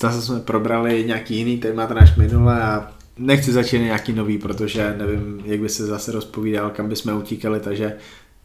[0.01, 5.41] Zase jsme probrali nějaký jiný témat než minule a nechci začít nějaký nový, protože nevím,
[5.45, 7.95] jak by se zase rozpovídal, kam bychom utíkali, takže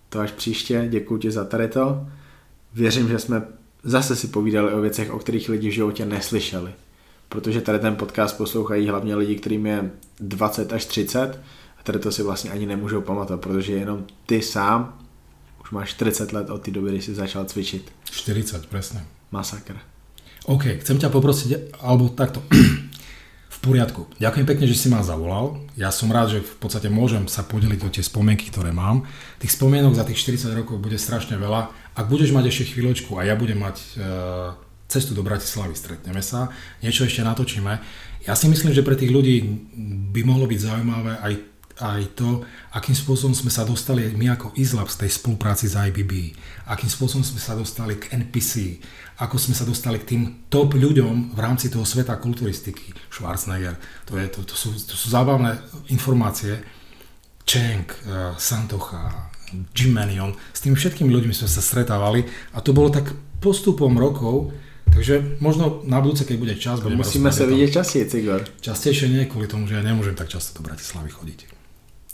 [0.09, 0.87] to až příště.
[0.91, 2.07] Děkuji ti za tady to.
[2.75, 3.43] Věřím, že jsme
[3.83, 6.71] zase si povídali o věcech, o kterých lidi v životě neslyšeli.
[7.29, 9.91] Protože tady ten podcast poslouchají hlavně lidi, kterým je
[10.21, 11.41] 20 až 30
[11.79, 14.99] a tady to si vlastně ani nemůžou pamatovat, protože jenom ty sám
[15.63, 17.93] už máš 40 let od té doby, kdy si začal cvičit.
[18.11, 19.07] 40, presne.
[19.33, 19.77] Masakr.
[20.45, 22.45] OK, chcem ťa poprosiť, alebo takto,
[23.65, 24.05] poriadku.
[24.21, 25.57] Ďakujem pekne, že si ma zavolal.
[25.81, 29.09] Ja som rád, že v podstate môžem sa podeliť o tie spomienky, ktoré mám.
[29.41, 31.73] Tých spomienok za tých 40 rokov bude strašne veľa.
[31.97, 33.87] Ak budeš mať ešte chvíľočku a ja budem mať e,
[34.93, 36.53] cestu do Bratislavy, stretneme sa,
[36.85, 37.73] niečo ešte natočíme.
[38.29, 39.41] Ja si myslím, že pre tých ľudí
[40.13, 41.35] by mohlo byť zaujímavé aj
[41.83, 46.31] aj to, akým spôsobom sme sa dostali my ako ISLAB z tej spolupráci s IBB,
[46.71, 48.79] akým spôsobom sme sa dostali k NPC,
[49.19, 52.91] ako sme sa dostali k tým top ľuďom v rámci toho sveta kulturistiky.
[53.11, 55.55] Schwarzenegger, to, je, to, to, sú, to sú zábavné
[55.95, 56.59] informácie.
[57.45, 59.31] Cheng, uh, Santocha,
[59.77, 62.25] Jim Manion, s tými všetkými ľuďmi sme sa stretávali
[62.57, 64.51] a to bolo tak postupom rokov,
[64.95, 68.47] Takže možno na budúce, keď bude čas, budeme Musíme sa vidieť častejšie, Cigor.
[68.63, 71.51] Častejšie nie, kvôli tomu, že ja nemôžem tak často do Bratislavy chodiť.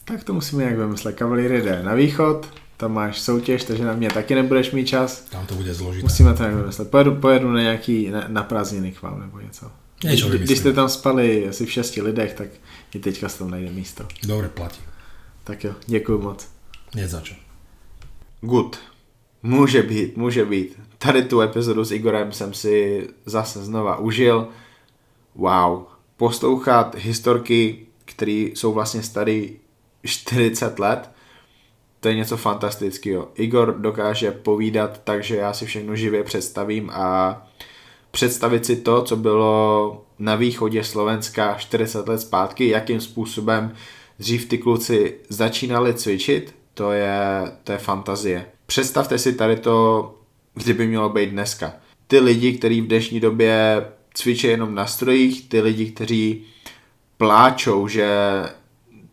[0.08, 1.16] Tak to musíme nějak vymyslet.
[1.16, 2.48] Kavalír jde na východ,
[2.80, 5.20] tam máš soutěž, takže na mě taky nebudeš mít čas.
[5.20, 6.02] Tam to bude zložité.
[6.02, 6.90] Musíme to nějak vymyslet.
[6.90, 9.70] Pojedu, pojedu na nějaký, na, na prázdniny k vám nebo něco.
[10.04, 12.48] Niečo když, když jste tam spali asi v šesti lidech, tak
[12.94, 14.06] i teďka se tam najde místo.
[14.26, 14.80] Dobre, platí.
[15.44, 16.48] Tak jo, děkuji moc.
[16.94, 17.34] Nie za čo.
[18.40, 18.78] Good.
[19.42, 20.80] Může být, může být.
[20.98, 24.48] Tady tu epizodu s Igorem jsem si zase znova užil.
[25.34, 25.82] Wow.
[26.16, 29.42] Poslouchat historky, které jsou vlastně staré
[30.04, 31.10] 40 let,
[32.00, 33.28] to je něco fantastického.
[33.34, 37.36] Igor dokáže povídat tak, že já si všechno živě představím a
[38.10, 43.74] představit si to, co bylo na východě Slovenska 40 let zpátky, jakým způsobem
[44.18, 48.46] dřív ty kluci začínali cvičit, to je, to je fantazie.
[48.66, 50.14] Představte si tady to,
[50.54, 51.72] kdyby mělo být dneska.
[52.06, 56.44] Ty lidi, kteří v dnešní době cvičí jenom na strojích, ty lidi, kteří
[57.16, 58.08] pláčou, že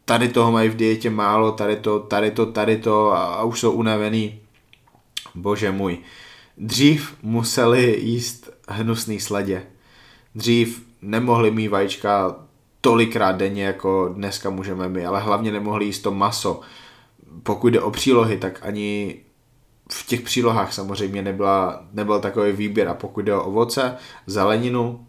[0.08, 3.60] tady toho mají v dietě málo, tady to, tady to, tady to a, a už
[3.60, 4.40] jsou unavený.
[5.36, 5.98] Bože můj.
[6.58, 9.64] Dřív museli jíst hnusný sledě.
[10.36, 12.36] Dřív nemohli mít vajíčka
[12.82, 16.62] tolikrát denně, jako dneska můžeme my, ale hlavně nemohli jíst to maso.
[17.44, 19.20] Pokud jde o přílohy, tak ani
[19.92, 25.08] v těch přílohách samozřejmě nebyla, nebyl takový výběr a pokud jde o ovoce, zeleninu,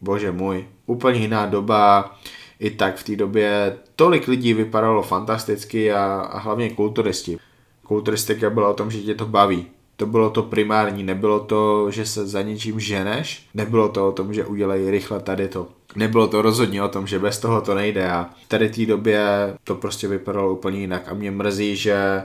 [0.00, 2.18] bože můj, úplně jiná doba,
[2.60, 7.38] i tak v té době tolik lidí vypadalo fantasticky a, a hlavně kulturisti.
[7.82, 9.66] Kulturistika byla o tom, že tě to baví.
[9.96, 14.34] To bylo to primární, nebylo to, že se za něčím ženeš, nebylo to o tom,
[14.34, 15.68] že udělají rychle tady to.
[15.96, 19.26] Nebylo to rozhodně o tom, že bez toho to nejde a tady té době
[19.64, 22.22] to prostě vypadalo úplně jinak a mě mrzí, že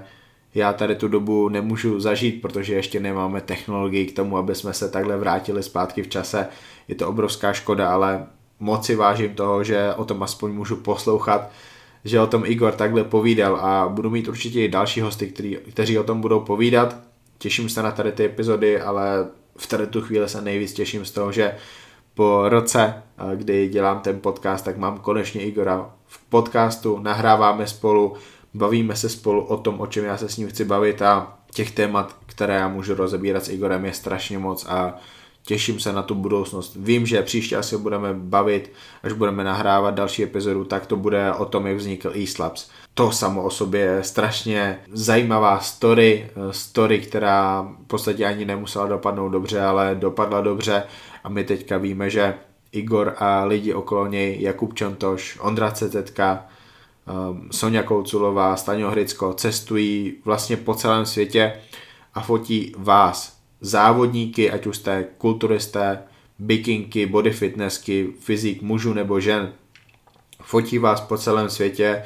[0.55, 4.89] já tady tu dobu nemůžu zažít, protože ještě nemáme technologii k tomu, aby jsme se
[4.89, 6.47] takhle vrátili zpátky v čase.
[6.87, 8.25] Je to obrovská škoda, ale
[8.63, 11.49] moc si vážím toho, že o tom aspoň můžu poslouchat,
[12.05, 15.99] že o tom Igor takhle povídal a budu mít určitě i další hosty, který, kteří
[15.99, 16.95] o tom budou povídat.
[17.37, 19.27] Těším se na tady ty epizody, ale
[19.57, 21.55] v tady tu chvíli se nejvíc těším z toho, že
[22.13, 23.03] po roce,
[23.35, 28.13] kdy dělám ten podcast, tak mám konečně Igora v podcastu, nahráváme spolu,
[28.53, 31.71] bavíme se spolu o tom, o čem já se s ním chci bavit a těch
[31.71, 34.95] témat, které já můžu rozebírat s Igorem je strašně moc a
[35.45, 36.77] těším se na tu budoucnost.
[36.79, 38.71] Vím, že příště asi budeme bavit,
[39.03, 42.41] až budeme nahrávat další epizodu, tak to bude o tom, jak vznikl East
[42.93, 49.29] To samo o sobě je strašně zajímavá story, story, která v podstatě ani nemusela dopadnout
[49.29, 50.83] dobře, ale dopadla dobře.
[51.23, 52.33] A my teďka víme, že
[52.71, 56.19] Igor a lidi okolo něj, Jakub Čontoš, Ondra CZK,
[57.29, 61.53] um, Sonja Kouculová, Staňo Hricko cestují vlastně po celém světě
[62.13, 63.32] a fotí vás,
[63.63, 66.03] závodníky, ať už jste kulturisté,
[66.39, 69.53] bikinky, body fitnessky, fyzik mužů nebo žen.
[70.41, 72.03] Fotí vás po celém světě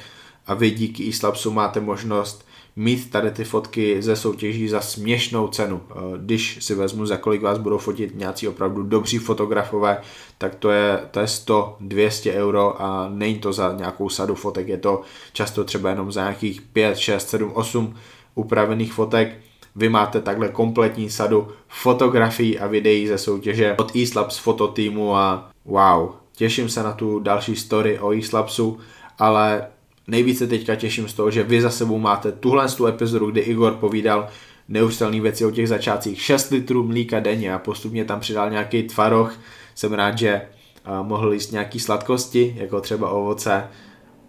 [0.47, 1.11] a vy díky
[1.47, 5.81] e máte možnost mít tady ty fotky ze soutěží za směšnou cenu.
[5.89, 10.01] Eh, když si vezmu, za kolik vás budou fotit nějací opravdu dobří fotografové,
[10.37, 14.67] tak to je, to je 100, 200 euro a není to za nějakou sadu fotek,
[14.67, 15.01] je to
[15.33, 17.95] často třeba jenom za nějakých 5, 6, 7, 8
[18.35, 19.46] upravených fotek.
[19.77, 26.09] Vy máte takhle kompletní sadu fotografií a videí ze soutěže od eSlabs fototýmu a wow,
[26.35, 28.77] těším se na tu další story o eSlabsu,
[29.17, 29.67] ale
[30.07, 33.73] nejvíce teďka těším z toho, že vy za sebou máte tuhle tu epizodu, kdy Igor
[33.73, 34.27] povídal
[34.67, 39.39] neuvěřitelné věci o těch začátcích 6 litrů mlíka denně a postupně tam přidal nějaký tvaroh.
[39.75, 40.41] Jsem rád, že
[40.87, 43.63] uh, mohl jíst nějaký sladkosti, jako třeba ovoce.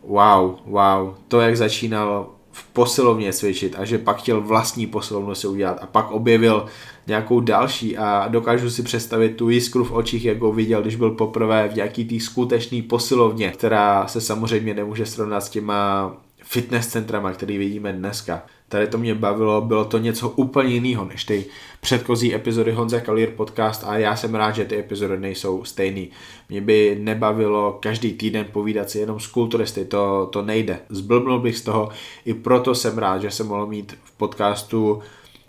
[0.02, 5.46] Wow, wow, to jak začínal v posilovně cvičit a že pak chtěl vlastní posilovnu si
[5.46, 6.66] udělat a pak objevil
[7.06, 11.10] nějakou další a dokážu si představit tu jiskru v očích, jak ho viděl, když byl
[11.10, 16.12] poprvé v nějaký té skutečný posilovně, která se samozřejmě nemůže srovnat s těma
[16.42, 18.42] fitness centrama, který vidíme dneska.
[18.68, 21.44] Tady to mě bavilo, bylo to něco úplně jiného než ty
[21.80, 26.10] předchozí epizody Honza Kalír podcast a já jsem rád, že ty epizody nejsou stejný.
[26.48, 30.78] Mě by nebavilo každý týden povídat si jenom s kulturisty, to, to nejde.
[30.88, 31.88] Zblbnul bych z toho,
[32.24, 35.02] i proto jsem rád, že jsem mohl mít v podcastu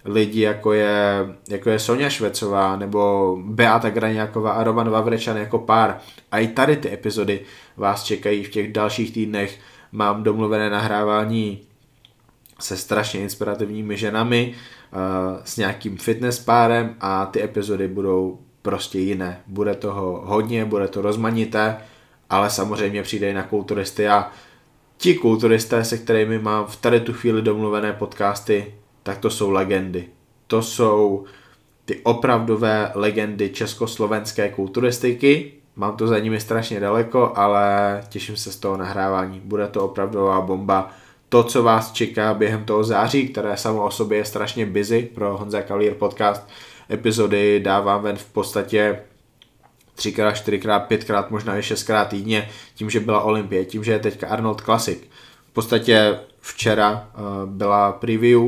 [0.05, 5.97] lidi, jako je, jako je Sonja Švecová nebo Beata Graňáková a Roman Vavrečan jako pár.
[6.31, 7.41] A i tady ty epizody
[7.77, 9.59] vás čekají v těch dalších týdnech.
[9.91, 11.68] Mám domluvené nahrávání
[12.59, 14.99] se strašně inspirativními ženami, uh,
[15.43, 19.41] s nějakým fitness párem a ty epizody budou prostě jiné.
[19.47, 21.77] Bude toho hodně, bude to rozmanité,
[22.29, 24.31] ale samozřejmě přijde i na kulturisty a
[24.97, 28.73] ti kulturisté, se kterými mám v tady tu chvíli domluvené podcasty,
[29.03, 30.07] tak to jsou legendy.
[30.47, 31.25] To jsou
[31.85, 35.53] ty opravdové legendy československé kulturistiky.
[35.75, 39.41] Mám to za nimi strašně daleko, ale těším se z toho nahrávání.
[39.45, 40.91] Bude to opravdová bomba.
[41.29, 45.37] To, co vás čeká během toho září, které samo o sobě je strašně busy pro
[45.37, 46.49] Honza Kalír podcast,
[46.91, 48.99] epizody dávám ven v podstatě
[49.95, 54.27] třikrát, čtyřikrát, pětkrát, možná i šestkrát týdně, tím, že byla Olympie, tím, že je teďka
[54.27, 54.99] Arnold Classic.
[55.49, 58.41] V podstatě včera uh, byla preview,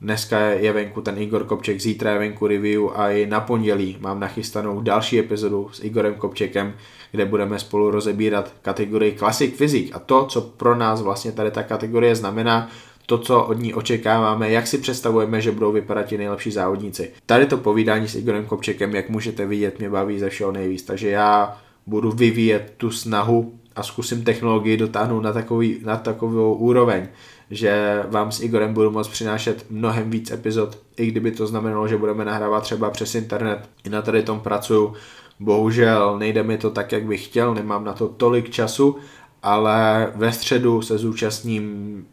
[0.00, 3.96] Dneska je venku ten Igor Kopček, zítra je venku review a i na pondělí.
[4.00, 6.74] Mám nachystanou další epizodu s Igorem Kopčekem,
[7.12, 9.94] kde budeme spolu rozebírat kategorii Classic Physique.
[9.94, 12.70] A to, co pro nás vlastně tady ta kategorie znamená,
[13.06, 17.10] to, co od ní očekáváme, jak si představujeme, že budou vypadat ti nejlepší závodníci.
[17.26, 21.10] Tady to povídání s Igorem Kopčekem, jak můžete vidět, mě baví ze všeho nejvíc, takže
[21.10, 27.08] já budu vyvíjet tu snahu a zkusím technologii dotáhnout na, takový, na takovou úroveň,
[27.50, 31.96] že vám s Igorem budu moct přinášet mnohem víc epizod, i kdyby to znamenalo, že
[31.96, 33.68] budeme nahrávat třeba přes internet.
[33.84, 34.94] I na tady tom pracuju.
[35.40, 38.96] Bohužel nejde mi to tak, jak bych chtěl, nemám na to tolik času,
[39.42, 42.06] ale ve středu se zúčastním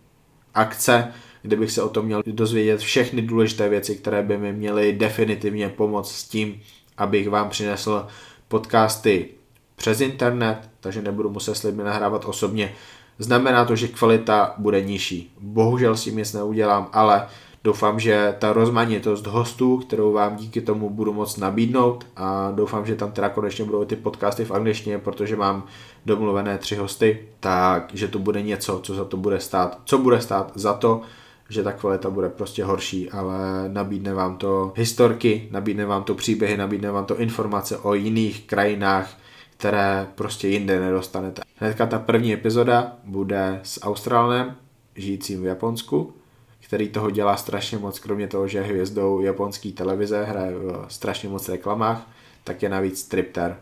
[0.54, 4.94] akce, kde bych se o tom měl dozvědět všechny důležité věci, které by mi měly
[4.94, 6.62] definitivně pomoct s tím,
[6.98, 8.08] abych vám přinesl
[8.48, 9.30] podcasty
[9.76, 12.74] přes internet, takže nebudu muset s lidmi nahrávat osobně,
[13.20, 15.34] znamená to, že kvalita bude nižší.
[15.40, 17.28] Bohužel s tím nic neudělám, ale
[17.64, 22.96] doufám, že ta rozmanitost hostů, kterou vám díky tomu budu moct nabídnout a doufám, že
[22.96, 25.64] tam teda konečně budou ty podcasty v angličtině, protože mám
[26.06, 29.80] domluvené tři hosty, takže to bude něco, co za to bude stát.
[29.86, 31.02] Co bude stát za to,
[31.50, 33.38] že ta kvalita bude prostě horší, ale
[33.68, 39.10] nabídne vám to historky, nabídne vám to příběhy, nabídne vám to informace o jiných krajinách,
[39.58, 41.42] které prostě jinde nedostanete.
[41.56, 44.56] Hnedka ta první epizoda bude s Australem,
[44.96, 46.14] žijícím v Japonsku,
[46.60, 51.30] který toho dělá strašně moc, kromě toho, že je hvězdou japonské televize, hraje v strašně
[51.30, 52.10] moc reklamách,
[52.44, 53.58] tak je navíc stripter.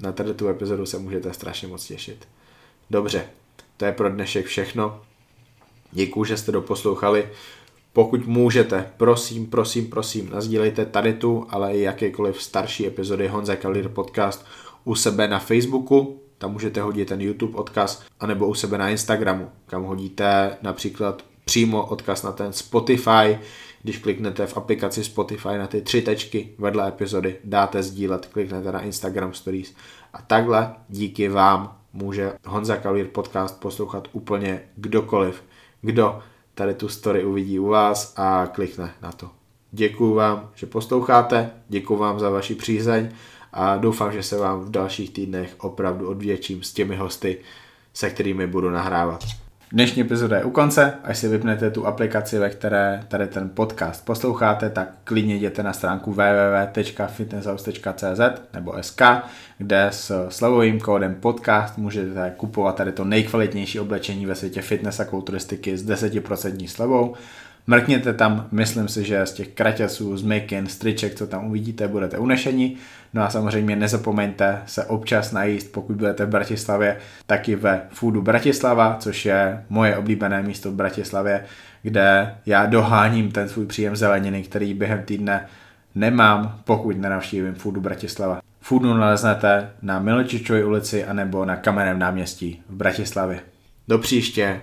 [0.00, 2.28] Na tady tu epizodu se můžete strašně moc těšit.
[2.90, 3.24] Dobře,
[3.76, 5.00] to je pro dnešek všechno.
[5.92, 7.28] Děkuji, že jste doposlouchali.
[7.92, 13.88] Pokud můžete, prosím, prosím, prosím, nazdílejte tady tu, ale i jakékoliv starší epizody Honza Kalir
[13.88, 14.46] podcast
[14.86, 19.50] u sebe na Facebooku, tam můžete hodit ten YouTube odkaz, anebo u sebe na Instagramu,
[19.66, 23.38] kam hodíte například přímo odkaz na ten Spotify,
[23.82, 28.80] když kliknete v aplikaci Spotify na ty tři tečky vedle epizody, dáte sdílet, kliknete na
[28.80, 29.74] Instagram Stories
[30.12, 35.42] a takhle díky vám může Honza Kalír podcast poslouchat úplně kdokoliv,
[35.82, 36.18] kdo
[36.54, 39.30] tady tu story uvidí u vás a klikne na to.
[39.70, 43.08] Děkuju vám, že posloucháte, děkuju vám za vaši přízeň
[43.56, 47.38] a doufám, že se vám v dalších týdnech opravdu odvětším s těmi hosty,
[47.94, 49.24] se kterými budu nahrávat.
[49.72, 54.04] Dnešní epizoda je u konce, až si vypnete tu aplikaci, ve které tady ten podcast
[54.04, 58.20] posloucháte, tak klidně jděte na stránku www.fitnesshouse.cz
[58.54, 59.02] nebo sk,
[59.58, 65.04] kde s slovovým kódem podcast můžete kupovat tady to nejkvalitnější oblečení ve světě fitness a
[65.04, 67.16] kulturistiky s 10% slevou
[67.66, 72.18] Mrkněte tam, myslím si, že z těch kraťasů, z mikin, striček, co tam uvidíte, budete
[72.18, 72.76] unešení.
[73.16, 78.96] No a samozřejmě nezapomeňte se občas najíst, pokud budete v Bratislavě, taky ve Foodu Bratislava,
[79.00, 81.44] což je moje oblíbené místo v Bratislavě,
[81.82, 85.46] kde já doháním ten svůj příjem zeleniny, který během týdne
[85.94, 88.40] nemám, pokud nenavštívím Foodu Bratislava.
[88.60, 93.40] Foodu naleznete na Miločičově ulici anebo na Kamenném náměstí v Bratislavě.
[93.88, 94.60] Do příště.